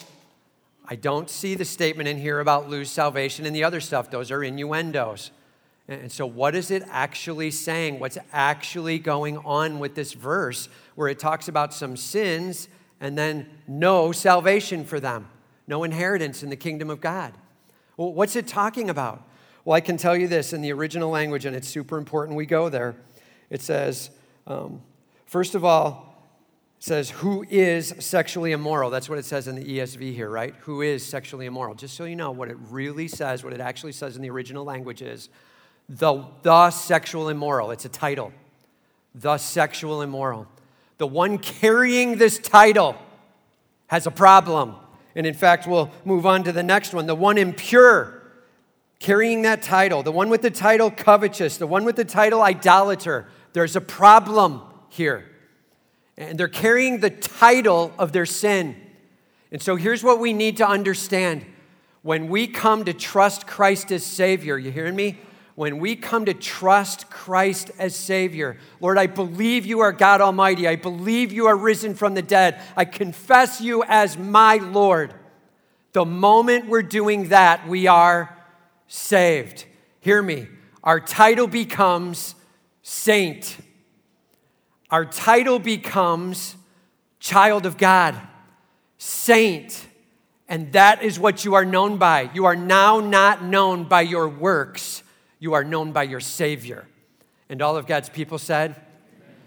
I 0.85 0.95
don't 0.95 1.29
see 1.29 1.55
the 1.55 1.65
statement 1.65 2.09
in 2.09 2.17
here 2.17 2.39
about 2.39 2.69
lose 2.69 2.89
salvation 2.89 3.45
and 3.45 3.55
the 3.55 3.63
other 3.63 3.79
stuff. 3.79 4.09
Those 4.09 4.31
are 4.31 4.43
innuendos. 4.43 5.31
And 5.87 6.11
so, 6.11 6.25
what 6.25 6.55
is 6.55 6.71
it 6.71 6.83
actually 6.89 7.51
saying? 7.51 7.99
What's 7.99 8.17
actually 8.31 8.99
going 8.99 9.37
on 9.39 9.79
with 9.79 9.95
this 9.95 10.13
verse 10.13 10.69
where 10.95 11.09
it 11.09 11.19
talks 11.19 11.47
about 11.47 11.73
some 11.73 11.97
sins 11.97 12.69
and 13.01 13.17
then 13.17 13.49
no 13.67 14.13
salvation 14.13 14.85
for 14.85 14.99
them, 14.99 15.27
no 15.67 15.83
inheritance 15.83 16.41
in 16.41 16.49
the 16.49 16.55
kingdom 16.55 16.89
of 16.89 17.01
God. 17.01 17.33
Well, 17.97 18.13
what's 18.13 18.37
it 18.37 18.47
talking 18.47 18.89
about? 18.89 19.27
Well, 19.65 19.75
I 19.75 19.81
can 19.81 19.97
tell 19.97 20.15
you 20.15 20.27
this 20.27 20.53
in 20.53 20.61
the 20.61 20.71
original 20.71 21.09
language, 21.09 21.45
and 21.45 21.55
it's 21.55 21.67
super 21.67 21.97
important 21.97 22.37
we 22.37 22.45
go 22.45 22.69
there. 22.69 22.95
It 23.49 23.61
says, 23.61 24.09
um, 24.47 24.81
first 25.25 25.53
of 25.53 25.65
all, 25.65 26.12
says, 26.83 27.09
who 27.09 27.45
is 27.49 27.93
sexually 27.99 28.51
immoral? 28.51 28.89
That's 28.89 29.07
what 29.07 29.17
it 29.17 29.23
says 29.23 29.47
in 29.47 29.55
the 29.55 29.63
ESV 29.63 30.13
here, 30.13 30.29
right? 30.29 30.53
Who 30.61 30.81
is 30.81 31.05
sexually 31.05 31.45
immoral? 31.45 31.75
Just 31.75 31.95
so 31.95 32.03
you 32.03 32.17
know, 32.17 32.31
what 32.31 32.49
it 32.49 32.57
really 32.69 33.07
says, 33.07 33.41
what 33.41 33.53
it 33.53 33.61
actually 33.61 33.93
says 33.93 34.17
in 34.17 34.21
the 34.21 34.29
original 34.29 34.65
language 34.65 35.01
is 35.01 35.29
the, 35.87 36.25
the 36.41 36.71
sexual 36.71 37.29
immoral. 37.29 37.71
It's 37.71 37.85
a 37.85 37.89
title. 37.89 38.33
The 39.15 39.37
sexual 39.37 40.01
immoral 40.01 40.47
the 40.97 41.07
one 41.07 41.37
carrying 41.37 42.17
this 42.17 42.37
title 42.37 42.95
has 43.87 44.05
a 44.05 44.11
problem. 44.11 44.75
And 45.15 45.25
in 45.25 45.33
fact, 45.33 45.67
we'll 45.67 45.91
move 46.05 46.25
on 46.25 46.43
to 46.43 46.51
the 46.51 46.63
next 46.63 46.93
one. 46.93 47.07
The 47.07 47.15
one 47.15 47.37
impure, 47.37 48.21
carrying 48.99 49.41
that 49.43 49.61
title, 49.61 50.03
the 50.03 50.11
one 50.11 50.29
with 50.29 50.41
the 50.41 50.51
title 50.51 50.91
covetous, 50.91 51.57
the 51.57 51.67
one 51.67 51.83
with 51.83 51.95
the 51.95 52.05
title 52.05 52.41
idolater, 52.41 53.27
there's 53.53 53.75
a 53.75 53.81
problem 53.81 54.61
here. 54.89 55.32
And 56.17 56.37
they're 56.37 56.47
carrying 56.47 56.99
the 56.99 57.09
title 57.09 57.93
of 57.97 58.11
their 58.11 58.25
sin. 58.25 58.75
And 59.51 59.61
so 59.61 59.75
here's 59.75 60.03
what 60.03 60.19
we 60.19 60.33
need 60.33 60.57
to 60.57 60.67
understand. 60.67 61.45
When 62.01 62.27
we 62.27 62.47
come 62.47 62.85
to 62.85 62.93
trust 62.93 63.47
Christ 63.47 63.91
as 63.91 64.05
Savior, 64.05 64.57
you 64.57 64.71
hearing 64.71 64.95
me? 64.95 65.17
when 65.55 65.77
we 65.77 65.95
come 65.95 66.25
to 66.25 66.33
trust 66.33 67.09
Christ 67.09 67.69
as 67.77 67.95
Savior. 67.95 68.57
Lord, 68.79 68.97
I 68.97 69.07
believe 69.07 69.65
you 69.65 69.81
are 69.81 69.91
God 69.91 70.19
Almighty. 70.19 70.67
I 70.67 70.75
believe 70.75 71.31
you 71.31 71.45
are 71.45 71.55
risen 71.55 71.93
from 71.93 72.15
the 72.15 72.21
dead. 72.21 72.59
I 72.75 72.85
confess 72.85 73.61
you 73.61 73.83
as 73.87 74.17
my 74.17 74.55
Lord. 74.55 75.13
The 75.91 76.05
moment 76.05 76.67
we're 76.67 76.81
doing 76.81 77.29
that, 77.29 77.67
we 77.67 77.85
are 77.85 78.35
saved. 78.87 79.65
Hear 79.99 80.23
me. 80.23 80.47
Our 80.83 80.99
title 80.99 81.47
becomes 81.47 82.33
saint. 82.81 83.57
Our 84.93 85.05
title 85.05 85.57
becomes 85.57 86.55
child 87.19 87.65
of 87.65 87.79
God, 87.79 88.15
saint. 88.99 89.87
And 90.47 90.71
that 90.73 91.01
is 91.01 91.19
what 91.19 91.43
you 91.43 91.55
are 91.55 91.65
known 91.65 91.97
by. 91.97 92.29
You 92.35 92.45
are 92.45 92.55
now 92.55 92.99
not 92.99 93.43
known 93.43 93.85
by 93.85 94.01
your 94.01 94.29
works, 94.29 95.01
you 95.39 95.53
are 95.53 95.63
known 95.63 95.93
by 95.93 96.03
your 96.03 96.19
Savior. 96.19 96.85
And 97.49 97.59
all 97.59 97.75
of 97.75 97.87
God's 97.87 98.07
people 98.09 98.37
said, 98.37 98.75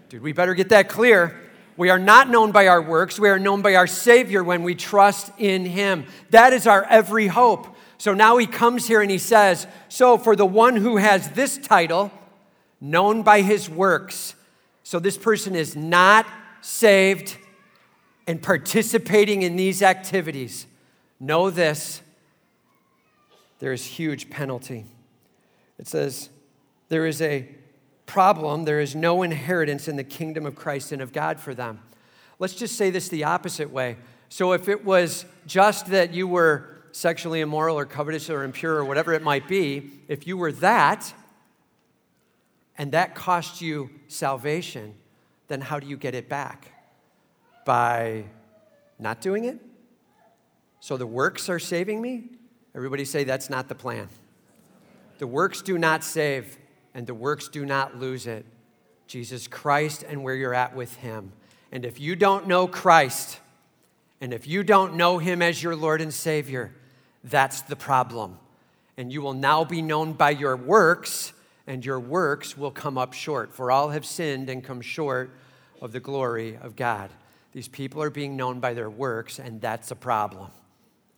Dude, 0.09 0.21
we 0.21 0.33
better 0.33 0.53
get 0.53 0.67
that 0.67 0.89
clear. 0.89 1.39
We 1.77 1.91
are 1.91 1.99
not 1.99 2.29
known 2.29 2.51
by 2.51 2.67
our 2.67 2.81
works. 2.81 3.17
We 3.17 3.29
are 3.29 3.39
known 3.39 3.61
by 3.61 3.75
our 3.75 3.87
Savior 3.87 4.43
when 4.43 4.63
we 4.63 4.75
trust 4.75 5.31
in 5.37 5.63
Him. 5.63 6.07
That 6.31 6.51
is 6.51 6.67
our 6.67 6.83
every 6.83 7.27
hope. 7.27 7.73
So 7.97 8.13
now 8.13 8.35
he 8.35 8.47
comes 8.47 8.85
here 8.85 9.01
and 9.01 9.09
he 9.09 9.17
says, 9.17 9.65
So 9.87 10.17
for 10.17 10.35
the 10.35 10.45
one 10.45 10.75
who 10.75 10.97
has 10.97 11.29
this 11.29 11.57
title, 11.57 12.11
known 12.81 13.23
by 13.23 13.43
his 13.43 13.69
works, 13.69 14.35
so 14.87 14.99
this 14.99 15.17
person 15.17 15.53
is 15.53 15.75
not 15.75 16.25
saved 16.61 17.35
and 18.25 18.41
participating 18.41 19.41
in 19.41 19.57
these 19.57 19.81
activities, 19.81 20.65
know 21.19 21.49
this 21.49 22.01
there 23.59 23.73
is 23.73 23.83
huge 23.83 24.29
penalty. 24.29 24.85
It 25.77 25.89
says, 25.89 26.29
There 26.87 27.05
is 27.05 27.21
a 27.21 27.49
problem, 28.05 28.63
there 28.63 28.79
is 28.79 28.95
no 28.95 29.23
inheritance 29.23 29.89
in 29.89 29.97
the 29.97 30.05
kingdom 30.05 30.45
of 30.45 30.55
Christ 30.55 30.93
and 30.93 31.01
of 31.01 31.11
God 31.11 31.41
for 31.41 31.53
them. 31.53 31.81
Let's 32.39 32.55
just 32.55 32.77
say 32.77 32.89
this 32.89 33.09
the 33.09 33.25
opposite 33.25 33.69
way. 33.69 33.97
So 34.29 34.53
if 34.53 34.69
it 34.69 34.85
was 34.85 35.25
just 35.45 35.87
that 35.87 36.13
you 36.13 36.29
were 36.29 36.77
sexually 36.93 37.41
immoral 37.41 37.77
or 37.77 37.85
covetous 37.85 38.29
or 38.29 38.45
impure 38.45 38.75
or 38.75 38.85
whatever 38.85 39.11
it 39.11 39.21
might 39.21 39.49
be, 39.49 39.91
if 40.07 40.25
you 40.25 40.37
were 40.37 40.53
that 40.53 41.13
and 42.77 42.91
that 42.91 43.15
cost 43.15 43.61
you 43.61 43.89
salvation, 44.07 44.95
then 45.47 45.61
how 45.61 45.79
do 45.79 45.87
you 45.87 45.97
get 45.97 46.13
it 46.13 46.29
back? 46.29 46.71
By 47.65 48.25
not 48.99 49.21
doing 49.21 49.45
it? 49.45 49.59
So 50.79 50.97
the 50.97 51.07
works 51.07 51.49
are 51.49 51.59
saving 51.59 52.01
me? 52.01 52.29
Everybody 52.75 53.05
say 53.05 53.23
that's 53.23 53.49
not 53.49 53.67
the 53.67 53.75
plan. 53.75 54.07
The 55.17 55.27
works 55.27 55.61
do 55.61 55.77
not 55.77 56.03
save, 56.03 56.57
and 56.93 57.07
the 57.07 57.13
works 57.13 57.47
do 57.47 57.65
not 57.65 57.97
lose 57.97 58.27
it. 58.27 58.45
Jesus 59.07 59.47
Christ 59.47 60.03
and 60.07 60.23
where 60.23 60.35
you're 60.35 60.53
at 60.53 60.75
with 60.75 60.95
Him. 60.97 61.31
And 61.71 61.85
if 61.85 61.99
you 61.99 62.15
don't 62.15 62.47
know 62.47 62.67
Christ, 62.67 63.39
and 64.21 64.33
if 64.33 64.47
you 64.47 64.63
don't 64.63 64.95
know 64.95 65.17
Him 65.17 65.41
as 65.41 65.63
your 65.63 65.75
Lord 65.75 66.01
and 66.01 66.13
Savior, 66.13 66.73
that's 67.23 67.61
the 67.61 67.75
problem. 67.75 68.37
And 68.95 69.11
you 69.11 69.21
will 69.21 69.33
now 69.33 69.63
be 69.63 69.81
known 69.81 70.13
by 70.13 70.31
your 70.31 70.55
works, 70.55 71.33
and 71.67 71.85
your 71.85 71.99
works 71.99 72.57
will 72.57 72.71
come 72.71 72.97
up 72.97 73.13
short. 73.13 73.53
For 73.53 73.69
all 73.71 73.89
have 73.89 74.05
sinned 74.05 74.49
and 74.49 74.63
come 74.63 74.81
short 74.81 75.29
of 75.81 75.91
the 75.91 75.99
glory 75.99 76.57
of 76.57 76.75
God. 76.75 77.11
These 77.51 77.67
people 77.67 78.01
are 78.01 78.09
being 78.09 78.37
known 78.37 78.59
by 78.59 78.73
their 78.73 78.89
works, 78.89 79.37
and 79.37 79.59
that's 79.59 79.91
a 79.91 79.95
problem. 79.95 80.49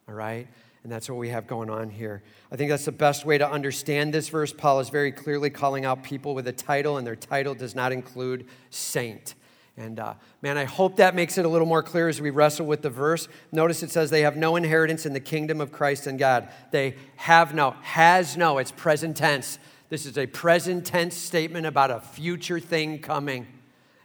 All 0.07 0.15
right? 0.15 0.47
And 0.83 0.91
that's 0.91 1.09
what 1.09 1.17
we 1.17 1.29
have 1.29 1.45
going 1.45 1.69
on 1.69 1.89
here. 1.89 2.23
I 2.51 2.55
think 2.55 2.69
that's 2.69 2.85
the 2.85 2.91
best 2.91 3.25
way 3.25 3.37
to 3.37 3.49
understand 3.49 4.13
this 4.13 4.29
verse. 4.29 4.51
Paul 4.51 4.79
is 4.79 4.89
very 4.89 5.11
clearly 5.11 5.49
calling 5.49 5.85
out 5.85 6.03
people 6.03 6.33
with 6.33 6.47
a 6.47 6.53
title, 6.53 6.97
and 6.97 7.05
their 7.05 7.15
title 7.15 7.53
does 7.53 7.75
not 7.75 7.91
include 7.91 8.45
saint. 8.69 9.35
And 9.77 9.99
uh, 9.99 10.15
man, 10.41 10.57
I 10.57 10.65
hope 10.65 10.97
that 10.97 11.15
makes 11.15 11.37
it 11.37 11.45
a 11.45 11.47
little 11.47 11.67
more 11.67 11.83
clear 11.83 12.09
as 12.09 12.19
we 12.19 12.31
wrestle 12.31 12.65
with 12.65 12.81
the 12.81 12.89
verse. 12.89 13.29
Notice 13.51 13.81
it 13.81 13.91
says 13.91 14.09
they 14.09 14.23
have 14.23 14.35
no 14.35 14.57
inheritance 14.57 15.05
in 15.05 15.13
the 15.13 15.21
kingdom 15.21 15.61
of 15.61 15.71
Christ 15.71 16.05
and 16.05 16.19
God. 16.19 16.49
They 16.71 16.95
have 17.15 17.53
no, 17.53 17.71
has 17.81 18.35
no, 18.35 18.57
it's 18.57 18.71
present 18.71 19.15
tense. 19.15 19.57
This 19.89 20.05
is 20.05 20.17
a 20.17 20.27
present 20.27 20.85
tense 20.85 21.15
statement 21.15 21.65
about 21.65 21.91
a 21.91 21.99
future 21.99 22.59
thing 22.59 22.99
coming. 22.99 23.47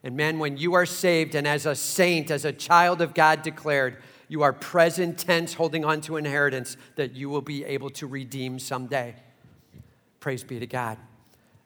And 0.02 0.16
man, 0.16 0.38
when 0.38 0.56
you 0.56 0.74
are 0.74 0.86
saved 0.86 1.34
and 1.34 1.46
as 1.46 1.66
a 1.66 1.74
saint, 1.74 2.30
as 2.30 2.44
a 2.44 2.52
child 2.52 3.00
of 3.00 3.14
God 3.14 3.42
declared, 3.42 3.98
you 4.28 4.42
are 4.42 4.52
present 4.52 5.18
tense 5.18 5.54
holding 5.54 5.84
on 5.84 6.00
to 6.02 6.16
inheritance 6.16 6.76
that 6.96 7.14
you 7.14 7.28
will 7.28 7.42
be 7.42 7.64
able 7.64 7.90
to 7.90 8.06
redeem 8.06 8.58
someday. 8.58 9.14
Praise 10.20 10.42
be 10.42 10.58
to 10.58 10.66
God. 10.66 10.98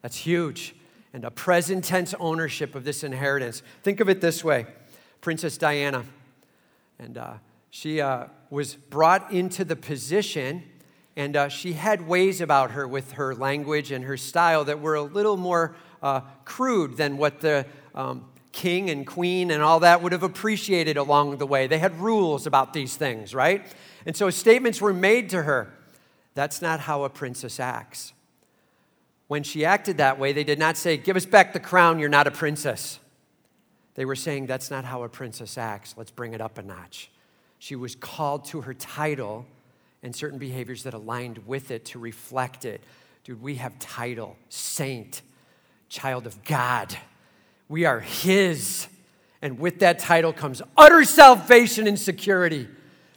That's 0.01 0.17
huge 0.17 0.75
and 1.13 1.25
a 1.25 1.31
present 1.31 1.83
tense 1.83 2.13
ownership 2.19 2.75
of 2.75 2.83
this 2.83 3.03
inheritance. 3.03 3.63
Think 3.83 3.99
of 3.99 4.09
it 4.09 4.21
this 4.21 4.43
way 4.43 4.67
Princess 5.21 5.57
Diana, 5.57 6.05
and 6.97 7.17
uh, 7.17 7.33
she 7.69 8.01
uh, 8.01 8.25
was 8.49 8.75
brought 8.75 9.31
into 9.31 9.63
the 9.65 9.75
position, 9.75 10.63
and 11.19 11.35
uh, 11.35 11.49
she 11.49 11.73
had 11.73 12.07
ways 12.07 12.41
about 12.41 12.71
her 12.71 12.87
with 12.87 13.13
her 13.13 13.35
language 13.35 13.91
and 13.91 14.05
her 14.05 14.17
style 14.17 14.63
that 14.65 14.79
were 14.79 14.95
a 14.95 15.03
little 15.03 15.37
more 15.37 15.75
uh, 16.01 16.21
crude 16.45 16.97
than 16.97 17.17
what 17.17 17.41
the 17.41 17.65
um, 17.93 18.25
king 18.51 18.89
and 18.89 19.05
queen 19.05 19.51
and 19.51 19.61
all 19.61 19.81
that 19.81 20.01
would 20.01 20.11
have 20.11 20.23
appreciated 20.23 20.97
along 20.97 21.37
the 21.37 21.45
way. 21.45 21.67
They 21.67 21.79
had 21.79 21.99
rules 21.99 22.47
about 22.47 22.73
these 22.73 22.95
things, 22.95 23.35
right? 23.35 23.65
And 24.05 24.15
so 24.15 24.29
statements 24.29 24.81
were 24.81 24.93
made 24.93 25.29
to 25.31 25.43
her. 25.43 25.73
That's 26.33 26.61
not 26.61 26.79
how 26.79 27.03
a 27.03 27.09
princess 27.09 27.59
acts 27.59 28.13
when 29.29 29.43
she 29.43 29.63
acted 29.63 29.97
that 29.97 30.17
way, 30.17 30.33
they 30.33 30.43
did 30.43 30.57
not 30.57 30.75
say, 30.75 30.97
Give 30.97 31.15
us 31.15 31.25
back 31.25 31.53
the 31.53 31.59
crown, 31.59 31.99
you're 31.99 32.09
not 32.09 32.25
a 32.25 32.31
princess. 32.31 32.99
They 33.93 34.03
were 34.03 34.15
saying, 34.15 34.47
That's 34.47 34.71
not 34.71 34.85
how 34.85 35.03
a 35.03 35.09
princess 35.09 35.55
acts. 35.55 35.93
Let's 35.95 36.09
bring 36.09 36.33
it 36.33 36.41
up 36.41 36.57
a 36.57 36.63
notch. 36.63 37.11
She 37.59 37.75
was 37.75 37.95
called 37.95 38.45
to 38.45 38.61
her 38.61 38.73
title 38.73 39.45
and 40.01 40.15
certain 40.15 40.39
behaviors 40.39 40.83
that 40.83 40.93
aligned 40.93 41.39
with 41.47 41.71
it 41.71 41.85
to 41.85 41.99
reflect 41.99 42.65
it. 42.65 42.81
Dude, 43.23 43.41
we 43.41 43.55
have 43.55 43.77
title, 43.79 44.37
saint, 44.49 45.21
child 45.89 46.25
of 46.25 46.43
God. 46.43 46.97
We 47.67 47.85
are 47.85 47.99
His. 47.99 48.87
And 49.41 49.59
with 49.59 49.79
that 49.79 49.99
title 49.99 50.33
comes 50.33 50.61
utter 50.77 51.03
salvation 51.03 51.87
and 51.87 51.99
security. 51.99 52.67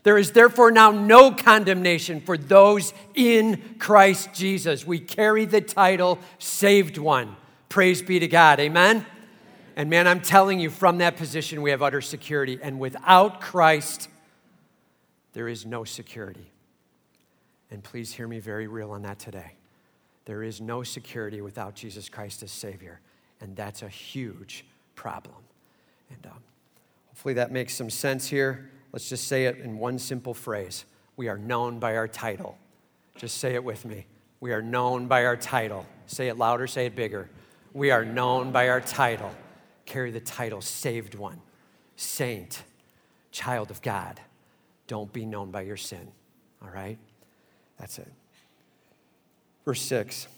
There 0.03 0.19
is 0.19 0.33
therefore 0.33 0.73
now 0.73 0.91
no 0.91 1.31
condemnation 1.31 2.21
for 2.21 2.37
those 2.37 2.93
in 3.15 3.77
Christ 3.79 4.35
Jesus. 4.35 4.87
We 4.87 4.99
carry 4.99 5.45
the 5.45 5.61
title 5.61 6.19
Saved 6.39 6.99
One. 6.99 7.37
Praise 7.69 8.03
be 8.03 8.19
to 8.19 8.29
God. 8.29 8.59
Amen? 8.59 9.07
And 9.77 9.89
man, 9.89 10.07
I'm 10.07 10.21
telling 10.21 10.61
you, 10.61 10.69
from 10.69 10.99
that 10.99 11.17
position, 11.17 11.63
we 11.63 11.71
have 11.71 11.83
utter 11.83 12.01
security. 12.01 12.59
And 12.61 12.79
without 12.79 13.41
Christ, 13.41 14.09
there 15.33 15.49
is 15.49 15.65
no 15.65 15.85
security. 15.85 16.52
And 17.73 17.83
please 17.83 18.13
hear 18.13 18.29
me 18.29 18.39
very 18.39 18.67
real 18.67 18.91
on 18.91 19.01
that 19.03 19.19
today. 19.19 19.53
There 20.27 20.43
is 20.43 20.61
no 20.61 20.83
security 20.83 21.41
without 21.41 21.75
Jesus 21.75 22.11
Christ 22.11 22.43
as 22.43 22.53
Savior. 22.53 23.01
And 23.41 23.57
that's 23.57 23.83
a 23.83 23.89
huge 23.89 24.67
problem. 24.95 25.37
And 26.11 26.27
um, 26.27 26.39
hopefully 27.09 27.33
that 27.35 27.51
makes 27.51 27.75
some 27.75 27.89
sense 27.89 28.29
here. 28.29 28.71
Let's 28.93 29.09
just 29.09 29.27
say 29.27 29.47
it 29.47 29.57
in 29.57 29.79
one 29.79 29.99
simple 29.99 30.35
phrase 30.35 30.85
We 31.17 31.29
are 31.29 31.39
known 31.39 31.79
by 31.79 31.97
our 31.97 32.07
title. 32.07 32.59
Just 33.17 33.39
say 33.39 33.55
it 33.55 33.65
with 33.65 33.87
me. 33.87 34.05
We 34.41 34.53
are 34.53 34.63
known 34.63 35.07
by 35.07 35.25
our 35.25 35.37
title. 35.37 35.87
Say 36.07 36.29
it 36.29 36.37
louder, 36.37 36.67
say 36.67 36.87
it 36.87 36.95
bigger. 36.95 37.31
We 37.73 37.91
are 37.91 38.05
known 38.05 38.53
by 38.53 38.69
our 38.69 38.83
title. 38.83 39.33
Carry 39.87 40.11
the 40.11 40.21
title 40.21 40.61
Saved 40.61 41.15
One, 41.15 41.41
Saint, 41.97 42.65
Child 43.31 43.71
of 43.71 43.81
God. 43.81 44.21
Don't 44.89 45.11
be 45.11 45.25
known 45.25 45.51
by 45.51 45.63
your 45.63 45.79
sin. 45.79 46.13
All 46.63 46.71
right? 46.71 46.99
That's 47.79 47.99
it. 47.99 48.13
Verse 49.65 49.83
6 49.83 50.29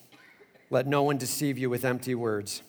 Let 0.70 0.86
no 0.86 1.02
one 1.02 1.18
deceive 1.18 1.58
you 1.58 1.70
with 1.70 1.84
empty 1.84 2.14
words. 2.14 2.62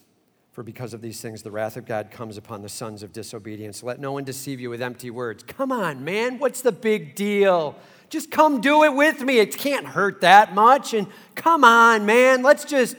For 0.52 0.64
because 0.64 0.94
of 0.94 1.02
these 1.02 1.20
things, 1.20 1.44
the 1.44 1.52
wrath 1.52 1.76
of 1.76 1.86
God 1.86 2.12
comes 2.12 2.38
upon 2.38 2.62
the 2.62 2.70
sons 2.70 3.04
of 3.04 3.12
disobedience. 3.12 3.84
Let 3.84 4.00
no 4.00 4.14
one 4.14 4.24
deceive 4.24 4.62
you 4.62 4.70
with 4.70 4.82
empty 4.82 5.10
words. 5.10 5.44
Come 5.44 5.70
on, 5.70 6.06
man, 6.06 6.40
what's 6.40 6.62
the 6.62 6.72
big 6.72 7.14
deal? 7.14 7.76
Just 8.10 8.32
come 8.32 8.62
do 8.62 8.86
it 8.86 8.94
with 8.94 9.20
me. 9.22 9.40
It 9.40 9.58
can't 9.58 9.86
hurt 9.86 10.22
that 10.22 10.56
much. 10.56 10.94
And 10.94 11.08
come 11.36 11.66
on, 11.66 12.06
man, 12.06 12.42
let's 12.42 12.64
just, 12.64 12.96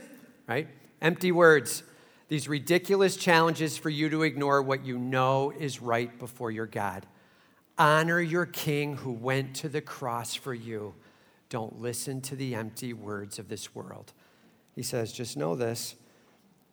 right? 0.46 0.68
Empty 1.00 1.32
words. 1.32 1.82
These 2.28 2.46
ridiculous 2.46 3.16
challenges 3.16 3.78
for 3.78 3.88
you 3.88 4.10
to 4.10 4.22
ignore 4.22 4.60
what 4.60 4.84
you 4.84 4.98
know 4.98 5.50
is 5.50 5.80
right 5.80 6.18
before 6.18 6.50
your 6.50 6.66
God. 6.66 7.06
Honor 7.78 8.20
your 8.20 8.44
king 8.44 8.96
who 8.96 9.12
went 9.12 9.54
to 9.56 9.70
the 9.70 9.80
cross 9.80 10.34
for 10.34 10.52
you. 10.52 10.94
Don't 11.48 11.80
listen 11.80 12.20
to 12.22 12.36
the 12.36 12.54
empty 12.54 12.92
words 12.92 13.38
of 13.38 13.48
this 13.48 13.74
world. 13.74 14.12
He 14.74 14.82
says, 14.82 15.12
just 15.12 15.36
know 15.36 15.54
this 15.54 15.96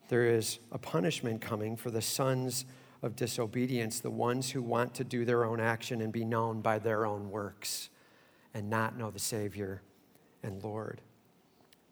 there 0.09 0.25
is 0.25 0.59
a 0.71 0.77
punishment 0.77 1.41
coming 1.41 1.75
for 1.75 1.89
the 1.89 2.01
sons 2.01 2.65
of 3.01 3.15
disobedience, 3.15 3.99
the 3.99 4.11
ones 4.11 4.51
who 4.51 4.61
want 4.61 4.93
to 4.95 5.03
do 5.03 5.25
their 5.25 5.45
own 5.45 5.59
action 5.59 6.01
and 6.01 6.11
be 6.11 6.25
known 6.25 6.61
by 6.61 6.77
their 6.77 7.05
own 7.05 7.31
works 7.31 7.89
and 8.53 8.69
not 8.69 8.97
know 8.97 9.09
the 9.09 9.19
Savior 9.19 9.81
and 10.43 10.63
Lord. 10.63 11.01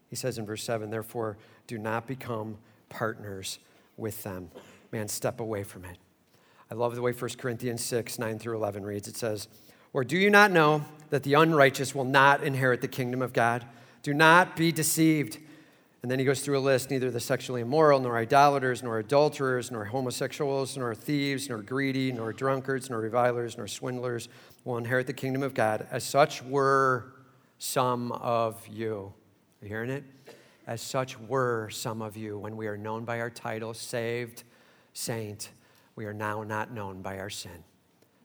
He 0.08 0.16
says 0.16 0.38
in 0.38 0.46
verse 0.46 0.64
7, 0.64 0.90
therefore, 0.90 1.38
do 1.68 1.78
not 1.78 2.06
become 2.06 2.58
partners 2.90 3.60
with 3.98 4.24
them. 4.24 4.52
Man, 4.92 5.08
step 5.08 5.40
away 5.40 5.64
from 5.64 5.86
it. 5.86 5.98
I 6.70 6.76
love 6.76 6.96
the 6.96 7.02
way 7.02 7.12
1 7.14 7.32
Corinthians 7.38 7.84
6, 7.84 8.20
9 8.20 8.40
through 8.40 8.58
11 8.58 8.84
reads. 8.84 9.08
It 9.08 9.18
says, 9.18 9.48
Or 9.94 10.04
do 10.04 10.18
you 10.18 10.30
not 10.30 10.52
know 10.52 10.86
that 11.12 11.24
the 11.24 11.36
unrighteous 11.36 11.94
will 11.94 12.06
not 12.06 12.44
inherit 12.44 12.82
the 12.82 12.88
kingdom 12.88 13.22
of 13.22 13.32
God? 13.32 13.66
Do 14.02 14.14
not 14.14 14.56
be 14.56 14.72
deceived. 14.72 15.38
And 16.02 16.10
then 16.10 16.18
he 16.18 16.26
goes 16.26 16.42
through 16.42 16.58
a 16.58 16.60
list 16.60 16.90
neither 16.90 17.12
the 17.12 17.20
sexually 17.20 17.62
immoral, 17.62 18.00
nor 18.00 18.18
idolaters, 18.18 18.82
nor 18.82 18.98
adulterers, 18.98 19.70
nor 19.70 19.86
homosexuals, 19.86 20.76
nor 20.76 20.96
thieves, 20.96 21.48
nor 21.48 21.60
greedy, 21.60 22.12
nor 22.12 22.34
drunkards, 22.34 22.90
nor 22.90 23.00
revilers, 23.00 23.56
nor 23.56 23.68
swindlers 23.68 24.28
will 24.66 24.78
inherit 24.78 25.06
the 25.06 25.14
kingdom 25.14 25.44
of 25.44 25.54
God. 25.54 25.86
As 25.92 26.04
such 26.04 26.42
were 26.42 27.14
some 27.60 28.12
of 28.14 28.68
you. 28.68 29.14
Are 29.62 29.66
you 29.66 29.70
hearing 29.70 29.92
it? 29.92 30.04
As 30.66 30.82
such 30.82 31.20
were 31.20 31.70
some 31.70 32.02
of 32.02 32.18
you 32.18 32.40
when 32.40 32.58
we 32.58 32.66
are 32.66 32.78
known 32.78 33.06
by 33.06 33.20
our 33.20 33.30
title, 33.30 33.74
saved, 33.76 34.44
saint. 34.94 35.50
We 35.96 36.06
are 36.06 36.14
now 36.14 36.42
not 36.42 36.72
known 36.72 37.04
by 37.04 37.20
our 37.20 37.30
sin. 37.30 37.64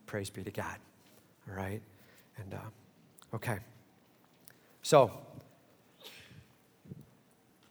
Praise 0.07 0.31
be 0.31 0.43
to 0.45 0.51
God. 0.51 0.77
All 1.49 1.57
right? 1.57 1.83
And, 2.39 2.55
uh, 2.55 3.37
okay. 3.37 3.59
So, 4.83 5.11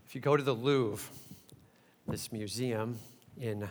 if 0.05 0.13
you 0.15 0.21
go 0.21 0.35
to 0.35 0.43
the 0.43 0.53
Louvre, 0.53 1.11
this 2.07 2.31
museum 2.31 2.97
in 3.39 3.67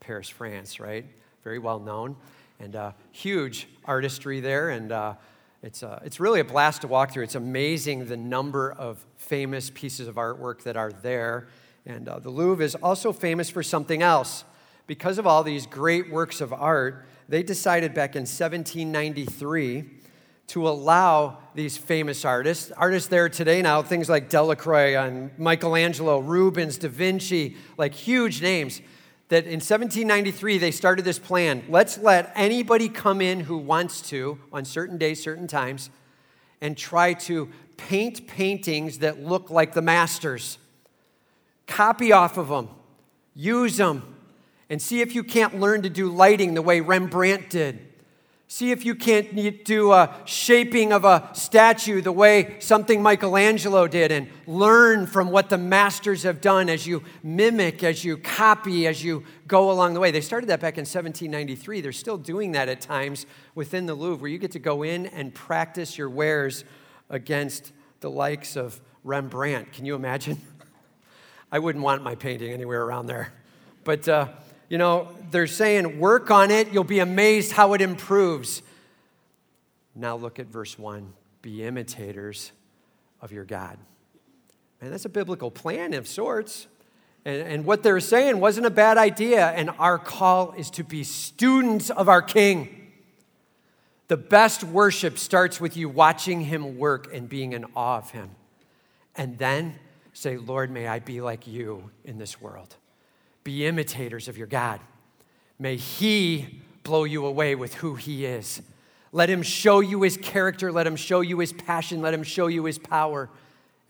Paris, 0.00 0.28
France, 0.28 0.78
right? 0.78 1.04
Very 1.42 1.58
well 1.58 1.80
known 1.80 2.16
and 2.62 2.76
uh, 2.76 2.92
huge 3.10 3.68
artistry 3.84 4.40
there. 4.40 4.70
And 4.70 4.92
uh, 4.92 5.14
it's, 5.62 5.82
uh, 5.82 6.00
it's 6.04 6.20
really 6.20 6.40
a 6.40 6.44
blast 6.44 6.82
to 6.82 6.88
walk 6.88 7.12
through. 7.12 7.24
It's 7.24 7.34
amazing 7.34 8.06
the 8.06 8.16
number 8.16 8.72
of 8.72 9.04
famous 9.16 9.70
pieces 9.70 10.06
of 10.08 10.14
artwork 10.14 10.62
that 10.62 10.76
are 10.76 10.92
there. 10.92 11.48
And 11.84 12.08
uh, 12.08 12.20
the 12.20 12.30
Louvre 12.30 12.64
is 12.64 12.74
also 12.76 13.12
famous 13.12 13.50
for 13.50 13.62
something 13.62 14.02
else. 14.02 14.44
Because 14.86 15.18
of 15.18 15.26
all 15.26 15.42
these 15.42 15.66
great 15.66 16.10
works 16.10 16.40
of 16.40 16.52
art, 16.52 17.06
they 17.28 17.42
decided 17.42 17.94
back 17.94 18.14
in 18.14 18.22
1793 18.22 20.01
to 20.48 20.68
allow 20.68 21.38
these 21.54 21.76
famous 21.76 22.24
artists, 22.24 22.70
artists 22.72 23.08
there 23.08 23.28
today 23.28 23.62
now, 23.62 23.82
things 23.82 24.08
like 24.08 24.28
Delacroix 24.28 24.96
and 24.96 25.30
Michelangelo, 25.38 26.18
Rubens, 26.18 26.78
Da 26.78 26.88
Vinci, 26.88 27.56
like 27.76 27.94
huge 27.94 28.42
names, 28.42 28.80
that 29.28 29.44
in 29.44 29.60
1793 29.60 30.58
they 30.58 30.70
started 30.70 31.04
this 31.04 31.18
plan. 31.18 31.62
Let's 31.68 31.98
let 31.98 32.32
anybody 32.34 32.88
come 32.88 33.20
in 33.20 33.40
who 33.40 33.56
wants 33.56 34.02
to 34.10 34.38
on 34.52 34.64
certain 34.64 34.98
days, 34.98 35.22
certain 35.22 35.46
times, 35.46 35.90
and 36.60 36.76
try 36.76 37.14
to 37.14 37.48
paint 37.76 38.26
paintings 38.26 38.98
that 38.98 39.22
look 39.22 39.50
like 39.50 39.74
the 39.74 39.82
masters. 39.82 40.58
Copy 41.66 42.12
off 42.12 42.36
of 42.36 42.48
them, 42.48 42.68
use 43.34 43.76
them, 43.76 44.16
and 44.68 44.80
see 44.80 45.00
if 45.00 45.14
you 45.14 45.24
can't 45.24 45.58
learn 45.60 45.82
to 45.82 45.90
do 45.90 46.10
lighting 46.10 46.54
the 46.54 46.62
way 46.62 46.80
Rembrandt 46.80 47.50
did 47.50 47.91
See 48.52 48.70
if 48.70 48.84
you 48.84 48.94
can't 48.94 49.64
do 49.64 49.92
a 49.92 50.14
shaping 50.26 50.92
of 50.92 51.06
a 51.06 51.30
statue 51.32 52.02
the 52.02 52.12
way 52.12 52.56
something 52.58 53.02
Michelangelo 53.02 53.88
did 53.88 54.12
and 54.12 54.28
learn 54.46 55.06
from 55.06 55.30
what 55.30 55.48
the 55.48 55.56
masters 55.56 56.24
have 56.24 56.42
done 56.42 56.68
as 56.68 56.86
you 56.86 57.02
mimic, 57.22 57.82
as 57.82 58.04
you 58.04 58.18
copy, 58.18 58.86
as 58.86 59.02
you 59.02 59.24
go 59.46 59.70
along 59.70 59.94
the 59.94 60.00
way. 60.00 60.10
They 60.10 60.20
started 60.20 60.50
that 60.50 60.60
back 60.60 60.74
in 60.74 60.82
1793. 60.82 61.80
They're 61.80 61.92
still 61.92 62.18
doing 62.18 62.52
that 62.52 62.68
at 62.68 62.82
times 62.82 63.24
within 63.54 63.86
the 63.86 63.94
Louvre 63.94 64.20
where 64.20 64.30
you 64.30 64.36
get 64.36 64.50
to 64.50 64.58
go 64.58 64.82
in 64.82 65.06
and 65.06 65.32
practice 65.32 65.96
your 65.96 66.10
wares 66.10 66.64
against 67.08 67.72
the 68.00 68.10
likes 68.10 68.54
of 68.54 68.82
Rembrandt. 69.02 69.72
Can 69.72 69.86
you 69.86 69.94
imagine? 69.94 70.38
I 71.50 71.58
wouldn't 71.58 71.82
want 71.82 72.02
my 72.02 72.16
painting 72.16 72.52
anywhere 72.52 72.82
around 72.82 73.06
there. 73.06 73.32
But, 73.82 74.06
uh, 74.06 74.28
you 74.72 74.78
know, 74.78 75.06
they're 75.30 75.46
saying, 75.46 75.98
work 75.98 76.30
on 76.30 76.50
it, 76.50 76.72
you'll 76.72 76.82
be 76.82 77.00
amazed 77.00 77.52
how 77.52 77.74
it 77.74 77.82
improves. 77.82 78.62
Now 79.94 80.16
look 80.16 80.38
at 80.38 80.46
verse 80.46 80.78
1 80.78 81.12
be 81.42 81.62
imitators 81.62 82.52
of 83.20 83.32
your 83.32 83.44
God. 83.44 83.76
And 84.80 84.90
that's 84.90 85.04
a 85.04 85.10
biblical 85.10 85.50
plan 85.50 85.92
of 85.92 86.08
sorts. 86.08 86.68
And, 87.26 87.42
and 87.42 87.64
what 87.66 87.82
they're 87.82 88.00
saying 88.00 88.40
wasn't 88.40 88.64
a 88.64 88.70
bad 88.70 88.96
idea. 88.96 89.50
And 89.50 89.68
our 89.78 89.98
call 89.98 90.52
is 90.52 90.70
to 90.70 90.84
be 90.84 91.04
students 91.04 91.90
of 91.90 92.08
our 92.08 92.22
King. 92.22 92.92
The 94.08 94.16
best 94.16 94.64
worship 94.64 95.18
starts 95.18 95.60
with 95.60 95.76
you 95.76 95.90
watching 95.90 96.40
him 96.40 96.78
work 96.78 97.12
and 97.12 97.28
being 97.28 97.52
in 97.52 97.66
awe 97.76 97.98
of 97.98 98.12
him. 98.12 98.30
And 99.16 99.36
then 99.36 99.74
say, 100.14 100.38
Lord, 100.38 100.70
may 100.70 100.86
I 100.86 100.98
be 100.98 101.20
like 101.20 101.46
you 101.46 101.90
in 102.06 102.16
this 102.16 102.40
world. 102.40 102.74
Be 103.44 103.66
imitators 103.66 104.28
of 104.28 104.38
your 104.38 104.46
God. 104.46 104.80
May 105.58 105.76
He 105.76 106.62
blow 106.82 107.04
you 107.04 107.26
away 107.26 107.54
with 107.54 107.74
who 107.74 107.94
He 107.94 108.24
is. 108.24 108.62
Let 109.12 109.28
Him 109.28 109.42
show 109.42 109.80
you 109.80 110.02
His 110.02 110.16
character. 110.16 110.72
Let 110.72 110.86
Him 110.86 110.96
show 110.96 111.20
you 111.20 111.38
His 111.38 111.52
passion. 111.52 112.00
Let 112.00 112.14
Him 112.14 112.22
show 112.22 112.46
you 112.46 112.64
His 112.64 112.78
power. 112.78 113.28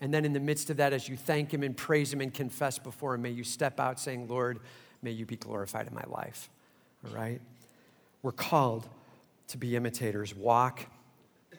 And 0.01 0.13
then, 0.13 0.25
in 0.25 0.33
the 0.33 0.39
midst 0.39 0.69
of 0.69 0.77
that, 0.77 0.91
as 0.91 1.07
you 1.07 1.15
thank 1.15 1.53
Him 1.53 1.63
and 1.63 1.75
praise 1.75 2.11
Him 2.11 2.21
and 2.21 2.33
confess 2.33 2.77
before 2.77 3.15
Him, 3.15 3.21
may 3.21 3.29
you 3.31 3.43
step 3.43 3.79
out 3.79 3.99
saying, 3.99 4.27
Lord, 4.27 4.59
may 5.01 5.11
you 5.11 5.25
be 5.25 5.37
glorified 5.37 5.87
in 5.87 5.93
my 5.93 6.03
life. 6.07 6.49
All 7.05 7.15
right? 7.15 7.39
We're 8.21 8.31
called 8.31 8.87
to 9.49 9.57
be 9.57 9.75
imitators. 9.75 10.35
Walk 10.35 10.85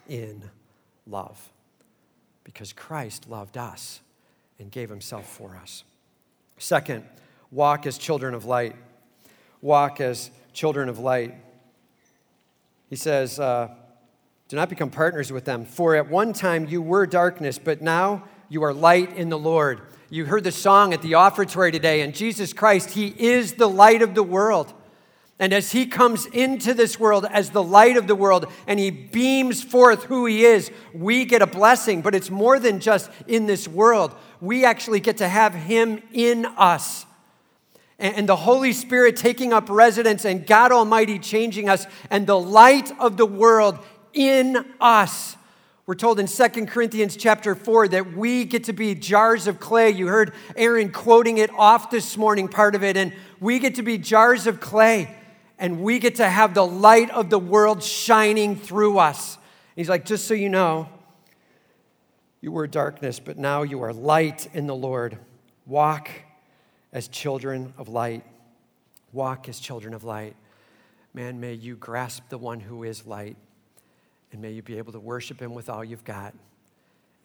in 0.09 0.43
love 1.07 1.51
because 2.43 2.73
Christ 2.73 3.29
loved 3.29 3.57
us 3.57 4.01
and 4.59 4.71
gave 4.71 4.91
Himself 4.91 5.27
for 5.27 5.57
us. 5.57 5.85
Second, 6.59 7.05
walk 7.55 7.87
as 7.87 7.97
children 7.97 8.35
of 8.35 8.45
light. 8.45 8.75
Walk 9.62 10.01
as 10.01 10.31
children 10.53 10.88
of 10.88 10.99
light. 10.99 11.35
He 12.90 12.97
says, 12.97 13.38
uh, 13.38 13.69
Do 14.49 14.57
not 14.57 14.69
become 14.69 14.90
partners 14.90 15.31
with 15.31 15.45
them, 15.45 15.64
for 15.64 15.95
at 15.95 16.11
one 16.11 16.33
time 16.33 16.67
you 16.67 16.83
were 16.83 17.07
darkness, 17.07 17.59
but 17.59 17.81
now 17.81 18.25
you 18.49 18.64
are 18.64 18.75
light 18.75 19.17
in 19.17 19.29
the 19.29 19.38
Lord. 19.38 19.81
You 20.11 20.27
heard 20.27 20.43
the 20.45 20.53
song 20.53 20.93
at 20.93 21.01
the 21.01 21.14
offertory 21.14 21.71
today, 21.71 22.01
and 22.01 22.12
Jesus 22.12 22.53
Christ, 22.53 22.90
He 22.90 23.14
is 23.17 23.55
the 23.55 23.69
light 23.69 24.03
of 24.03 24.14
the 24.14 24.23
world. 24.25 24.75
And 25.40 25.53
as 25.53 25.73
he 25.73 25.87
comes 25.87 26.27
into 26.27 26.75
this 26.75 27.01
world 27.01 27.27
as 27.29 27.51
the 27.51 27.62
light 27.62 27.97
of 27.97 28.07
the 28.07 28.14
world 28.14 28.47
and 28.69 28.79
he 28.79 28.93
beams 28.93 29.64
forth 29.64 30.05
who 30.05 30.27
he 30.27 30.45
is, 30.45 30.71
we 30.95 31.25
get 31.25 31.43
a 31.43 31.47
blessing. 31.47 32.03
But 32.03 32.14
it's 32.14 32.31
more 32.31 32.61
than 32.61 32.79
just 32.79 33.11
in 33.27 33.47
this 33.47 33.67
world. 33.67 34.14
We 34.40 34.64
actually 34.64 35.01
get 35.01 35.17
to 35.17 35.29
have 35.29 35.53
him 35.53 36.01
in 36.12 36.47
us 36.47 37.05
and 38.05 38.29
the 38.29 38.37
Holy 38.37 38.75
Spirit 38.75 39.17
taking 39.17 39.55
up 39.55 39.71
residence 39.71 40.27
and 40.27 40.47
God 40.47 40.73
Almighty 40.73 41.19
changing 41.19 41.71
us 41.71 41.87
and 42.11 42.27
the 42.27 42.38
light 42.38 42.93
of 43.01 43.17
the 43.17 43.25
world 43.25 43.79
in 44.12 44.62
us. 44.79 45.37
We're 45.87 45.95
told 45.95 46.21
in 46.21 46.27
2 46.27 46.67
Corinthians 46.67 47.17
chapter 47.17 47.55
4 47.55 47.88
that 47.88 48.12
we 48.14 48.45
get 48.45 48.64
to 48.64 48.75
be 48.75 48.95
jars 48.95 49.47
of 49.47 49.59
clay. 49.59 49.90
You 49.90 50.09
heard 50.09 50.35
Aaron 50.55 50.93
quoting 50.93 51.38
it 51.38 51.51
off 51.51 51.90
this 51.90 52.19
morning, 52.19 52.47
part 52.49 52.75
of 52.75 52.85
it, 52.85 52.99
and 52.99 53.14
we 53.40 53.59
get 53.59 53.77
to 53.77 53.83
be 53.83 53.97
jars 53.97 54.47
of 54.47 54.61
clay 54.61 55.14
and 55.59 55.81
we 55.81 55.99
get 55.99 56.17
to 56.17 56.29
have 56.29 56.53
the 56.53 56.67
light 56.67 57.11
of 57.11 57.31
the 57.31 57.38
world 57.38 57.83
shining 57.83 58.55
through 58.55 58.99
us. 58.99 59.38
He's 59.77 59.88
like, 59.88 60.05
just 60.05 60.27
so 60.27 60.35
you 60.35 60.51
know, 60.51 60.88
you 62.43 62.53
were 62.53 62.67
darkness, 62.67 63.19
but 63.19 63.38
now 63.38 63.62
you 63.62 63.83
are 63.83 63.95
light 63.95 64.49
in 64.53 64.67
the 64.67 64.75
Lord. 64.75 65.17
Walk 65.64 66.11
as 66.95 67.09
children 67.09 67.75
of 67.77 67.89
light. 67.89 68.25
Walk 69.13 69.49
as 69.49 69.59
children 69.59 69.93
of 69.93 70.05
light. 70.05 70.37
Man, 71.13 71.39
may 71.41 71.53
you 71.53 71.77
grasp 71.77 72.29
the 72.29 72.39
one 72.39 72.61
who 72.61 72.85
is 72.85 73.07
light, 73.07 73.37
and 74.33 74.41
may 74.41 74.53
you 74.53 74.63
be 74.63 74.79
able 74.79 74.93
to 74.93 75.01
worship 75.01 75.41
him 75.41 75.55
with 75.55 75.69
all 75.69 75.85
you've 75.85 76.05
got. 76.05 76.35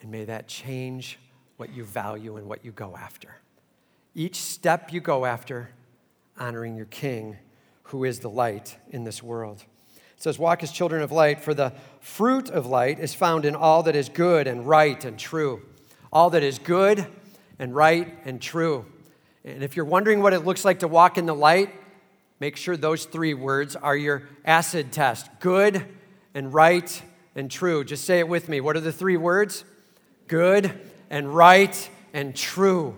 And 0.01 0.11
may 0.11 0.25
that 0.25 0.47
change 0.47 1.17
what 1.57 1.71
you 1.73 1.83
value 1.83 2.37
and 2.37 2.47
what 2.47 2.65
you 2.65 2.71
go 2.71 2.97
after. 2.97 3.35
Each 4.15 4.35
step 4.35 4.91
you 4.91 5.01
go 5.01 5.25
after, 5.25 5.69
honoring 6.37 6.75
your 6.75 6.85
King, 6.87 7.37
who 7.83 8.03
is 8.03 8.19
the 8.19 8.29
light 8.29 8.77
in 8.89 9.03
this 9.03 9.21
world. 9.21 9.63
It 9.95 10.23
says, 10.23 10.39
Walk 10.39 10.63
as 10.63 10.71
children 10.71 11.01
of 11.01 11.11
light, 11.11 11.41
for 11.41 11.53
the 11.53 11.73
fruit 11.99 12.49
of 12.49 12.65
light 12.65 12.99
is 12.99 13.13
found 13.13 13.45
in 13.45 13.55
all 13.55 13.83
that 13.83 13.95
is 13.95 14.09
good 14.09 14.47
and 14.47 14.67
right 14.67 15.03
and 15.03 15.17
true. 15.17 15.61
All 16.11 16.29
that 16.31 16.43
is 16.43 16.59
good 16.59 17.05
and 17.57 17.75
right 17.75 18.17
and 18.25 18.41
true. 18.41 18.85
And 19.45 19.63
if 19.63 19.75
you're 19.75 19.85
wondering 19.85 20.21
what 20.21 20.33
it 20.33 20.45
looks 20.45 20.65
like 20.65 20.79
to 20.79 20.87
walk 20.87 21.17
in 21.17 21.25
the 21.25 21.35
light, 21.35 21.73
make 22.39 22.57
sure 22.57 22.75
those 22.75 23.05
three 23.05 23.33
words 23.33 23.75
are 23.75 23.95
your 23.95 24.23
acid 24.45 24.91
test 24.91 25.29
good 25.39 25.85
and 26.33 26.53
right 26.53 27.01
and 27.35 27.49
true. 27.49 27.83
Just 27.83 28.05
say 28.05 28.19
it 28.19 28.27
with 28.27 28.49
me. 28.49 28.61
What 28.61 28.75
are 28.75 28.81
the 28.81 28.91
three 28.91 29.17
words? 29.17 29.63
Good 30.27 30.73
and 31.09 31.33
right 31.33 31.89
and 32.13 32.35
true. 32.35 32.95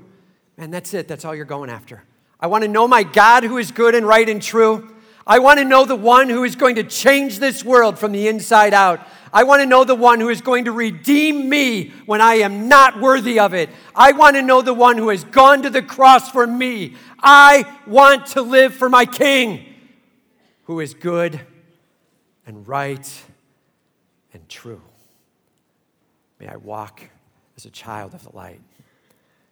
And 0.57 0.73
that's 0.73 0.93
it. 0.93 1.07
That's 1.07 1.25
all 1.25 1.35
you're 1.35 1.45
going 1.45 1.69
after. 1.69 2.03
I 2.39 2.47
want 2.47 2.63
to 2.63 2.67
know 2.67 2.87
my 2.87 3.03
God 3.03 3.43
who 3.43 3.57
is 3.57 3.71
good 3.71 3.93
and 3.95 4.05
right 4.05 4.27
and 4.27 4.41
true. 4.41 4.95
I 5.25 5.39
want 5.39 5.59
to 5.59 5.65
know 5.65 5.85
the 5.85 5.95
one 5.95 6.29
who 6.29 6.43
is 6.43 6.55
going 6.55 6.75
to 6.75 6.83
change 6.83 7.39
this 7.39 7.63
world 7.63 7.99
from 7.99 8.11
the 8.11 8.27
inside 8.27 8.73
out. 8.73 9.05
I 9.33 9.43
want 9.43 9.61
to 9.61 9.65
know 9.65 9.83
the 9.83 9.95
one 9.95 10.19
who 10.19 10.29
is 10.29 10.41
going 10.41 10.65
to 10.65 10.71
redeem 10.71 11.49
me 11.49 11.91
when 12.05 12.21
I 12.21 12.35
am 12.35 12.67
not 12.67 12.99
worthy 12.99 13.39
of 13.39 13.53
it. 13.53 13.69
I 13.95 14.11
want 14.11 14.35
to 14.35 14.41
know 14.41 14.61
the 14.61 14.73
one 14.73 14.97
who 14.97 15.09
has 15.09 15.23
gone 15.23 15.63
to 15.63 15.69
the 15.69 15.81
cross 15.81 16.29
for 16.29 16.45
me. 16.45 16.95
I 17.19 17.65
want 17.87 18.27
to 18.27 18.41
live 18.41 18.73
for 18.73 18.89
my 18.89 19.05
King 19.05 19.65
who 20.63 20.79
is 20.79 20.93
good 20.93 21.39
and 22.45 22.67
right 22.67 23.23
and 24.33 24.47
true. 24.49 24.81
May 26.39 26.47
I 26.47 26.55
walk 26.55 27.01
as 27.55 27.65
a 27.65 27.69
child 27.69 28.13
of 28.13 28.23
the 28.23 28.35
light. 28.35 28.61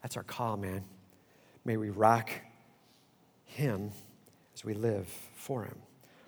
That's 0.02 0.18
our 0.18 0.24
call, 0.24 0.58
man. 0.58 0.84
May 1.66 1.78
we 1.78 1.90
rock 1.90 2.32
Him 3.46 3.92
as 4.54 4.64
we 4.64 4.74
live 4.74 5.08
for 5.36 5.64
Him. 5.64 5.78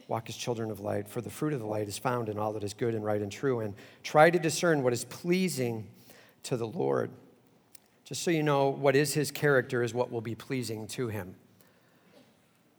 Walk 0.07 0.29
as 0.29 0.35
children 0.35 0.71
of 0.71 0.79
light, 0.79 1.07
for 1.07 1.21
the 1.21 1.29
fruit 1.29 1.53
of 1.53 1.59
the 1.59 1.65
light 1.65 1.87
is 1.87 1.97
found 1.97 2.29
in 2.29 2.37
all 2.37 2.53
that 2.53 2.63
is 2.63 2.73
good 2.73 2.93
and 2.93 3.03
right 3.03 3.21
and 3.21 3.31
true, 3.31 3.59
and 3.61 3.73
try 4.03 4.29
to 4.29 4.39
discern 4.39 4.83
what 4.83 4.93
is 4.93 5.05
pleasing 5.05 5.87
to 6.43 6.57
the 6.57 6.67
Lord. 6.67 7.11
Just 8.03 8.23
so 8.23 8.31
you 8.31 8.43
know, 8.43 8.69
what 8.69 8.95
is 8.95 9.13
His 9.13 9.31
character 9.31 9.83
is 9.83 9.93
what 9.93 10.11
will 10.11 10.21
be 10.21 10.35
pleasing 10.35 10.87
to 10.87 11.07
Him. 11.07 11.35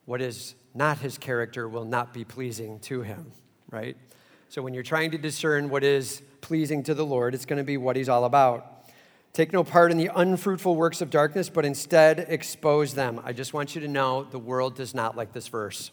What 0.04 0.20
is 0.20 0.54
not 0.74 0.98
His 0.98 1.16
character 1.16 1.68
will 1.68 1.84
not 1.84 2.12
be 2.12 2.24
pleasing 2.24 2.80
to 2.80 3.02
Him, 3.02 3.32
right? 3.70 3.96
So 4.48 4.60
when 4.60 4.74
you're 4.74 4.82
trying 4.82 5.12
to 5.12 5.18
discern 5.18 5.70
what 5.70 5.84
is 5.84 6.20
pleasing 6.42 6.82
to 6.82 6.94
the 6.94 7.06
Lord, 7.06 7.34
it's 7.34 7.46
going 7.46 7.56
to 7.58 7.64
be 7.64 7.78
what 7.78 7.96
He's 7.96 8.10
all 8.10 8.26
about. 8.26 8.84
Take 9.32 9.54
no 9.54 9.64
part 9.64 9.90
in 9.90 9.96
the 9.96 10.10
unfruitful 10.14 10.76
works 10.76 11.00
of 11.00 11.08
darkness, 11.08 11.48
but 11.48 11.64
instead 11.64 12.26
expose 12.28 12.92
them. 12.92 13.18
I 13.24 13.32
just 13.32 13.54
want 13.54 13.74
you 13.74 13.80
to 13.80 13.88
know 13.88 14.24
the 14.24 14.38
world 14.38 14.76
does 14.76 14.94
not 14.94 15.16
like 15.16 15.32
this 15.32 15.48
verse. 15.48 15.90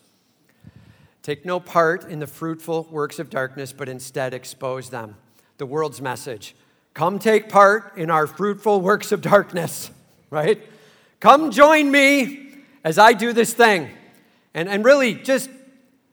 Take 1.22 1.46
no 1.46 1.60
part 1.60 2.10
in 2.10 2.20
the 2.20 2.28
fruitful 2.28 2.88
works 2.92 3.20
of 3.20 3.30
darkness, 3.30 3.74
but 3.74 3.90
instead 3.90 4.34
expose 4.34 4.90
them. 4.90 5.16
The 5.58 5.66
world's 5.66 6.02
message 6.02 6.56
come 6.94 7.20
take 7.20 7.48
part 7.48 7.98
in 7.98 8.10
our 8.10 8.28
fruitful 8.28 8.82
works 8.82 9.12
of 9.12 9.22
darkness, 9.22 9.90
right? 10.30 10.62
Come 11.20 11.52
join 11.52 11.92
me 11.92 12.50
as 12.84 12.98
I 12.98 13.14
do 13.14 13.34
this 13.34 13.54
thing. 13.54 13.90
And, 14.54 14.68
and 14.68 14.84
really, 14.84 15.14
just 15.14 15.50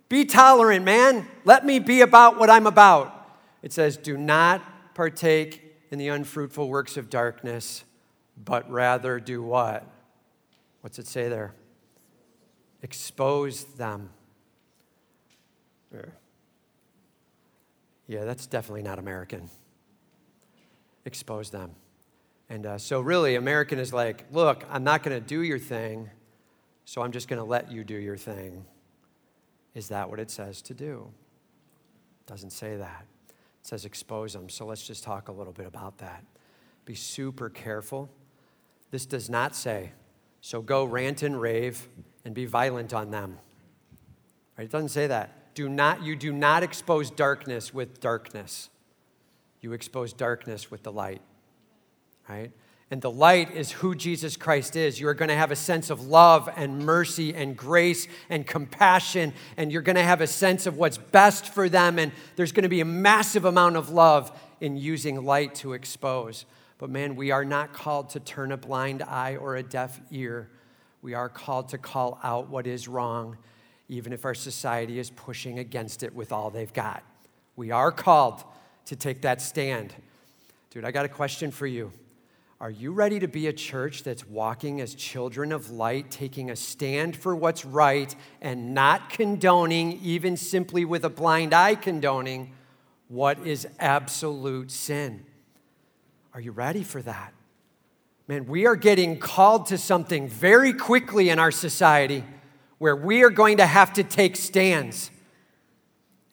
be 0.08 0.24
tolerant, 0.24 0.84
man. 0.84 1.26
Let 1.44 1.64
me 1.64 1.78
be 1.78 2.02
about 2.02 2.38
what 2.38 2.50
I'm 2.50 2.66
about. 2.66 3.12
It 3.62 3.72
says, 3.72 3.96
do 3.96 4.16
not 4.16 4.94
partake 4.94 5.62
in 5.90 5.98
the 5.98 6.08
unfruitful 6.08 6.68
works 6.68 6.96
of 6.96 7.10
darkness, 7.10 7.84
but 8.36 8.70
rather 8.70 9.18
do 9.18 9.42
what? 9.42 9.84
What's 10.82 10.98
it 10.98 11.06
say 11.06 11.28
there? 11.28 11.54
Expose 12.82 13.64
them. 13.64 14.10
Yeah, 18.08 18.24
that's 18.24 18.46
definitely 18.46 18.82
not 18.82 18.98
American. 18.98 19.50
Expose 21.04 21.50
them. 21.50 21.72
And 22.48 22.64
uh, 22.66 22.78
so, 22.78 23.00
really, 23.00 23.34
American 23.34 23.78
is 23.78 23.92
like, 23.92 24.24
look, 24.30 24.64
I'm 24.70 24.84
not 24.84 25.02
going 25.02 25.20
to 25.20 25.26
do 25.26 25.42
your 25.42 25.58
thing, 25.58 26.08
so 26.84 27.02
I'm 27.02 27.10
just 27.10 27.26
going 27.26 27.38
to 27.38 27.44
let 27.44 27.72
you 27.72 27.82
do 27.82 27.96
your 27.96 28.16
thing. 28.16 28.64
Is 29.74 29.88
that 29.88 30.08
what 30.08 30.20
it 30.20 30.30
says 30.30 30.62
to 30.62 30.74
do? 30.74 31.08
Doesn't 32.26 32.50
say 32.50 32.76
that 32.76 33.04
It 33.28 33.66
says 33.66 33.84
expose 33.84 34.32
them. 34.32 34.48
So 34.48 34.64
let's 34.64 34.86
just 34.86 35.04
talk 35.04 35.28
a 35.28 35.32
little 35.32 35.52
bit 35.52 35.66
about 35.66 35.98
that. 35.98 36.24
Be 36.84 36.94
super 36.94 37.50
careful. 37.50 38.08
This 38.92 39.06
does 39.06 39.28
not 39.28 39.56
say, 39.56 39.92
so 40.40 40.62
go 40.62 40.84
rant 40.84 41.24
and 41.24 41.40
rave 41.40 41.88
and 42.24 42.34
be 42.34 42.46
violent 42.46 42.94
on 42.94 43.10
them. 43.10 43.38
Right? 44.56 44.64
It 44.64 44.70
doesn't 44.70 44.90
say 44.90 45.08
that. 45.08 45.45
Do 45.56 45.68
not, 45.68 46.04
you 46.04 46.14
do 46.14 46.32
not 46.32 46.62
expose 46.62 47.10
darkness 47.10 47.74
with 47.74 47.98
darkness. 47.98 48.68
You 49.60 49.72
expose 49.72 50.12
darkness 50.12 50.70
with 50.70 50.84
the 50.84 50.92
light. 50.92 51.22
Right? 52.28 52.52
And 52.90 53.00
the 53.00 53.10
light 53.10 53.50
is 53.50 53.72
who 53.72 53.94
Jesus 53.94 54.36
Christ 54.36 54.76
is. 54.76 55.00
You 55.00 55.08
are 55.08 55.14
going 55.14 55.30
to 55.30 55.34
have 55.34 55.50
a 55.50 55.56
sense 55.56 55.88
of 55.90 56.06
love 56.06 56.48
and 56.56 56.80
mercy 56.80 57.34
and 57.34 57.56
grace 57.56 58.06
and 58.28 58.46
compassion, 58.46 59.32
and 59.56 59.72
you're 59.72 59.82
going 59.82 59.96
to 59.96 60.04
have 60.04 60.20
a 60.20 60.26
sense 60.26 60.66
of 60.66 60.76
what's 60.76 60.98
best 60.98 61.48
for 61.48 61.68
them. 61.68 61.98
And 61.98 62.12
there's 62.36 62.52
going 62.52 62.62
to 62.62 62.68
be 62.68 62.80
a 62.80 62.84
massive 62.84 63.44
amount 63.44 63.76
of 63.76 63.90
love 63.90 64.30
in 64.60 64.76
using 64.76 65.24
light 65.24 65.54
to 65.56 65.72
expose. 65.72 66.44
But 66.78 66.90
man, 66.90 67.16
we 67.16 67.30
are 67.30 67.46
not 67.46 67.72
called 67.72 68.10
to 68.10 68.20
turn 68.20 68.52
a 68.52 68.58
blind 68.58 69.02
eye 69.02 69.36
or 69.36 69.56
a 69.56 69.62
deaf 69.62 69.98
ear. 70.10 70.50
We 71.00 71.14
are 71.14 71.30
called 71.30 71.70
to 71.70 71.78
call 71.78 72.20
out 72.22 72.50
what 72.50 72.66
is 72.66 72.86
wrong, 72.86 73.38
even 73.88 74.12
if 74.12 74.24
our 74.24 74.34
society 74.34 74.98
is 74.98 75.10
pushing 75.10 75.58
against 75.58 76.02
it 76.02 76.14
with 76.14 76.32
all 76.32 76.50
they've 76.50 76.72
got. 76.72 77.02
We 77.54 77.70
are 77.70 77.92
called 77.92 78.44
to 78.86 78.96
take 78.96 79.22
that 79.22 79.40
stand. 79.40 79.94
Dude, 80.70 80.84
I 80.84 80.90
got 80.90 81.04
a 81.04 81.08
question 81.08 81.50
for 81.50 81.66
you. 81.66 81.92
Are 82.58 82.70
you 82.70 82.92
ready 82.92 83.18
to 83.18 83.28
be 83.28 83.48
a 83.48 83.52
church 83.52 84.02
that's 84.02 84.26
walking 84.26 84.80
as 84.80 84.94
children 84.94 85.52
of 85.52 85.70
light, 85.70 86.10
taking 86.10 86.50
a 86.50 86.56
stand 86.56 87.14
for 87.14 87.36
what's 87.36 87.66
right 87.66 88.14
and 88.40 88.72
not 88.72 89.10
condoning, 89.10 90.00
even 90.02 90.38
simply 90.38 90.84
with 90.86 91.04
a 91.04 91.10
blind 91.10 91.52
eye 91.52 91.74
condoning, 91.74 92.52
what 93.08 93.46
is 93.46 93.68
absolute 93.78 94.70
sin? 94.70 95.26
Are 96.32 96.40
you 96.40 96.50
ready 96.50 96.82
for 96.82 97.02
that? 97.02 97.34
Man, 98.26 98.46
we 98.46 98.66
are 98.66 98.74
getting 98.74 99.18
called 99.18 99.66
to 99.66 99.78
something 99.78 100.26
very 100.26 100.72
quickly 100.72 101.28
in 101.28 101.38
our 101.38 101.50
society 101.50 102.24
where 102.78 102.96
we 102.96 103.22
are 103.22 103.30
going 103.30 103.56
to 103.56 103.66
have 103.66 103.92
to 103.94 104.04
take 104.04 104.36
stands, 104.36 105.10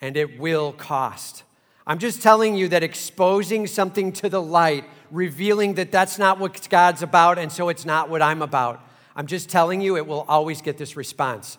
and 0.01 0.17
it 0.17 0.39
will 0.39 0.73
cost. 0.73 1.43
I'm 1.85 1.99
just 1.99 2.21
telling 2.21 2.55
you 2.55 2.69
that 2.69 2.83
exposing 2.83 3.67
something 3.67 4.11
to 4.13 4.29
the 4.29 4.41
light 4.41 4.85
revealing 5.11 5.75
that 5.75 5.91
that's 5.91 6.17
not 6.17 6.39
what 6.39 6.67
God's 6.69 7.03
about, 7.03 7.37
and 7.37 7.51
so 7.51 7.69
it's 7.69 7.85
not 7.85 8.09
what 8.09 8.21
I'm 8.21 8.41
about. 8.41 8.81
I'm 9.15 9.27
just 9.27 9.49
telling 9.49 9.79
you, 9.79 9.95
it 9.95 10.07
will 10.07 10.25
always 10.27 10.61
get 10.61 10.77
this 10.77 10.95
response. 10.95 11.57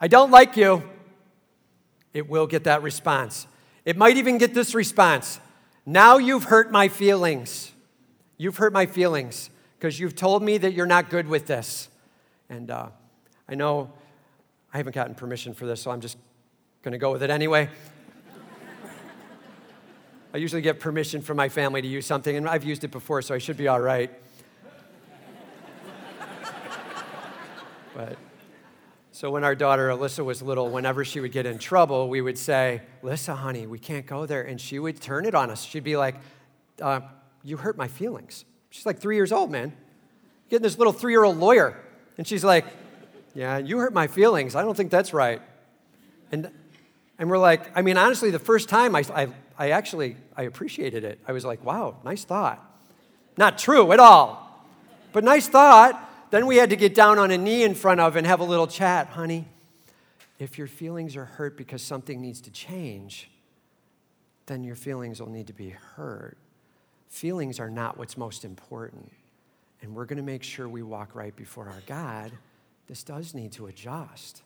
I 0.00 0.08
don't 0.08 0.30
like 0.30 0.56
you. 0.56 0.82
It 2.12 2.28
will 2.28 2.46
get 2.46 2.64
that 2.64 2.82
response. 2.82 3.46
It 3.84 3.96
might 3.96 4.16
even 4.16 4.38
get 4.38 4.54
this 4.54 4.74
response. 4.74 5.40
Now 5.84 6.18
you've 6.18 6.44
hurt 6.44 6.70
my 6.70 6.88
feelings. 6.88 7.72
You've 8.36 8.56
hurt 8.56 8.72
my 8.72 8.86
feelings 8.86 9.50
because 9.78 9.98
you've 9.98 10.14
told 10.14 10.42
me 10.42 10.58
that 10.58 10.74
you're 10.74 10.86
not 10.86 11.10
good 11.10 11.26
with 11.26 11.46
this. 11.46 11.88
And 12.48 12.70
uh, 12.70 12.88
I 13.48 13.54
know 13.54 13.92
I 14.74 14.78
haven't 14.78 14.94
gotten 14.94 15.14
permission 15.14 15.52
for 15.52 15.66
this, 15.66 15.82
so 15.82 15.90
I'm 15.90 16.00
just 16.00 16.16
going 16.82 16.92
to 16.92 16.98
go 16.98 17.12
with 17.12 17.22
it 17.22 17.28
anyway. 17.30 17.68
I 20.34 20.38
usually 20.38 20.62
get 20.62 20.80
permission 20.80 21.20
from 21.20 21.36
my 21.36 21.50
family 21.50 21.82
to 21.82 21.88
use 21.88 22.06
something, 22.06 22.34
and 22.34 22.48
I've 22.48 22.64
used 22.64 22.82
it 22.84 22.90
before, 22.90 23.20
so 23.20 23.34
I 23.34 23.38
should 23.38 23.58
be 23.58 23.68
all 23.68 23.80
right. 23.80 24.10
but 27.94 28.16
so 29.10 29.30
when 29.30 29.44
our 29.44 29.54
daughter 29.54 29.90
Alyssa 29.90 30.24
was 30.24 30.40
little, 30.40 30.70
whenever 30.70 31.04
she 31.04 31.20
would 31.20 31.32
get 31.32 31.44
in 31.44 31.58
trouble, 31.58 32.08
we 32.08 32.22
would 32.22 32.38
say, 32.38 32.80
"Alyssa, 33.02 33.36
honey, 33.36 33.66
we 33.66 33.78
can't 33.78 34.06
go 34.06 34.24
there," 34.24 34.40
and 34.42 34.58
she 34.58 34.78
would 34.78 35.02
turn 35.02 35.26
it 35.26 35.34
on 35.34 35.50
us. 35.50 35.62
She'd 35.62 35.84
be 35.84 35.98
like, 35.98 36.14
uh, 36.80 37.00
"You 37.42 37.58
hurt 37.58 37.76
my 37.76 37.88
feelings." 37.88 38.46
She's 38.70 38.86
like 38.86 38.98
three 38.98 39.16
years 39.16 39.32
old, 39.32 39.50
man. 39.50 39.76
Getting 40.48 40.62
this 40.62 40.78
little 40.78 40.94
three-year-old 40.94 41.36
lawyer, 41.36 41.78
and 42.16 42.26
she's 42.26 42.42
like, 42.42 42.64
"Yeah, 43.34 43.58
you 43.58 43.78
hurt 43.78 43.92
my 43.92 44.06
feelings. 44.06 44.54
I 44.54 44.62
don't 44.62 44.76
think 44.76 44.90
that's 44.90 45.12
right." 45.12 45.42
And 46.30 46.50
and 47.22 47.30
we're 47.30 47.38
like, 47.38 47.70
I 47.76 47.82
mean, 47.82 47.96
honestly, 47.96 48.30
the 48.30 48.40
first 48.40 48.68
time 48.68 48.96
I, 48.96 49.04
I, 49.14 49.28
I 49.56 49.70
actually, 49.70 50.16
I 50.36 50.42
appreciated 50.42 51.04
it. 51.04 51.20
I 51.24 51.30
was 51.30 51.44
like, 51.44 51.64
wow, 51.64 51.96
nice 52.04 52.24
thought. 52.24 52.60
Not 53.36 53.58
true 53.58 53.92
at 53.92 54.00
all, 54.00 54.66
but 55.12 55.22
nice 55.22 55.46
thought. 55.46 56.10
Then 56.30 56.46
we 56.46 56.56
had 56.56 56.70
to 56.70 56.76
get 56.76 56.96
down 56.96 57.20
on 57.20 57.30
a 57.30 57.38
knee 57.38 57.62
in 57.62 57.76
front 57.76 58.00
of 58.00 58.16
and 58.16 58.26
have 58.26 58.40
a 58.40 58.44
little 58.44 58.66
chat. 58.66 59.06
Honey, 59.08 59.46
if 60.40 60.58
your 60.58 60.66
feelings 60.66 61.14
are 61.14 61.24
hurt 61.26 61.56
because 61.56 61.80
something 61.80 62.20
needs 62.20 62.40
to 62.40 62.50
change, 62.50 63.30
then 64.46 64.64
your 64.64 64.74
feelings 64.74 65.20
will 65.20 65.30
need 65.30 65.46
to 65.46 65.52
be 65.52 65.70
hurt. 65.70 66.36
Feelings 67.08 67.60
are 67.60 67.70
not 67.70 67.98
what's 67.98 68.16
most 68.16 68.44
important. 68.44 69.12
And 69.80 69.94
we're 69.94 70.06
going 70.06 70.16
to 70.16 70.24
make 70.24 70.42
sure 70.42 70.68
we 70.68 70.82
walk 70.82 71.14
right 71.14 71.36
before 71.36 71.68
our 71.68 71.82
God. 71.86 72.32
This 72.86 73.02
does 73.02 73.34
need 73.34 73.52
to 73.52 73.66
adjust. 73.66 74.42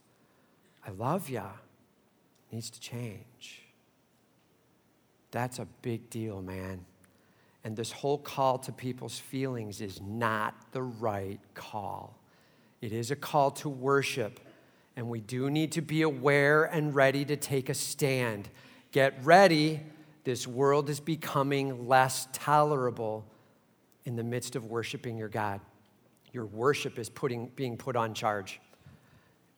I 0.86 0.90
love 0.90 1.28
ya. 1.28 1.48
Needs 2.52 2.70
to 2.70 2.80
change. 2.80 3.62
That's 5.30 5.58
a 5.58 5.66
big 5.82 6.08
deal, 6.10 6.40
man. 6.42 6.84
And 7.64 7.76
this 7.76 7.90
whole 7.90 8.18
call 8.18 8.58
to 8.58 8.72
people's 8.72 9.18
feelings 9.18 9.80
is 9.80 10.00
not 10.00 10.54
the 10.72 10.82
right 10.82 11.40
call. 11.54 12.16
It 12.80 12.92
is 12.92 13.10
a 13.10 13.16
call 13.16 13.50
to 13.52 13.68
worship, 13.68 14.38
and 14.94 15.08
we 15.08 15.20
do 15.20 15.50
need 15.50 15.72
to 15.72 15.82
be 15.82 16.02
aware 16.02 16.64
and 16.64 16.94
ready 16.94 17.24
to 17.24 17.36
take 17.36 17.68
a 17.68 17.74
stand. 17.74 18.48
Get 18.92 19.14
ready. 19.24 19.80
This 20.22 20.46
world 20.46 20.88
is 20.88 21.00
becoming 21.00 21.88
less 21.88 22.28
tolerable 22.32 23.24
in 24.04 24.14
the 24.14 24.24
midst 24.24 24.54
of 24.54 24.66
worshiping 24.66 25.16
your 25.18 25.28
God. 25.28 25.60
Your 26.36 26.44
worship 26.44 26.98
is 26.98 27.08
putting, 27.08 27.46
being 27.56 27.78
put 27.78 27.96
on 27.96 28.12
charge. 28.12 28.60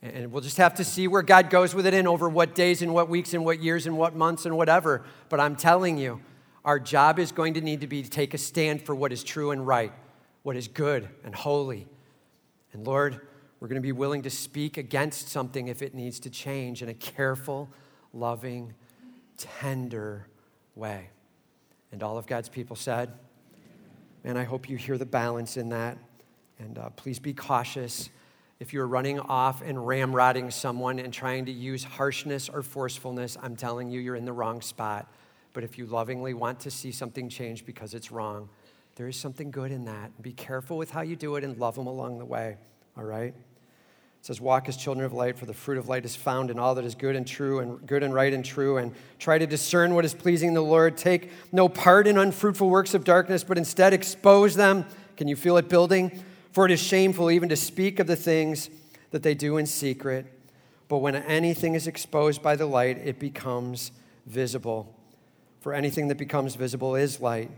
And 0.00 0.30
we'll 0.30 0.42
just 0.42 0.58
have 0.58 0.76
to 0.76 0.84
see 0.84 1.08
where 1.08 1.22
God 1.22 1.50
goes 1.50 1.74
with 1.74 1.86
it 1.86 1.92
and 1.92 2.06
over 2.06 2.28
what 2.28 2.54
days 2.54 2.82
and 2.82 2.94
what 2.94 3.08
weeks 3.08 3.34
and 3.34 3.44
what 3.44 3.60
years 3.60 3.88
and 3.88 3.98
what 3.98 4.14
months 4.14 4.46
and 4.46 4.56
whatever. 4.56 5.02
But 5.28 5.40
I'm 5.40 5.56
telling 5.56 5.98
you, 5.98 6.20
our 6.64 6.78
job 6.78 7.18
is 7.18 7.32
going 7.32 7.54
to 7.54 7.60
need 7.60 7.80
to 7.80 7.88
be 7.88 8.04
to 8.04 8.08
take 8.08 8.32
a 8.32 8.38
stand 8.38 8.82
for 8.82 8.94
what 8.94 9.12
is 9.12 9.24
true 9.24 9.50
and 9.50 9.66
right, 9.66 9.92
what 10.44 10.54
is 10.54 10.68
good 10.68 11.08
and 11.24 11.34
holy. 11.34 11.88
And 12.72 12.86
Lord, 12.86 13.22
we're 13.58 13.66
going 13.66 13.82
to 13.82 13.84
be 13.84 13.90
willing 13.90 14.22
to 14.22 14.30
speak 14.30 14.76
against 14.76 15.30
something 15.30 15.66
if 15.66 15.82
it 15.82 15.96
needs 15.96 16.20
to 16.20 16.30
change 16.30 16.80
in 16.80 16.88
a 16.88 16.94
careful, 16.94 17.68
loving, 18.12 18.72
tender 19.36 20.28
way. 20.76 21.10
And 21.90 22.04
all 22.04 22.18
of 22.18 22.28
God's 22.28 22.48
people 22.48 22.76
said, 22.76 23.14
and 24.22 24.38
I 24.38 24.44
hope 24.44 24.70
you 24.70 24.76
hear 24.76 24.96
the 24.96 25.06
balance 25.06 25.56
in 25.56 25.70
that. 25.70 25.98
And 26.58 26.78
uh, 26.78 26.90
please 26.90 27.18
be 27.18 27.32
cautious 27.32 28.10
if 28.60 28.72
you're 28.72 28.86
running 28.86 29.20
off 29.20 29.62
and 29.62 29.78
ramrodding 29.78 30.52
someone 30.52 30.98
and 30.98 31.12
trying 31.12 31.46
to 31.46 31.52
use 31.52 31.84
harshness 31.84 32.48
or 32.48 32.62
forcefulness. 32.62 33.36
I'm 33.40 33.56
telling 33.56 33.90
you, 33.90 34.00
you're 34.00 34.16
in 34.16 34.24
the 34.24 34.32
wrong 34.32 34.60
spot. 34.60 35.12
But 35.52 35.64
if 35.64 35.78
you 35.78 35.86
lovingly 35.86 36.34
want 36.34 36.60
to 36.60 36.70
see 36.70 36.92
something 36.92 37.28
change 37.28 37.64
because 37.64 37.94
it's 37.94 38.10
wrong, 38.10 38.48
there 38.96 39.08
is 39.08 39.16
something 39.16 39.50
good 39.50 39.70
in 39.70 39.84
that. 39.84 40.20
Be 40.22 40.32
careful 40.32 40.76
with 40.76 40.90
how 40.90 41.02
you 41.02 41.16
do 41.16 41.36
it 41.36 41.44
and 41.44 41.56
love 41.56 41.76
them 41.76 41.86
along 41.86 42.18
the 42.18 42.24
way, 42.24 42.56
all 42.96 43.04
right? 43.04 43.34
It 44.20 44.26
says, 44.26 44.40
Walk 44.40 44.68
as 44.68 44.76
children 44.76 45.06
of 45.06 45.12
light, 45.12 45.38
for 45.38 45.46
the 45.46 45.54
fruit 45.54 45.78
of 45.78 45.88
light 45.88 46.04
is 46.04 46.16
found 46.16 46.50
in 46.50 46.58
all 46.58 46.74
that 46.74 46.84
is 46.84 46.96
good 46.96 47.14
and 47.14 47.24
true, 47.26 47.60
and 47.60 47.86
good 47.86 48.02
and 48.02 48.12
right 48.12 48.32
and 48.32 48.44
true, 48.44 48.76
and 48.76 48.92
try 49.20 49.38
to 49.38 49.46
discern 49.46 49.94
what 49.94 50.04
is 50.04 50.14
pleasing 50.14 50.54
the 50.54 50.60
Lord. 50.60 50.96
Take 50.96 51.30
no 51.52 51.68
part 51.68 52.08
in 52.08 52.18
unfruitful 52.18 52.68
works 52.68 52.92
of 52.94 53.04
darkness, 53.04 53.44
but 53.44 53.56
instead 53.56 53.92
expose 53.92 54.56
them. 54.56 54.84
Can 55.16 55.28
you 55.28 55.36
feel 55.36 55.56
it 55.56 55.68
building? 55.68 56.24
For 56.58 56.64
it 56.64 56.72
is 56.72 56.80
shameful 56.80 57.30
even 57.30 57.48
to 57.50 57.56
speak 57.56 58.00
of 58.00 58.08
the 58.08 58.16
things 58.16 58.68
that 59.12 59.22
they 59.22 59.36
do 59.36 59.58
in 59.58 59.66
secret. 59.66 60.26
But 60.88 60.98
when 60.98 61.14
anything 61.14 61.76
is 61.76 61.86
exposed 61.86 62.42
by 62.42 62.56
the 62.56 62.66
light, 62.66 62.98
it 62.98 63.20
becomes 63.20 63.92
visible. 64.26 64.92
For 65.60 65.72
anything 65.72 66.08
that 66.08 66.18
becomes 66.18 66.56
visible 66.56 66.96
is 66.96 67.20
light. 67.20 67.52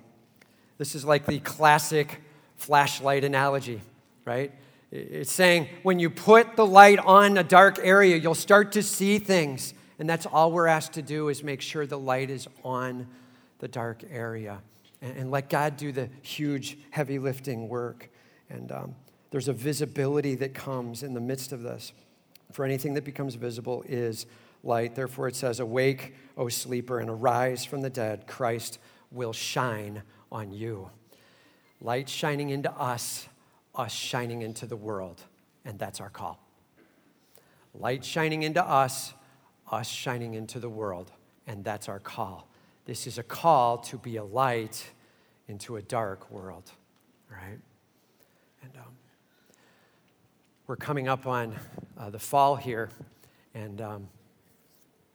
This 0.77 0.95
is 0.95 1.03
like 1.03 1.25
the 1.25 1.39
classic 1.39 2.21
flashlight 2.57 3.25
analogy, 3.25 3.81
right? 4.27 4.53
It's 4.91 5.33
saying 5.33 5.71
when 5.83 5.99
you 5.99 6.11
put 6.11 6.57
the 6.57 6.67
light 6.67 6.99
on 6.99 7.39
a 7.39 7.43
dark 7.43 7.79
area, 7.83 8.17
you'll 8.17 8.35
start 8.35 8.71
to 8.73 8.83
see 8.83 9.19
things. 9.19 9.73
And 9.99 10.11
that's 10.11 10.27
all 10.27 10.53
we're 10.53 10.67
asked 10.67 10.93
to 10.93 11.03
do 11.03 11.31
is 11.31 11.43
make 11.43 11.63
sure 11.63 11.87
the 11.87 11.99
light 11.99 12.29
is 12.29 12.49
on 12.63 13.07
the 13.61 13.69
dark 13.69 14.05
area 14.11 14.61
and, 15.01 15.31
let 15.31 15.49
God 15.49 15.79
do 15.79 15.91
the 15.91 16.11
huge, 16.21 16.77
heavy 16.91 17.19
lifting 17.19 17.67
work. 17.71 18.10
And 18.51 18.71
um, 18.73 18.95
there's 19.31 19.49
a 19.49 19.53
visibility 19.53 20.35
that 20.37 20.55
comes 20.55 21.03
in 21.03 21.15
the 21.15 21.21
midst 21.21 21.53
of 21.53 21.63
this. 21.63 21.93
For 22.53 22.65
anything 22.65 22.95
that 22.95 23.05
becomes 23.05 23.37
visible 23.37 23.85
is 23.89 24.27
light. 24.63 24.95
Therefore, 24.95 25.29
it 25.29 25.37
says, 25.37 25.61
Awake, 25.61 26.15
O 26.37 26.49
sleeper, 26.49 26.99
and 26.99 27.09
arise 27.09 27.65
from 27.65 27.81
the 27.81 27.91
dead. 27.91 28.27
Christ 28.27 28.79
will 29.13 29.33
shine 29.33 30.03
on 30.33 30.53
you. 30.53 30.91
Light 31.81 32.09
shining 32.09 32.51
into 32.51 32.71
us 32.73 33.29
us 33.75 33.93
shining 33.93 34.43
into 34.43 34.67
the 34.67 34.77
world, 34.77 35.23
and 35.65 35.79
that's 35.79 36.01
our 36.01 36.11
call. 36.11 36.41
Light 37.75 38.05
shining 38.05 38.43
into 38.43 38.63
us, 38.63 39.15
us 39.71 39.89
shining 39.89 40.35
into 40.35 40.59
the 40.59 40.69
world, 40.69 41.13
and 41.47 41.65
that's 41.65 41.89
our 41.89 42.01
call. 42.01 42.49
This 42.85 43.07
is 43.07 43.19
a 43.19 43.23
call 43.23 43.79
to 43.79 43.97
be 43.97 44.17
a 44.17 44.25
light 44.25 44.91
into 45.47 45.77
a 45.77 45.83
dark 45.83 46.31
world, 46.31 46.71
right? 47.31 47.59
And 48.63 48.73
um, 48.77 48.93
we're 50.67 50.77
coming 50.77 51.09
up 51.09 51.27
on 51.27 51.55
uh, 51.99 52.11
the 52.11 52.19
fall 52.19 52.57
here, 52.57 52.91
and 53.55 53.81
um, 53.81 54.09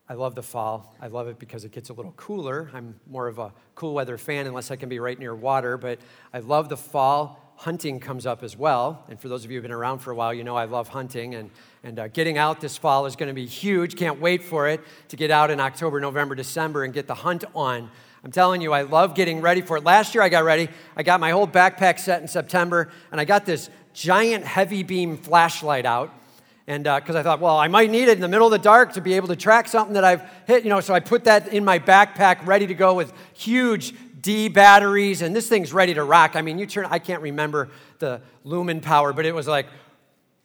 I 0.09 0.13
love 0.13 0.35
the 0.35 0.43
fall. 0.43 0.95
I 1.01 1.07
love 1.07 1.27
it 1.27 1.39
because 1.39 1.65
it 1.65 1.71
gets 1.71 1.89
a 1.89 1.93
little 1.93 2.13
cooler. 2.13 2.69
I'm 2.73 2.99
more 3.07 3.27
of 3.27 3.39
a 3.39 3.53
cool 3.75 3.93
weather 3.93 4.17
fan 4.17 4.47
unless 4.47 4.71
I 4.71 4.75
can 4.75 4.89
be 4.89 4.99
right 4.99 5.17
near 5.17 5.35
water, 5.35 5.77
but 5.77 5.99
I 6.33 6.39
love 6.39 6.69
the 6.69 6.77
fall 6.77 7.45
hunting 7.57 7.99
comes 7.99 8.25
up 8.25 8.43
as 8.43 8.57
well. 8.57 9.05
And 9.09 9.19
for 9.19 9.29
those 9.29 9.45
of 9.45 9.51
you 9.51 9.57
who've 9.57 9.63
been 9.63 9.71
around 9.71 9.99
for 9.99 10.11
a 10.11 10.15
while, 10.15 10.33
you 10.33 10.43
know 10.43 10.55
I 10.55 10.65
love 10.65 10.89
hunting. 10.89 11.35
And, 11.35 11.49
and 11.83 11.99
uh, 11.99 12.07
getting 12.09 12.37
out 12.37 12.59
this 12.59 12.77
fall 12.77 13.05
is 13.05 13.15
going 13.15 13.29
to 13.29 13.33
be 13.33 13.45
huge. 13.45 13.95
Can't 13.95 14.19
wait 14.19 14.43
for 14.43 14.67
it 14.67 14.81
to 15.09 15.15
get 15.15 15.31
out 15.31 15.49
in 15.51 15.59
October, 15.59 15.99
November, 15.99 16.35
December 16.35 16.83
and 16.83 16.93
get 16.93 17.07
the 17.07 17.15
hunt 17.15 17.45
on. 17.55 17.89
I'm 18.25 18.31
telling 18.31 18.59
you, 18.59 18.73
I 18.73 18.81
love 18.81 19.13
getting 19.13 19.39
ready 19.39 19.61
for 19.61 19.77
it. 19.77 19.83
Last 19.83 20.15
year 20.15 20.23
I 20.23 20.29
got 20.29 20.43
ready. 20.43 20.67
I 20.97 21.03
got 21.03 21.19
my 21.19 21.29
whole 21.29 21.47
backpack 21.47 21.99
set 21.99 22.23
in 22.23 22.27
September, 22.27 22.89
and 23.11 23.21
I 23.21 23.25
got 23.25 23.45
this 23.45 23.69
giant 23.93 24.43
heavy 24.43 24.81
beam 24.81 25.15
flashlight 25.15 25.85
out. 25.85 26.11
And 26.65 26.85
because 26.85 27.15
uh, 27.15 27.19
I 27.19 27.21
thought, 27.23 27.39
well, 27.39 27.55
I 27.55 27.67
might 27.67 27.91
need 27.91 28.07
it 28.07 28.13
in 28.13 28.21
the 28.21 28.27
middle 28.27 28.47
of 28.47 28.51
the 28.51 28.57
dark 28.57 28.93
to 28.93 29.01
be 29.01 29.13
able 29.13 29.27
to 29.27 29.35
track 29.35 29.67
something 29.67 29.93
that 29.93 30.03
I've 30.03 30.23
hit, 30.47 30.63
you 30.63 30.71
know, 30.71 30.79
so 30.79 30.95
I 30.95 31.01
put 31.01 31.25
that 31.25 31.49
in 31.49 31.63
my 31.63 31.77
backpack 31.77 32.47
ready 32.47 32.65
to 32.65 32.73
go 32.73 32.95
with 32.95 33.13
huge 33.35 33.93
D 34.21 34.47
batteries, 34.47 35.21
and 35.21 35.35
this 35.35 35.47
thing's 35.47 35.71
ready 35.71 35.93
to 35.93 36.03
rock. 36.03 36.35
I 36.35 36.41
mean, 36.41 36.57
you 36.57 36.65
turn, 36.65 36.87
I 36.89 36.97
can't 36.97 37.21
remember 37.21 37.69
the 37.99 38.21
lumen 38.43 38.81
power, 38.81 39.13
but 39.13 39.27
it 39.27 39.35
was 39.35 39.47
like 39.47 39.67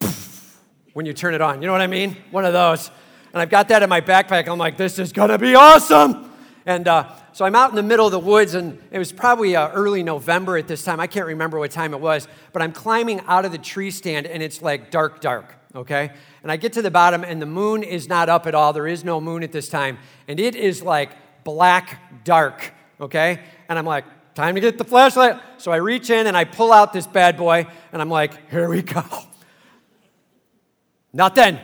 when 0.92 1.06
you 1.06 1.14
turn 1.14 1.32
it 1.32 1.40
on. 1.40 1.62
You 1.62 1.66
know 1.66 1.72
what 1.72 1.80
I 1.80 1.86
mean? 1.86 2.18
One 2.30 2.44
of 2.44 2.52
those. 2.52 2.90
And 3.32 3.40
I've 3.40 3.48
got 3.48 3.68
that 3.68 3.82
in 3.82 3.88
my 3.88 4.02
backpack. 4.02 4.48
I'm 4.48 4.58
like, 4.58 4.76
this 4.76 4.98
is 4.98 5.12
gonna 5.12 5.38
be 5.38 5.54
awesome. 5.54 6.30
And 6.66 6.86
uh, 6.86 7.10
so 7.32 7.44
I'm 7.44 7.54
out 7.54 7.70
in 7.70 7.76
the 7.76 7.82
middle 7.82 8.06
of 8.06 8.12
the 8.12 8.18
woods, 8.18 8.54
and 8.54 8.80
it 8.90 8.98
was 8.98 9.12
probably 9.12 9.54
uh, 9.54 9.70
early 9.70 10.02
November 10.02 10.56
at 10.56 10.66
this 10.66 10.82
time. 10.82 11.00
I 11.00 11.06
can't 11.06 11.26
remember 11.26 11.58
what 11.58 11.70
time 11.70 11.94
it 11.94 12.00
was, 12.00 12.26
but 12.52 12.62
I'm 12.62 12.72
climbing 12.72 13.20
out 13.26 13.44
of 13.44 13.52
the 13.52 13.58
tree 13.58 13.90
stand, 13.90 14.26
and 14.26 14.42
it's 14.42 14.62
like 14.62 14.90
dark, 14.90 15.20
dark, 15.20 15.54
okay? 15.74 16.10
And 16.42 16.50
I 16.50 16.56
get 16.56 16.72
to 16.74 16.82
the 16.82 16.90
bottom, 16.90 17.22
and 17.22 17.40
the 17.40 17.46
moon 17.46 17.82
is 17.82 18.08
not 18.08 18.28
up 18.28 18.46
at 18.46 18.54
all. 18.54 18.72
There 18.72 18.86
is 18.86 19.04
no 19.04 19.20
moon 19.20 19.42
at 19.42 19.52
this 19.52 19.68
time, 19.68 19.98
and 20.26 20.40
it 20.40 20.56
is 20.56 20.82
like 20.82 21.10
black 21.44 22.24
dark, 22.24 22.72
okay? 23.00 23.40
And 23.68 23.78
I'm 23.78 23.86
like, 23.86 24.04
time 24.34 24.54
to 24.54 24.60
get 24.60 24.78
the 24.78 24.84
flashlight. 24.84 25.40
So 25.58 25.70
I 25.70 25.76
reach 25.76 26.10
in 26.10 26.26
and 26.26 26.36
I 26.36 26.44
pull 26.44 26.72
out 26.72 26.92
this 26.92 27.06
bad 27.06 27.36
boy, 27.36 27.66
and 27.92 28.02
I'm 28.02 28.10
like, 28.10 28.50
here 28.50 28.68
we 28.68 28.82
go. 28.82 29.04
Nothing. 31.12 31.58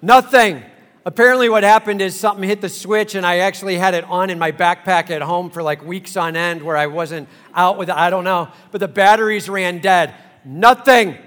Nothing. 0.00 0.62
Apparently, 1.04 1.48
what 1.48 1.64
happened 1.64 2.00
is 2.00 2.18
something 2.18 2.48
hit 2.48 2.60
the 2.60 2.68
switch, 2.68 3.16
and 3.16 3.26
I 3.26 3.38
actually 3.38 3.76
had 3.76 3.94
it 3.94 4.04
on 4.04 4.30
in 4.30 4.38
my 4.38 4.52
backpack 4.52 5.10
at 5.10 5.20
home 5.20 5.50
for 5.50 5.60
like 5.60 5.84
weeks 5.84 6.16
on 6.16 6.36
end 6.36 6.62
where 6.62 6.76
I 6.76 6.86
wasn't 6.86 7.28
out 7.54 7.76
with 7.76 7.88
it. 7.88 7.96
I 7.96 8.08
don't 8.08 8.22
know. 8.22 8.48
But 8.70 8.80
the 8.80 8.88
batteries 8.88 9.48
ran 9.48 9.80
dead. 9.80 10.14
Nothing. 10.44 11.18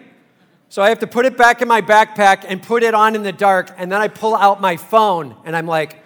So 0.70 0.82
I 0.82 0.90
have 0.90 1.00
to 1.00 1.08
put 1.08 1.26
it 1.26 1.36
back 1.38 1.62
in 1.62 1.68
my 1.68 1.82
backpack 1.82 2.46
and 2.48 2.64
put 2.64 2.84
it 2.84 2.94
on 2.94 3.16
in 3.16 3.24
the 3.24 3.34
dark, 3.34 3.70
and 3.78 3.92
then 3.92 4.02
I 4.02 4.08
pull 4.08 4.34
out 4.34 4.62
my 4.62 4.78
phone, 4.78 5.36
and 5.44 5.56
I'm 5.56 5.68
like, 5.68 6.02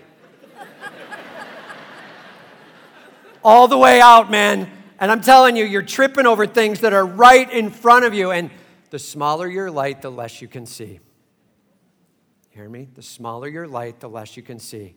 all 3.43 3.67
the 3.67 3.77
way 3.77 4.01
out, 4.01 4.31
man. 4.31 4.69
And 4.99 5.11
I'm 5.11 5.21
telling 5.21 5.55
you, 5.55 5.63
you're 5.63 5.81
tripping 5.81 6.25
over 6.25 6.45
things 6.45 6.81
that 6.81 6.91
are 6.91 7.05
right 7.05 7.49
in 7.49 7.69
front 7.69 8.03
of 8.03 8.13
you. 8.13 8.31
And 8.31 8.49
the 8.89 8.99
smaller 8.99 9.47
your 9.47 9.71
light, 9.71 10.01
the 10.01 10.11
less 10.11 10.41
you 10.41 10.47
can 10.47 10.65
see. 10.65 10.99
Hear 12.59 12.67
me? 12.67 12.89
The 12.93 13.01
smaller 13.01 13.47
your 13.47 13.69
light, 13.69 14.01
the 14.01 14.09
less 14.09 14.35
you 14.35 14.43
can 14.43 14.59
see. 14.59 14.95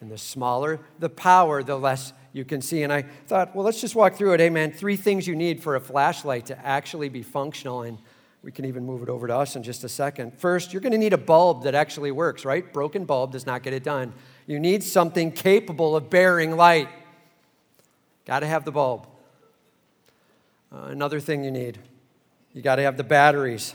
And 0.00 0.10
the 0.10 0.16
smaller 0.16 0.80
the 0.98 1.10
power, 1.10 1.62
the 1.62 1.78
less 1.78 2.14
you 2.32 2.46
can 2.46 2.62
see. 2.62 2.82
And 2.82 2.90
I 2.90 3.02
thought, 3.26 3.54
well, 3.54 3.62
let's 3.62 3.78
just 3.78 3.94
walk 3.94 4.14
through 4.14 4.32
it. 4.32 4.52
Man, 4.52 4.72
three 4.72 4.96
things 4.96 5.26
you 5.26 5.36
need 5.36 5.62
for 5.62 5.76
a 5.76 5.80
flashlight 5.80 6.46
to 6.46 6.66
actually 6.66 7.10
be 7.10 7.22
functional. 7.22 7.82
And 7.82 7.98
we 8.42 8.50
can 8.52 8.64
even 8.64 8.86
move 8.86 9.02
it 9.02 9.10
over 9.10 9.26
to 9.26 9.36
us 9.36 9.54
in 9.54 9.62
just 9.62 9.84
a 9.84 9.88
second. 9.88 10.38
First, 10.38 10.72
you're 10.72 10.80
going 10.80 10.92
to 10.92 10.98
need 10.98 11.12
a 11.12 11.18
bulb 11.18 11.64
that 11.64 11.74
actually 11.74 12.10
works, 12.10 12.46
right? 12.46 12.72
Broken 12.72 13.04
bulb 13.04 13.32
does 13.32 13.44
not 13.44 13.62
get 13.62 13.74
it 13.74 13.84
done. 13.84 14.14
You 14.46 14.58
need 14.58 14.82
something 14.82 15.30
capable 15.30 15.96
of 15.96 16.08
bearing 16.08 16.56
light. 16.56 16.88
Got 18.24 18.40
to 18.40 18.46
have 18.46 18.64
the 18.64 18.72
bulb. 18.72 19.06
Uh, 20.72 20.86
another 20.86 21.20
thing 21.20 21.44
you 21.44 21.50
need 21.50 21.78
you 22.54 22.62
got 22.62 22.76
to 22.76 22.82
have 22.82 22.96
the 22.96 23.04
batteries. 23.04 23.74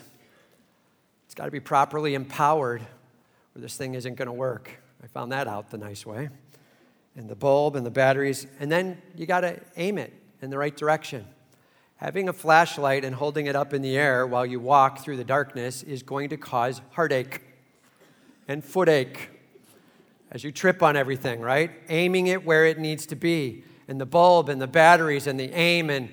It's 1.25 1.35
got 1.35 1.45
to 1.45 1.51
be 1.51 1.59
properly 1.59 2.15
empowered, 2.15 2.81
or 3.55 3.61
this 3.61 3.75
thing 3.77 3.95
isn't 3.95 4.15
going 4.15 4.27
to 4.27 4.33
work. 4.33 4.81
I 5.03 5.07
found 5.07 5.31
that 5.31 5.47
out 5.47 5.69
the 5.69 5.77
nice 5.77 6.05
way. 6.05 6.29
And 7.15 7.29
the 7.29 7.35
bulb 7.35 7.75
and 7.75 7.85
the 7.85 7.91
batteries, 7.91 8.47
and 8.59 8.71
then 8.71 9.01
you 9.15 9.25
got 9.25 9.41
to 9.41 9.59
aim 9.75 9.97
it 9.97 10.13
in 10.41 10.49
the 10.49 10.57
right 10.57 10.75
direction. 10.75 11.25
Having 11.97 12.29
a 12.29 12.33
flashlight 12.33 13.03
and 13.03 13.13
holding 13.13 13.47
it 13.47 13.55
up 13.55 13.73
in 13.73 13.81
the 13.81 13.97
air 13.97 14.25
while 14.25 14.45
you 14.45 14.59
walk 14.59 14.99
through 14.99 15.17
the 15.17 15.23
darkness 15.23 15.83
is 15.83 16.01
going 16.01 16.29
to 16.29 16.37
cause 16.37 16.81
heartache 16.91 17.41
and 18.47 18.63
footache 18.63 19.17
as 20.31 20.43
you 20.43 20.51
trip 20.51 20.81
on 20.81 20.95
everything, 20.95 21.41
right? 21.41 21.71
Aiming 21.89 22.27
it 22.27 22.45
where 22.45 22.65
it 22.65 22.79
needs 22.79 23.05
to 23.07 23.15
be 23.15 23.63
and 23.87 23.99
the 23.99 24.05
bulb 24.05 24.47
and 24.47 24.61
the 24.61 24.67
batteries 24.67 25.27
and 25.27 25.39
the 25.39 25.51
aim. 25.51 25.89
And 25.89 26.09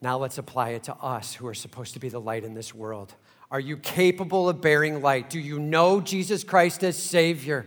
now 0.00 0.18
let's 0.18 0.36
apply 0.36 0.70
it 0.70 0.82
to 0.84 0.94
us 0.96 1.34
who 1.34 1.46
are 1.46 1.54
supposed 1.54 1.94
to 1.94 2.00
be 2.00 2.08
the 2.08 2.20
light 2.20 2.44
in 2.44 2.54
this 2.54 2.74
world. 2.74 3.14
Are 3.52 3.60
you 3.60 3.76
capable 3.76 4.48
of 4.48 4.62
bearing 4.62 5.02
light? 5.02 5.28
Do 5.28 5.38
you 5.38 5.58
know 5.58 6.00
Jesus 6.00 6.42
Christ 6.42 6.82
as 6.82 6.96
Savior? 6.96 7.66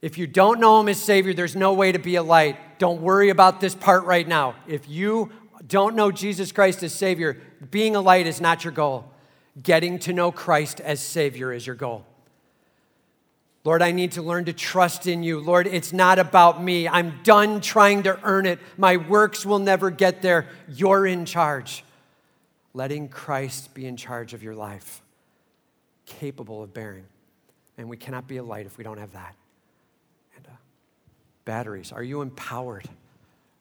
If 0.00 0.16
you 0.16 0.28
don't 0.28 0.60
know 0.60 0.80
Him 0.80 0.88
as 0.88 1.02
Savior, 1.02 1.34
there's 1.34 1.56
no 1.56 1.72
way 1.72 1.90
to 1.90 1.98
be 1.98 2.14
a 2.14 2.22
light. 2.22 2.78
Don't 2.78 3.02
worry 3.02 3.30
about 3.30 3.60
this 3.60 3.74
part 3.74 4.04
right 4.04 4.26
now. 4.26 4.54
If 4.68 4.88
you 4.88 5.32
don't 5.66 5.96
know 5.96 6.12
Jesus 6.12 6.52
Christ 6.52 6.84
as 6.84 6.94
Savior, 6.94 7.36
being 7.72 7.96
a 7.96 8.00
light 8.00 8.28
is 8.28 8.40
not 8.40 8.62
your 8.62 8.72
goal. 8.72 9.10
Getting 9.60 9.98
to 10.00 10.12
know 10.12 10.30
Christ 10.30 10.80
as 10.80 11.00
Savior 11.00 11.52
is 11.52 11.66
your 11.66 11.74
goal. 11.74 12.06
Lord, 13.64 13.82
I 13.82 13.90
need 13.90 14.12
to 14.12 14.22
learn 14.22 14.44
to 14.44 14.52
trust 14.52 15.08
in 15.08 15.24
you. 15.24 15.40
Lord, 15.40 15.66
it's 15.66 15.92
not 15.92 16.20
about 16.20 16.62
me. 16.62 16.86
I'm 16.86 17.18
done 17.24 17.60
trying 17.60 18.04
to 18.04 18.20
earn 18.22 18.46
it. 18.46 18.60
My 18.76 18.98
works 18.98 19.44
will 19.44 19.58
never 19.58 19.90
get 19.90 20.22
there. 20.22 20.46
You're 20.68 21.08
in 21.08 21.24
charge. 21.24 21.82
Letting 22.78 23.08
Christ 23.08 23.74
be 23.74 23.86
in 23.86 23.96
charge 23.96 24.34
of 24.34 24.44
your 24.44 24.54
life, 24.54 25.02
capable 26.06 26.62
of 26.62 26.72
bearing. 26.72 27.06
And 27.76 27.88
we 27.88 27.96
cannot 27.96 28.28
be 28.28 28.36
a 28.36 28.42
light 28.44 28.66
if 28.66 28.78
we 28.78 28.84
don't 28.84 28.98
have 28.98 29.14
that. 29.14 29.34
And 30.36 30.46
uh, 30.46 30.50
batteries, 31.44 31.90
are 31.90 32.04
you 32.04 32.22
empowered? 32.22 32.88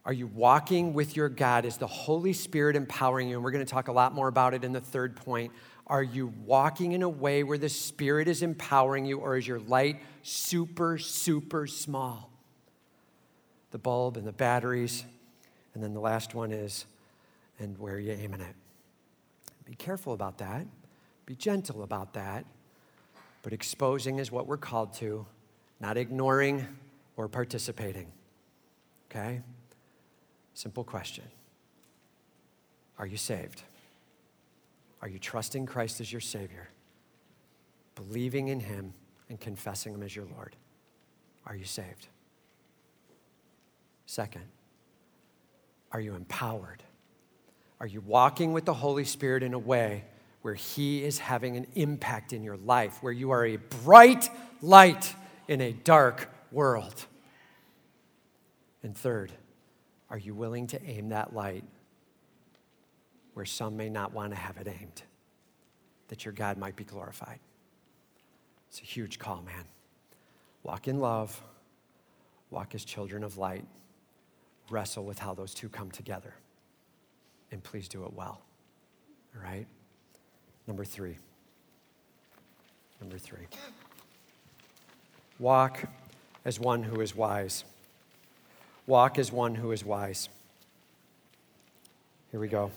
Are 0.05 0.13
you 0.13 0.28
walking 0.28 0.93
with 0.93 1.15
your 1.15 1.30
God? 1.30 1.65
Is 1.65 1.78
the 1.78 1.88
Holy 1.88 2.32
Spirit 2.32 2.76
empowering 2.76 3.28
you? 3.28 3.38
And 3.38 3.43
we're 3.43 3.49
going 3.49 3.65
to 3.65 3.72
talk 3.72 3.88
a 3.88 3.91
lot 3.91 4.13
more 4.13 4.28
about 4.28 4.53
it 4.53 4.63
in 4.63 4.72
the 4.72 4.82
third 4.82 5.15
point. 5.15 5.51
Are 5.88 6.03
you 6.03 6.32
walking 6.45 6.91
in 6.91 7.01
a 7.01 7.09
way 7.09 7.41
where 7.41 7.57
the 7.57 7.70
Spirit 7.70 8.28
is 8.28 8.43
empowering 8.43 9.07
you, 9.07 9.18
or 9.18 9.36
is 9.36 9.47
your 9.47 9.61
light 9.61 9.99
super, 10.22 10.99
super 10.99 11.65
small? 11.65 12.30
The 13.72 13.80
bulb 13.80 14.15
and 14.15 14.28
the 14.28 14.32
batteries. 14.32 15.05
And 15.74 15.84
then 15.84 15.95
the 15.95 16.01
last 16.01 16.36
one 16.36 16.51
is, 16.51 16.86
and 17.57 17.80
where 17.80 17.95
are 17.95 17.99
you 17.99 18.11
aiming 18.11 18.41
it? 18.41 18.53
Be 19.68 19.76
careful 19.76 20.13
about 20.13 20.38
that. 20.38 20.65
Be 21.26 21.36
gentle 21.36 21.84
about 21.84 22.13
that. 22.13 22.45
But 23.43 23.51
exposing 23.51 24.18
is 24.18 24.32
what 24.32 24.47
we're 24.47 24.55
called 24.55 24.93
to, 24.95 25.26
not 25.82 25.97
ignoring 25.97 26.65
or 27.18 27.28
participating. 27.28 28.07
Okay? 29.11 29.41
Simple 30.53 30.86
question 30.86 31.26
Are 32.97 33.05
you 33.05 33.18
saved? 33.18 33.63
Are 35.01 35.09
you 35.09 35.20
trusting 35.20 35.65
Christ 35.65 35.99
as 35.99 36.11
your 36.11 36.22
Savior? 36.22 36.70
Believing 37.95 38.47
in 38.47 38.61
Him 38.61 38.93
and 39.30 39.39
confessing 39.39 39.93
Him 39.93 40.01
as 40.01 40.15
your 40.15 40.26
Lord? 40.34 40.55
Are 41.45 41.55
you 41.55 41.65
saved? 41.65 42.07
Second, 44.05 44.45
are 45.91 45.99
you 45.99 46.15
empowered? 46.15 46.84
Are 47.80 47.88
you 47.88 48.01
walking 48.01 48.53
with 48.53 48.65
the 48.65 48.73
Holy 48.73 49.05
Spirit 49.05 49.43
in 49.43 49.53
a 49.53 49.59
way 49.59 50.03
where 50.41 50.55
He 50.55 51.03
is 51.03 51.19
having 51.19 51.57
an 51.57 51.67
impact 51.75 52.34
in 52.34 52.43
your 52.43 52.57
life, 52.57 52.97
where 53.01 53.13
you 53.13 53.32
are 53.32 53.45
a 53.45 53.57
bright 53.57 54.30
light 54.61 55.13
in 55.47 55.61
a 55.61 55.71
dark 55.71 56.30
world? 56.51 57.05
And 58.84 58.97
third, 58.97 59.32
are 60.09 60.17
you 60.17 60.34
willing 60.34 60.67
to 60.67 60.84
aim 60.84 61.09
that 61.09 61.34
light 61.34 61.63
where 63.38 63.45
some 63.45 63.78
may 63.78 63.88
not 63.88 64.13
want 64.13 64.32
to 64.32 64.36
have 64.36 64.57
it 64.57 64.67
aimed, 64.67 65.03
that 66.07 66.25
your 66.25 66.32
God 66.32 66.57
might 66.57 66.75
be 66.75 66.84
glorified. 66.84 67.38
It's 68.67 68.80
a 68.82 68.84
huge 68.84 69.19
call, 69.19 69.43
man. 69.43 69.63
Walk 70.63 70.88
in 70.88 70.99
love, 70.99 71.39
walk 72.49 72.73
as 72.73 72.84
children 72.84 73.23
of 73.23 73.38
light, 73.38 73.63
wrestle 74.71 75.05
with 75.05 75.19
how 75.19 75.36
those 75.36 75.53
two 75.53 75.69
come 75.69 75.91
together, 75.91 76.34
and 77.51 77.63
please 77.63 77.87
do 77.87 78.03
it 78.05 78.13
well. 78.13 78.41
All 79.35 79.43
right? 79.43 79.65
Number 80.67 80.85
three. 80.85 81.17
Number 82.99 83.17
three. 83.17 83.47
Walk 85.39 85.83
as 86.45 86.59
one 86.59 86.83
who 86.83 86.99
is 87.01 87.15
wise. 87.15 87.63
Walk 88.85 89.19
as 89.19 89.31
one 89.31 89.55
who 89.55 89.71
is 89.71 89.83
wise. 89.83 90.29
Here 92.31 92.39
we 92.39 92.47
go. 92.47 92.71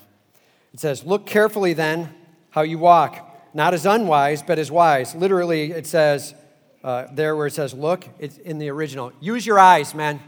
It 0.73 0.81
says, 0.81 1.05
Look 1.05 1.27
carefully 1.27 1.73
then 1.73 2.15
how 2.51 2.63
you 2.63 2.79
walk, 2.79 3.49
not 3.55 3.75
as 3.75 3.87
unwise, 3.87 4.43
but 4.43 4.59
as 4.59 4.71
wise. 4.71 5.15
Literally, 5.15 5.73
it 5.73 5.87
says, 5.87 6.35
uh, 6.83 7.07
there 7.13 7.37
where 7.37 7.47
it 7.47 7.53
says 7.53 7.75
look, 7.75 8.09
it's 8.19 8.39
in 8.39 8.59
the 8.59 8.69
original. 8.71 9.13
Use 9.21 9.47
your 9.47 9.59
eyes, 9.59 9.95
man. 9.95 10.21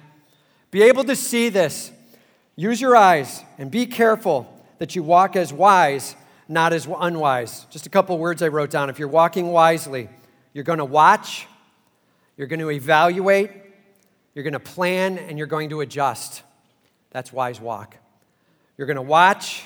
Be 0.71 0.83
able 0.83 1.05
to 1.05 1.17
see 1.17 1.49
this. 1.49 1.91
Use 2.57 2.81
your 2.81 2.97
eyes 2.97 3.43
and 3.59 3.71
be 3.71 3.87
careful 3.87 4.49
that 4.79 4.95
you 4.95 5.03
walk 5.03 5.37
as 5.37 5.53
wise, 5.53 6.17
not 6.49 6.73
as 6.73 6.87
unwise. 6.87 7.67
Just 7.71 7.87
a 7.87 7.91
couple 7.91 8.19
words 8.19 8.43
I 8.43 8.49
wrote 8.49 8.71
down. 8.71 8.91
If 8.91 8.99
you're 8.99 9.09
walking 9.09 9.49
wisely, 9.53 10.09
you're 10.53 10.65
going 10.65 10.79
to 10.79 10.85
watch, 10.85 11.47
you're 12.37 12.47
going 12.47 12.61
to 12.61 12.71
evaluate, 12.71 13.51
you're 14.35 14.43
going 14.43 14.53
to 14.53 14.61
plan, 14.61 15.19
and 15.19 15.39
you're 15.39 15.47
going 15.47 15.71
to 15.71 15.81
adjust. 15.81 16.43
That's 17.11 17.33
wise 17.33 17.61
walk. 17.61 17.97
You're 18.77 18.87
going 18.87 18.97
to 18.97 19.03
watch, 19.03 19.65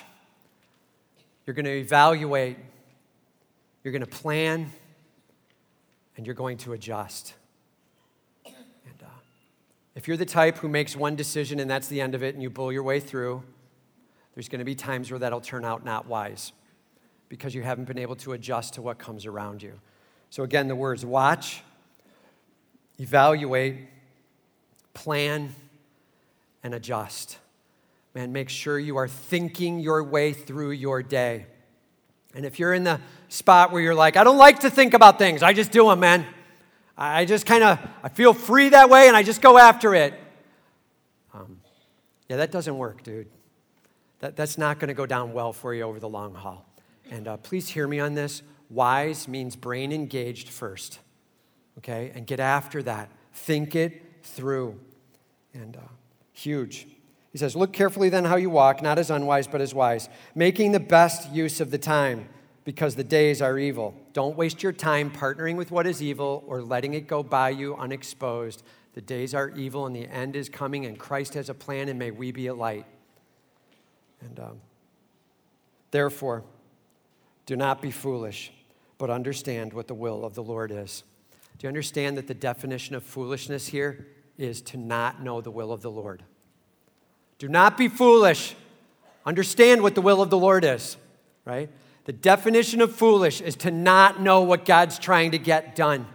you're 1.47 1.55
going 1.55 1.64
to 1.64 1.78
evaluate, 1.78 2.57
you're 3.82 3.93
going 3.93 4.05
to 4.05 4.07
plan, 4.07 4.70
and 6.16 6.26
you're 6.26 6.34
going 6.34 6.59
to 6.59 6.72
adjust. 6.72 7.34
If 9.97 10.07
you're 10.07 10.16
the 10.16 10.24
type 10.24 10.59
who 10.59 10.68
makes 10.68 10.94
one 10.94 11.16
decision 11.16 11.59
and 11.59 11.68
that's 11.68 11.88
the 11.88 12.01
end 12.01 12.14
of 12.14 12.22
it 12.22 12.34
and 12.34 12.42
you 12.42 12.51
bull 12.51 12.72
your 12.72 12.84
way 12.84 13.01
through, 13.01 13.42
there's 14.34 14.49
going 14.49 14.61
to 14.61 14.64
be 14.64 14.76
times 14.76 15.11
where 15.11 15.18
that'll 15.18 15.40
turn 15.40 15.64
out 15.64 15.84
not 15.84 16.07
wise 16.07 16.53
because 17.28 17.53
you 17.53 17.62
haven't 17.62 17.86
been 17.86 17.99
able 17.99 18.14
to 18.14 18.32
adjust 18.32 18.74
to 18.74 18.82
what 18.82 18.99
comes 18.99 19.26
around 19.26 19.61
you. 19.61 19.72
So, 20.30 20.44
again, 20.44 20.68
the 20.68 20.76
words 20.76 21.05
watch, 21.05 21.62
evaluate, 22.99 23.88
plan, 24.94 25.53
and 26.62 26.72
adjust 26.72 27.38
man, 28.16 28.32
make 28.32 28.49
sure 28.49 28.78
you 28.78 28.97
are 28.97 29.07
thinking 29.07 29.78
your 29.78 30.03
way 30.03 30.32
through 30.32 30.70
your 30.70 31.03
day. 31.03 31.44
And 32.34 32.47
if 32.47 32.59
you're 32.59 32.72
in 32.72 32.82
the 32.82 32.99
spot 33.28 33.72
where 33.72 33.82
you're 33.82 33.94
like, 33.94 34.16
I 34.16 34.24
don't 34.24 34.38
like 34.38 34.61
to 34.61 34.70
think 34.70 34.94
about 34.94 35.18
things, 35.18 35.42
I 35.42 35.53
just 35.53 35.70
do 35.70 35.86
them, 35.90 36.01
man. 36.01 36.24
I 36.99 37.26
just 37.26 37.44
kind 37.44 37.62
of, 37.62 37.78
I 38.03 38.09
feel 38.09 38.32
free 38.32 38.70
that 38.70 38.88
way 38.88 39.09
and 39.09 39.16
I 39.16 39.22
just 39.22 39.42
go 39.42 39.59
after 39.59 39.94
it. 39.94 40.14
Um, 41.34 41.61
yeah, 42.28 42.36
that 42.36 42.51
doesn't 42.51 42.76
work, 42.76 43.03
dude. 43.03 43.28
That, 44.20 44.34
that's 44.34 44.57
not 44.57 44.78
going 44.78 44.88
to 44.88 44.94
go 44.94 45.05
down 45.05 45.32
well 45.32 45.53
for 45.53 45.74
you 45.74 45.82
over 45.82 46.01
the 46.01 46.09
long 46.09 46.34
haul. 46.34 46.64
And 47.11 47.28
uh, 47.28 47.36
please 47.36 47.68
hear 47.68 47.86
me 47.86 48.01
on 48.01 48.14
this. 48.14 48.42
Wise 48.70 49.28
means 49.28 49.55
brain 49.57 49.92
engaged 49.92 50.49
first, 50.49 50.99
okay? 51.78 52.11
And 52.14 52.26
get 52.26 52.40
after 52.40 52.82
that. 52.84 53.11
Think 53.32 53.76
it 53.76 54.03
through. 54.22 54.80
And 55.53 55.76
uh, 55.76 55.80
huge. 56.32 56.88
He 57.30 57.38
says, 57.38 57.55
Look 57.55 57.72
carefully 57.72 58.09
then 58.09 58.24
how 58.24 58.36
you 58.36 58.51
walk, 58.51 58.82
not 58.82 58.99
as 58.99 59.11
unwise, 59.11 59.47
but 59.47 59.61
as 59.61 59.74
wise, 59.74 60.09
making 60.34 60.72
the 60.72 60.80
best 60.80 61.30
use 61.30 61.61
of 61.61 61.70
the 61.70 61.78
time, 61.78 62.28
because 62.66 62.96
the 62.96 63.04
days 63.04 63.40
are 63.40 63.58
evil. 63.60 63.94
Don't 64.12 64.36
waste 64.36 64.60
your 64.60 64.72
time 64.72 65.08
partnering 65.08 65.54
with 65.56 65.70
what 65.70 65.86
is 65.86 66.02
evil 66.02 66.42
or 66.48 66.60
letting 66.60 66.94
it 66.94 67.06
go 67.06 67.22
by 67.22 67.48
you 67.48 67.76
unexposed. 67.76 68.64
The 68.94 69.00
days 69.00 69.34
are 69.34 69.50
evil 69.50 69.86
and 69.86 69.94
the 69.94 70.06
end 70.08 70.34
is 70.34 70.48
coming, 70.48 70.84
and 70.84 70.98
Christ 70.98 71.34
has 71.34 71.48
a 71.48 71.54
plan, 71.54 71.88
and 71.88 71.96
may 71.96 72.10
we 72.10 72.32
be 72.32 72.48
a 72.48 72.54
light. 72.54 72.84
And 74.20 74.40
um, 74.40 74.60
therefore, 75.92 76.42
do 77.46 77.54
not 77.54 77.80
be 77.80 77.92
foolish, 77.92 78.50
but 78.98 79.10
understand 79.10 79.72
what 79.72 79.86
the 79.86 79.94
will 79.94 80.24
of 80.24 80.34
the 80.34 80.42
Lord 80.42 80.72
is. 80.72 81.04
Do 81.58 81.66
you 81.66 81.68
understand 81.68 82.18
that 82.18 82.26
the 82.26 82.34
definition 82.34 82.96
of 82.96 83.04
foolishness 83.04 83.68
here 83.68 84.08
is 84.38 84.60
to 84.62 84.76
not 84.76 85.22
know 85.22 85.40
the 85.40 85.52
will 85.52 85.70
of 85.70 85.82
the 85.82 85.90
Lord? 85.90 86.24
Do 87.38 87.48
not 87.48 87.78
be 87.78 87.86
foolish. 87.86 88.56
Understand 89.24 89.82
what 89.82 89.94
the 89.94 90.02
will 90.02 90.20
of 90.20 90.30
the 90.30 90.38
Lord 90.38 90.64
is, 90.64 90.96
right? 91.44 91.70
The 92.07 92.12
definition 92.12 92.80
of 92.80 92.94
foolish 92.94 93.40
is 93.40 93.57
to 93.57 93.72
not 93.72 94.20
know 94.20 94.42
what 94.42 94.64
God's 94.64 94.96
trying 94.96 95.32
to 95.32 95.38
get 95.38 95.74
done. 95.74 96.07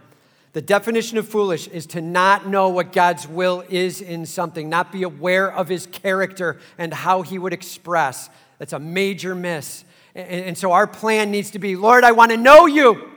The 0.53 0.61
definition 0.61 1.17
of 1.17 1.27
foolish 1.27 1.67
is 1.67 1.85
to 1.87 2.01
not 2.01 2.47
know 2.47 2.69
what 2.69 2.93
God's 2.93 3.27
will 3.27 3.63
is 3.69 3.99
in 3.99 4.25
something, 4.25 4.69
not 4.69 4.93
be 4.93 5.03
aware 5.03 5.51
of 5.51 5.67
his 5.67 5.87
character 5.87 6.59
and 6.77 6.93
how 6.93 7.23
he 7.23 7.37
would 7.37 7.51
express. 7.51 8.29
That's 8.57 8.71
a 8.71 8.79
major 8.79 9.35
miss. 9.35 9.83
And, 10.15 10.57
so 10.57 10.71
our 10.71 10.87
plan 10.87 11.29
needs 11.29 11.51
to 11.51 11.59
be 11.59 11.75
Lord, 11.75 12.05
I 12.05 12.13
want 12.13 12.31
to 12.31 12.37
know 12.37 12.67
you 12.67 13.09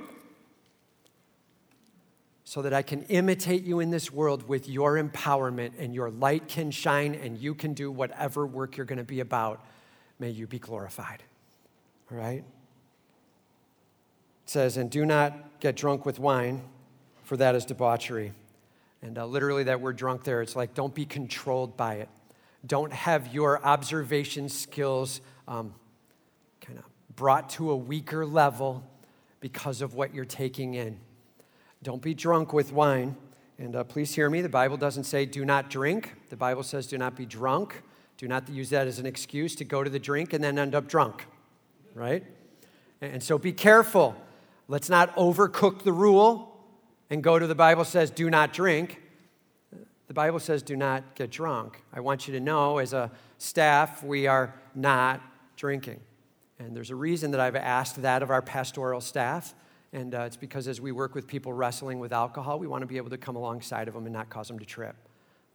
so 2.43 2.62
that 2.62 2.72
I 2.72 2.83
can 2.83 3.03
imitate 3.05 3.62
you 3.62 3.79
in 3.79 3.91
this 3.91 4.12
world 4.12 4.49
with 4.49 4.68
your 4.68 5.01
empowerment 5.01 5.72
and 5.79 5.95
your 5.95 6.11
light 6.11 6.49
can 6.49 6.72
shine 6.72 7.14
and 7.14 7.39
you 7.39 7.55
can 7.55 7.72
do 7.72 7.91
whatever 7.91 8.47
work 8.47 8.77
you're 8.77 8.87
going 8.87 8.99
to 8.99 9.05
be 9.05 9.20
about. 9.20 9.64
May 10.18 10.31
you 10.31 10.49
be 10.49 10.59
glorified. 10.59 11.22
All 12.11 12.18
right? 12.18 12.45
It 14.45 14.51
says, 14.51 14.76
and 14.76 14.90
do 14.90 15.07
not 15.07 15.61
get 15.61 15.76
drunk 15.76 16.05
with 16.05 16.18
wine, 16.18 16.62
for 17.22 17.36
that 17.38 17.55
is 17.55 17.64
debauchery. 17.64 18.32
And 19.03 19.18
uh, 19.18 19.26
literally, 19.26 19.64
that 19.64 19.80
word 19.80 19.97
drunk 19.97 20.24
there, 20.24 20.42
it's 20.42 20.57
like 20.57 20.74
don't 20.74 20.95
be 20.95 21.05
controlled 21.05 21.76
by 21.76 21.95
it. 21.97 22.09
Don't 22.66 22.92
have 22.92 23.34
your 23.34 23.62
observation 23.64 24.49
skills 24.49 25.20
um, 25.47 25.74
kind 26.61 26.78
of 26.78 26.84
brought 27.14 27.51
to 27.51 27.70
a 27.70 27.76
weaker 27.76 28.24
level 28.24 28.82
because 29.40 29.82
of 29.82 29.95
what 29.95 30.14
you're 30.14 30.24
taking 30.24 30.74
in. 30.74 30.99
Don't 31.82 32.01
be 32.01 32.14
drunk 32.14 32.55
with 32.55 32.72
wine. 32.72 33.16
And 33.59 33.76
uh, 33.76 33.84
please 33.84 34.14
hear 34.14 34.28
me, 34.28 34.40
the 34.40 34.49
Bible 34.49 34.76
doesn't 34.76 35.05
say 35.05 35.26
do 35.26 35.45
not 35.45 35.70
drink. 35.70 36.14
The 36.30 36.36
Bible 36.36 36.62
says 36.62 36.86
do 36.86 36.99
not 36.99 37.14
be 37.14 37.26
drunk. 37.26 37.82
Do 38.16 38.26
not 38.26 38.49
use 38.49 38.70
that 38.70 38.86
as 38.86 38.99
an 38.99 39.07
excuse 39.07 39.55
to 39.57 39.64
go 39.64 39.84
to 39.84 39.90
the 39.90 39.99
drink 39.99 40.32
and 40.32 40.42
then 40.42 40.59
end 40.59 40.74
up 40.74 40.88
drunk, 40.88 41.26
right? 41.95 42.24
And 43.01 43.22
so 43.22 43.38
be 43.38 43.53
careful. 43.53 44.16
Let's 44.67 44.89
not 44.89 45.15
overcook 45.17 45.83
the 45.83 45.93
rule 45.93 46.57
and 47.11 47.23
go 47.23 47.39
to 47.39 47.47
the 47.47 47.55
Bible 47.55 47.85
says 47.85 48.11
do 48.11 48.31
not 48.31 48.53
drink. 48.53 49.01
The 50.07 50.15
Bible 50.15 50.39
says 50.39 50.62
do 50.62 50.77
not 50.77 51.15
get 51.15 51.31
drunk. 51.31 51.83
I 51.93 52.01
want 52.01 52.27
you 52.27 52.35
to 52.35 52.41
know 52.41 52.79
as 52.79 52.93
a 52.93 53.11
staff, 53.39 54.03
we 54.03 54.27
are 54.27 54.55
not 54.75 55.21
drinking. 55.57 56.01
And 56.59 56.75
there's 56.75 56.91
a 56.91 56.97
reason 56.97 57.31
that 57.33 57.41
I've 57.41 57.57
asked 57.57 58.03
that 58.03 58.23
of 58.23 58.31
our 58.31 58.43
pastoral 58.43 59.01
staff. 59.01 59.55
And 59.93 60.15
uh, 60.15 60.23
it's 60.23 60.37
because 60.37 60.67
as 60.67 60.81
we 60.81 60.93
work 60.93 61.15
with 61.15 61.27
people 61.27 61.53
wrestling 61.53 61.99
with 61.99 62.12
alcohol, 62.12 62.59
we 62.59 62.67
want 62.67 62.83
to 62.83 62.87
be 62.87 62.97
able 62.97 63.11
to 63.11 63.19
come 63.19 63.37
alongside 63.37 63.87
of 63.87 63.95
them 63.95 64.07
and 64.07 64.12
not 64.12 64.31
cause 64.31 64.49
them 64.49 64.59
to 64.59 64.65
trip. 64.65 64.97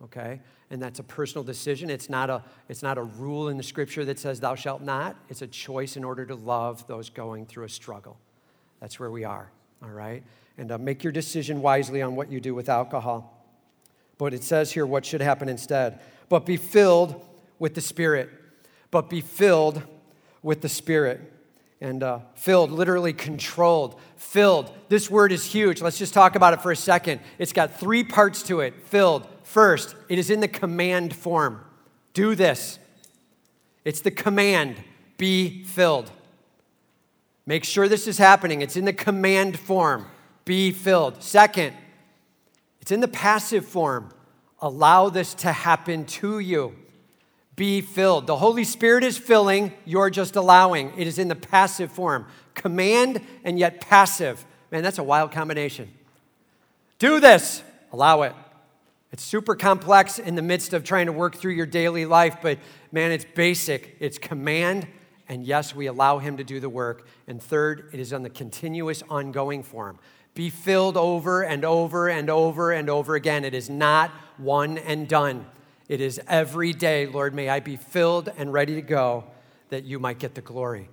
okay? 0.03 0.39
And 0.69 0.81
that's 0.81 0.99
a 0.99 1.03
personal 1.03 1.43
decision. 1.43 1.89
It's 1.89 2.09
not 2.09 2.29
a, 2.29 2.43
it's 2.67 2.83
not 2.83 2.97
a 2.97 3.03
rule 3.03 3.49
in 3.49 3.57
the 3.57 3.63
scripture 3.63 4.05
that 4.05 4.19
says, 4.19 4.39
thou 4.39 4.55
shalt 4.55 4.81
not. 4.81 5.15
It's 5.29 5.41
a 5.41 5.47
choice 5.47 5.97
in 5.97 6.03
order 6.03 6.25
to 6.25 6.35
love 6.35 6.85
those 6.87 7.09
going 7.09 7.45
through 7.45 7.65
a 7.65 7.69
struggle. 7.69 8.17
That's 8.79 8.99
where 8.99 9.11
we 9.11 9.23
are, 9.23 9.51
all 9.83 9.89
right? 9.89 10.23
And 10.57 10.71
uh, 10.71 10.77
make 10.77 11.03
your 11.03 11.13
decision 11.13 11.61
wisely 11.61 12.01
on 12.01 12.15
what 12.15 12.31
you 12.31 12.39
do 12.39 12.55
with 12.55 12.69
alcohol. 12.69 13.35
But 14.17 14.33
it 14.33 14.43
says 14.43 14.71
here 14.71 14.85
what 14.85 15.05
should 15.05 15.21
happen 15.21 15.49
instead. 15.49 15.99
But 16.27 16.45
be 16.45 16.57
filled 16.57 17.25
with 17.57 17.73
the 17.73 17.81
Spirit. 17.81 18.29
But 18.91 19.09
be 19.09 19.21
filled 19.21 19.83
with 20.41 20.61
the 20.61 20.69
Spirit. 20.69 21.33
And 21.81 22.03
uh, 22.03 22.19
filled, 22.35 22.71
literally 22.71 23.13
controlled. 23.13 23.99
Filled. 24.17 24.71
This 24.89 25.09
word 25.09 25.31
is 25.31 25.45
huge. 25.45 25.81
Let's 25.81 25.97
just 25.97 26.13
talk 26.13 26.35
about 26.35 26.53
it 26.53 26.61
for 26.61 26.71
a 26.71 26.75
second. 26.75 27.21
It's 27.37 27.53
got 27.53 27.79
three 27.79 28.03
parts 28.03 28.43
to 28.43 28.59
it. 28.59 28.85
Filled. 28.85 29.25
First, 29.43 29.95
it 30.09 30.19
is 30.19 30.29
in 30.29 30.41
the 30.41 30.47
command 30.49 31.15
form. 31.15 31.61
Do 32.13 32.35
this. 32.35 32.79
It's 33.85 34.01
the 34.01 34.11
command. 34.11 34.75
Be 35.17 35.63
filled. 35.63 36.11
Make 37.49 37.63
sure 37.63 37.87
this 37.87 38.07
is 38.07 38.19
happening. 38.19 38.61
It's 38.61 38.77
in 38.77 38.85
the 38.85 38.93
command 38.93 39.57
form. 39.57 40.05
Be 40.45 40.71
filled. 40.71 41.23
Second, 41.23 41.73
it's 42.79 42.91
in 42.91 42.99
the 42.99 43.07
passive 43.07 43.65
form. 43.65 44.11
Allow 44.59 45.09
this 45.09 45.33
to 45.33 45.51
happen 45.51 46.05
to 46.05 46.37
you. 46.37 46.75
Be 47.55 47.81
filled. 47.81 48.27
The 48.27 48.35
Holy 48.35 48.63
Spirit 48.63 49.03
is 49.03 49.17
filling, 49.17 49.73
you're 49.83 50.11
just 50.11 50.35
allowing. 50.35 50.93
It 50.95 51.07
is 51.07 51.17
in 51.17 51.27
the 51.27 51.35
passive 51.35 51.91
form. 51.91 52.27
Command 52.53 53.19
and 53.43 53.57
yet 53.57 53.81
passive. 53.81 54.45
Man, 54.69 54.83
that's 54.83 54.99
a 54.99 55.03
wild 55.03 55.31
combination. 55.31 55.91
Do 56.99 57.19
this, 57.19 57.63
allow 57.91 58.21
it. 58.21 58.35
It's 59.11 59.23
super 59.23 59.55
complex 59.55 60.19
in 60.19 60.35
the 60.35 60.43
midst 60.43 60.73
of 60.73 60.83
trying 60.83 61.07
to 61.07 61.13
work 61.13 61.35
through 61.35 61.53
your 61.53 61.65
daily 61.65 62.05
life, 62.05 62.37
but 62.43 62.59
man, 62.91 63.11
it's 63.11 63.25
basic. 63.25 63.97
It's 63.99 64.19
command, 64.19 64.85
and 65.29 65.45
yes, 65.45 65.75
we 65.75 65.85
allow 65.85 66.17
Him 66.17 66.37
to 66.37 66.43
do 66.43 66.59
the 66.59 66.69
work. 66.69 67.07
And 67.27 67.41
third, 67.41 67.89
it 67.93 67.99
is 67.99 68.11
on 68.11 68.23
the 68.23 68.29
continuous, 68.29 69.03
ongoing 69.09 69.63
form. 69.63 69.99
Be 70.33 70.49
filled 70.49 70.97
over 70.97 71.43
and 71.43 71.63
over 71.63 72.09
and 72.09 72.29
over 72.29 72.71
and 72.71 72.89
over 72.89 73.15
again. 73.15 73.45
It 73.45 73.53
is 73.53 73.69
not 73.69 74.11
one 74.37 74.77
and 74.79 75.07
done. 75.07 75.45
It 75.87 76.01
is 76.01 76.19
every 76.27 76.73
day, 76.73 77.05
Lord, 77.07 77.33
may 77.33 77.49
I 77.49 77.59
be 77.59 77.75
filled 77.75 78.31
and 78.37 78.51
ready 78.51 78.75
to 78.75 78.81
go 78.81 79.25
that 79.69 79.83
you 79.83 79.99
might 79.99 80.19
get 80.19 80.35
the 80.35 80.41
glory. 80.41 80.89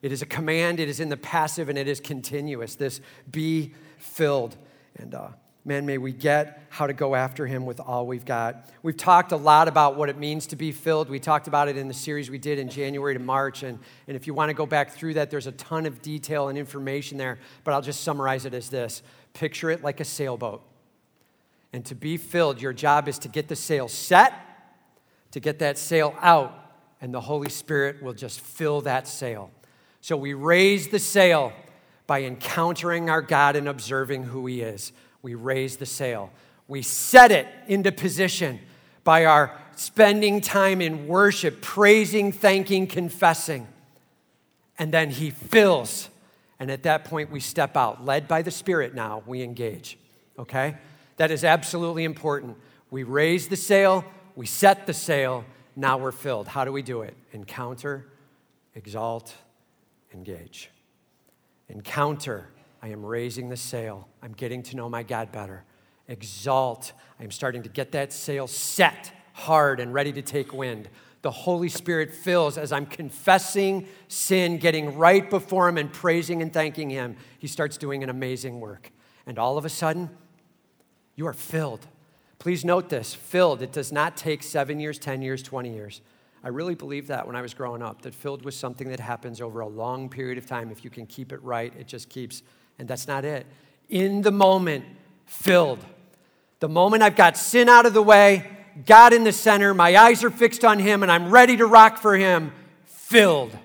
It 0.00 0.12
is 0.12 0.22
a 0.22 0.26
command, 0.26 0.80
it 0.80 0.88
is 0.88 1.00
in 1.00 1.08
the 1.08 1.16
passive, 1.16 1.68
and 1.68 1.76
it 1.76 1.88
is 1.88 2.00
continuous. 2.00 2.76
This 2.76 3.00
be 3.30 3.74
filled. 3.98 4.56
And, 4.96 5.14
uh, 5.14 5.28
man, 5.68 5.84
may 5.84 5.98
we 5.98 6.12
get 6.12 6.62
how 6.70 6.86
to 6.86 6.94
go 6.94 7.14
after 7.14 7.46
him 7.46 7.66
with 7.66 7.78
all 7.78 8.06
we've 8.06 8.24
got. 8.24 8.70
We've 8.82 8.96
talked 8.96 9.32
a 9.32 9.36
lot 9.36 9.68
about 9.68 9.96
what 9.96 10.08
it 10.08 10.16
means 10.16 10.46
to 10.46 10.56
be 10.56 10.72
filled. 10.72 11.10
We 11.10 11.20
talked 11.20 11.46
about 11.46 11.68
it 11.68 11.76
in 11.76 11.88
the 11.88 11.94
series 11.94 12.30
we 12.30 12.38
did 12.38 12.58
in 12.58 12.70
January 12.70 13.12
to 13.12 13.20
March. 13.20 13.62
And, 13.62 13.78
and 14.06 14.16
if 14.16 14.26
you 14.26 14.32
want 14.32 14.48
to 14.48 14.54
go 14.54 14.64
back 14.64 14.92
through 14.92 15.14
that, 15.14 15.30
there's 15.30 15.46
a 15.46 15.52
ton 15.52 15.84
of 15.84 16.00
detail 16.00 16.48
and 16.48 16.56
information 16.56 17.18
there. 17.18 17.38
But 17.64 17.74
I'll 17.74 17.82
just 17.82 18.00
summarize 18.00 18.46
it 18.46 18.54
as 18.54 18.70
this 18.70 19.02
picture 19.34 19.70
it 19.70 19.84
like 19.84 20.00
a 20.00 20.06
sailboat. 20.06 20.62
And 21.74 21.84
to 21.84 21.94
be 21.94 22.16
filled, 22.16 22.62
your 22.62 22.72
job 22.72 23.06
is 23.06 23.18
to 23.20 23.28
get 23.28 23.48
the 23.48 23.56
sail 23.56 23.88
set, 23.88 24.32
to 25.32 25.40
get 25.40 25.58
that 25.58 25.76
sail 25.76 26.14
out, 26.20 26.54
and 27.02 27.12
the 27.12 27.20
Holy 27.20 27.50
Spirit 27.50 28.02
will 28.02 28.14
just 28.14 28.40
fill 28.40 28.80
that 28.80 29.06
sail. 29.06 29.50
So 30.00 30.16
we 30.16 30.32
raise 30.32 30.88
the 30.88 30.98
sail 30.98 31.52
by 32.06 32.22
encountering 32.22 33.10
our 33.10 33.20
God 33.20 33.54
and 33.54 33.68
observing 33.68 34.24
who 34.24 34.46
He 34.46 34.62
is 34.62 34.92
we 35.28 35.34
raise 35.34 35.76
the 35.76 35.84
sail. 35.84 36.30
We 36.68 36.80
set 36.80 37.30
it 37.30 37.46
into 37.66 37.92
position 37.92 38.60
by 39.04 39.26
our 39.26 39.54
spending 39.76 40.40
time 40.40 40.80
in 40.80 41.06
worship, 41.06 41.60
praising, 41.60 42.32
thanking, 42.32 42.86
confessing. 42.86 43.68
And 44.78 44.90
then 44.90 45.10
He 45.10 45.28
fills. 45.28 46.08
And 46.58 46.70
at 46.70 46.84
that 46.84 47.04
point, 47.04 47.30
we 47.30 47.40
step 47.40 47.76
out. 47.76 48.06
Led 48.06 48.26
by 48.26 48.40
the 48.40 48.50
Spirit 48.50 48.94
now, 48.94 49.22
we 49.26 49.42
engage. 49.42 49.98
Okay? 50.38 50.78
That 51.18 51.30
is 51.30 51.44
absolutely 51.44 52.04
important. 52.04 52.56
We 52.90 53.02
raise 53.02 53.48
the 53.48 53.56
sail, 53.56 54.06
we 54.34 54.46
set 54.46 54.86
the 54.86 54.94
sail, 54.94 55.44
now 55.76 55.98
we're 55.98 56.10
filled. 56.10 56.48
How 56.48 56.64
do 56.64 56.72
we 56.72 56.80
do 56.80 57.02
it? 57.02 57.14
Encounter, 57.32 58.06
exalt, 58.74 59.34
engage. 60.14 60.70
Encounter, 61.68 62.48
I 62.82 62.88
am 62.88 63.04
raising 63.04 63.48
the 63.48 63.56
sail. 63.56 64.08
I'm 64.22 64.32
getting 64.32 64.62
to 64.64 64.76
know 64.76 64.88
my 64.88 65.02
God 65.02 65.32
better. 65.32 65.64
Exalt. 66.06 66.92
I'm 67.20 67.30
starting 67.30 67.62
to 67.64 67.68
get 67.68 67.92
that 67.92 68.12
sail 68.12 68.46
set 68.46 69.12
hard 69.32 69.80
and 69.80 69.92
ready 69.94 70.12
to 70.12 70.22
take 70.22 70.52
wind. 70.52 70.88
The 71.22 71.30
Holy 71.30 71.68
Spirit 71.68 72.14
fills 72.14 72.56
as 72.56 72.72
I'm 72.72 72.86
confessing 72.86 73.86
sin, 74.06 74.58
getting 74.58 74.96
right 74.96 75.28
before 75.28 75.68
Him, 75.68 75.76
and 75.76 75.92
praising 75.92 76.42
and 76.42 76.52
thanking 76.52 76.90
Him. 76.90 77.16
He 77.38 77.48
starts 77.48 77.76
doing 77.76 78.04
an 78.04 78.10
amazing 78.10 78.60
work. 78.60 78.92
And 79.26 79.38
all 79.38 79.58
of 79.58 79.64
a 79.64 79.68
sudden, 79.68 80.10
you 81.16 81.26
are 81.26 81.32
filled. 81.32 81.86
Please 82.38 82.64
note 82.64 82.88
this 82.88 83.14
filled. 83.14 83.62
It 83.62 83.72
does 83.72 83.90
not 83.90 84.16
take 84.16 84.44
seven 84.44 84.78
years, 84.78 84.98
10 84.98 85.22
years, 85.22 85.42
20 85.42 85.74
years. 85.74 86.00
I 86.44 86.48
really 86.48 86.76
believed 86.76 87.08
that 87.08 87.26
when 87.26 87.34
I 87.34 87.42
was 87.42 87.52
growing 87.52 87.82
up, 87.82 88.02
that 88.02 88.14
filled 88.14 88.44
with 88.44 88.54
something 88.54 88.88
that 88.90 89.00
happens 89.00 89.40
over 89.40 89.60
a 89.60 89.66
long 89.66 90.08
period 90.08 90.38
of 90.38 90.46
time. 90.46 90.70
If 90.70 90.84
you 90.84 90.90
can 90.90 91.04
keep 91.04 91.32
it 91.32 91.42
right, 91.42 91.72
it 91.76 91.88
just 91.88 92.08
keeps 92.08 92.44
and 92.78 92.86
that's 92.88 93.08
not 93.08 93.24
it. 93.24 93.46
In 93.88 94.22
the 94.22 94.30
moment, 94.30 94.84
filled. 95.26 95.84
The 96.60 96.68
moment 96.68 97.02
I've 97.02 97.16
got 97.16 97.36
sin 97.36 97.68
out 97.68 97.86
of 97.86 97.94
the 97.94 98.02
way, 98.02 98.50
God 98.86 99.12
in 99.12 99.24
the 99.24 99.32
center, 99.32 99.74
my 99.74 99.96
eyes 99.96 100.22
are 100.24 100.30
fixed 100.30 100.64
on 100.64 100.78
Him, 100.78 101.02
and 101.02 101.10
I'm 101.10 101.30
ready 101.30 101.56
to 101.56 101.66
rock 101.66 101.98
for 101.98 102.16
Him, 102.16 102.52
filled. 102.84 103.56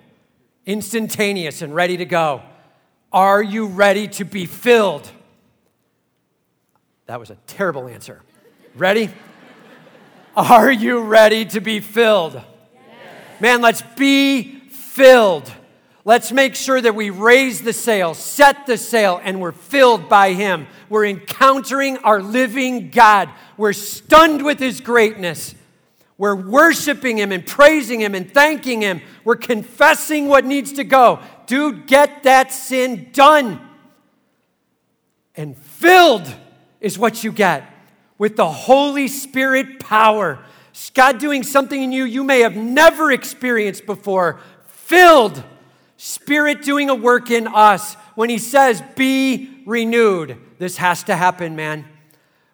Instantaneous 0.66 1.62
and 1.62 1.76
ready 1.76 1.98
to 1.98 2.06
go. 2.06 2.42
Are 3.12 3.44
you 3.44 3.68
ready 3.68 4.08
to 4.10 4.24
be 4.24 4.46
filled? 4.46 5.10
That 7.06 7.20
was 7.20 7.30
a 7.30 7.38
terrible 7.48 7.88
answer. 7.88 8.22
Ready? 8.76 9.10
Are 10.36 10.72
you 10.72 11.00
ready 11.00 11.46
to 11.46 11.60
be 11.60 11.80
filled? 11.80 12.34
Yes. 12.34 12.44
Man, 13.40 13.62
let's 13.62 13.84
be 13.96 14.62
filled. 14.70 15.52
Let's 16.06 16.34
make 16.34 16.56
sure 16.56 16.82
that 16.82 16.96
we 16.96 17.10
raise 17.12 17.62
the 17.62 17.72
sail, 17.72 18.14
set 18.14 18.66
the 18.66 18.78
sail, 18.78 19.22
and 19.24 19.40
we're 19.40 19.54
filled 19.54 20.10
by 20.10 20.34
Him. 20.34 20.68
We're 20.90 21.06
encountering 21.06 21.98
our 22.00 22.22
living 22.22 22.90
God. 22.90 23.30
We're 23.56 23.72
stunned 23.72 24.44
with 24.44 24.60
His 24.60 24.82
greatness. 24.82 25.56
We're 26.18 26.36
worshiping 26.36 27.18
Him 27.18 27.32
and 27.32 27.46
praising 27.46 28.02
Him 28.02 28.16
and 28.16 28.30
thanking 28.34 28.82
Him. 28.82 29.02
We're 29.24 29.38
confessing 29.38 30.28
what 30.28 30.44
needs 30.44 30.74
to 30.74 30.84
go. 30.84 31.20
Dude, 31.46 31.88
get 31.88 32.24
that 32.24 32.52
sin 32.52 33.10
done. 33.14 33.62
And 35.36 35.58
filled 35.58 36.34
is 36.82 37.00
what 37.00 37.24
you 37.24 37.32
get 37.32 37.70
with 38.18 38.36
the 38.36 38.50
Holy 38.50 39.08
Spirit 39.08 39.80
power. 39.80 40.40
God 40.94 41.18
doing 41.20 41.44
something 41.44 41.82
in 41.82 41.94
you 41.94 42.04
you 42.04 42.26
may 42.26 42.42
have 42.42 42.58
never 42.58 43.12
experienced 43.12 43.86
before. 43.86 44.40
Filled 44.66 45.44
Spirit 46.06 46.64
doing 46.64 46.90
a 46.90 46.96
work 46.96 47.32
in 47.32 47.48
us. 47.48 47.94
When 48.16 48.30
He 48.30 48.38
says, 48.38 48.84
be 48.98 49.64
renewed, 49.66 50.38
this 50.60 50.76
has 50.76 51.02
to 51.04 51.16
happen, 51.16 51.56
man. 51.56 51.86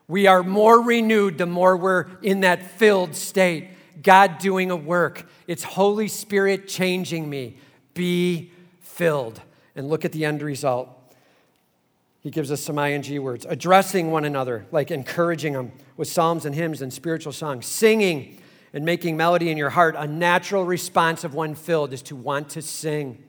We 0.08 0.28
are 0.28 0.44
more 0.44 0.80
renewed 0.80 1.40
the 1.40 1.48
more 1.48 1.76
we're 1.76 2.06
in 2.22 2.42
that 2.42 2.74
filled 2.74 3.16
state. 3.16 3.70
God 4.04 4.38
doing 4.38 4.70
a 4.70 4.76
work. 4.76 5.28
It's 5.48 5.64
Holy 5.64 6.08
Spirit 6.08 6.68
changing 6.68 7.28
me. 7.28 7.58
Be 7.96 8.52
filled. 8.82 9.42
And 9.76 9.90
look 9.90 10.06
at 10.06 10.12
the 10.12 10.26
end 10.26 10.44
result. 10.44 10.88
He 12.22 12.30
gives 12.30 12.52
us 12.52 12.62
some 12.62 12.78
ing 12.78 13.24
words 13.24 13.48
addressing 13.50 14.12
one 14.12 14.26
another, 14.26 14.68
like 14.72 14.92
encouraging 14.92 15.54
them 15.54 15.72
with 15.98 16.08
psalms 16.08 16.46
and 16.46 16.54
hymns 16.54 16.84
and 16.84 16.94
spiritual 16.94 17.34
songs, 17.34 17.66
singing 17.66 18.40
and 18.74 18.86
making 18.86 19.18
melody 19.18 19.50
in 19.50 19.58
your 19.58 19.72
heart. 19.72 19.96
A 19.98 20.06
natural 20.06 20.66
response 20.66 21.24
of 21.24 21.34
one 21.34 21.56
filled 21.56 21.94
is 21.94 22.04
to 22.04 22.16
want 22.16 22.50
to 22.50 22.62
sing 22.62 23.24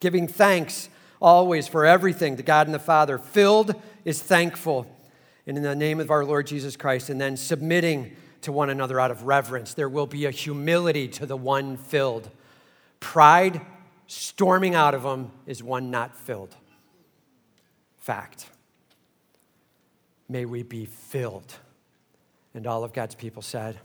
giving 0.00 0.28
thanks 0.28 0.88
always 1.20 1.66
for 1.66 1.84
everything 1.84 2.36
to 2.36 2.42
God 2.42 2.66
and 2.66 2.74
the 2.74 2.78
Father. 2.78 3.18
Filled 3.18 3.74
is 4.04 4.22
thankful. 4.22 4.86
And 5.46 5.56
in 5.56 5.62
the 5.62 5.74
name 5.74 6.00
of 6.00 6.10
our 6.10 6.24
Lord 6.24 6.46
Jesus 6.46 6.76
Christ, 6.76 7.08
and 7.10 7.20
then 7.20 7.36
submitting 7.36 8.14
to 8.42 8.52
one 8.52 8.70
another 8.70 9.00
out 9.00 9.10
of 9.10 9.24
reverence. 9.24 9.74
There 9.74 9.88
will 9.88 10.06
be 10.06 10.26
a 10.26 10.30
humility 10.30 11.08
to 11.08 11.26
the 11.26 11.36
one 11.36 11.76
filled. 11.76 12.30
Pride 13.00 13.60
storming 14.06 14.74
out 14.74 14.94
of 14.94 15.02
them 15.02 15.32
is 15.46 15.62
one 15.62 15.90
not 15.90 16.16
filled. 16.16 16.54
Fact. 17.98 18.48
May 20.28 20.44
we 20.44 20.62
be 20.62 20.84
filled. 20.84 21.54
And 22.54 22.66
all 22.66 22.84
of 22.84 22.92
God's 22.92 23.14
people 23.14 23.42
said, 23.42 23.78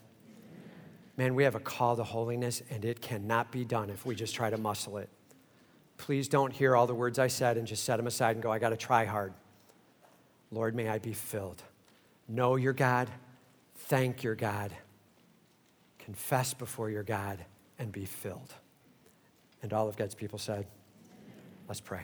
Man, 1.16 1.36
we 1.36 1.44
have 1.44 1.54
a 1.54 1.60
call 1.60 1.96
to 1.96 2.04
holiness, 2.04 2.64
and 2.72 2.84
it 2.84 3.00
cannot 3.00 3.52
be 3.52 3.64
done 3.64 3.92
if 3.92 4.04
we 4.04 4.16
just 4.16 4.34
try 4.34 4.50
to 4.50 4.58
muscle 4.58 4.98
it 4.98 5.10
Please 6.04 6.28
don't 6.28 6.52
hear 6.52 6.76
all 6.76 6.86
the 6.86 6.94
words 6.94 7.18
I 7.18 7.28
said 7.28 7.56
and 7.58 7.66
just 7.66 7.86
set 7.86 7.96
them 7.96 8.08
aside 8.08 8.36
and 8.36 8.44
go, 8.44 8.52
I 8.52 8.60
got 8.60 8.72
to 8.72 8.76
try 8.76 9.06
hard. 9.06 9.34
Lord, 10.52 10.76
may 10.76 10.90
I 10.90 11.00
be 11.00 11.14
filled. 11.14 11.64
Know 12.28 12.58
your 12.58 12.74
God, 12.74 13.08
thank 13.74 14.22
your 14.22 14.36
God, 14.36 14.74
confess 16.00 16.54
before 16.54 16.90
your 16.90 17.04
God, 17.04 17.46
and 17.80 17.90
be 17.90 18.04
filled. 18.04 18.54
And 19.62 19.72
all 19.72 19.88
of 19.88 19.96
God's 19.96 20.14
people 20.14 20.40
said, 20.40 20.68
Let's 21.70 21.80
pray. 21.80 22.02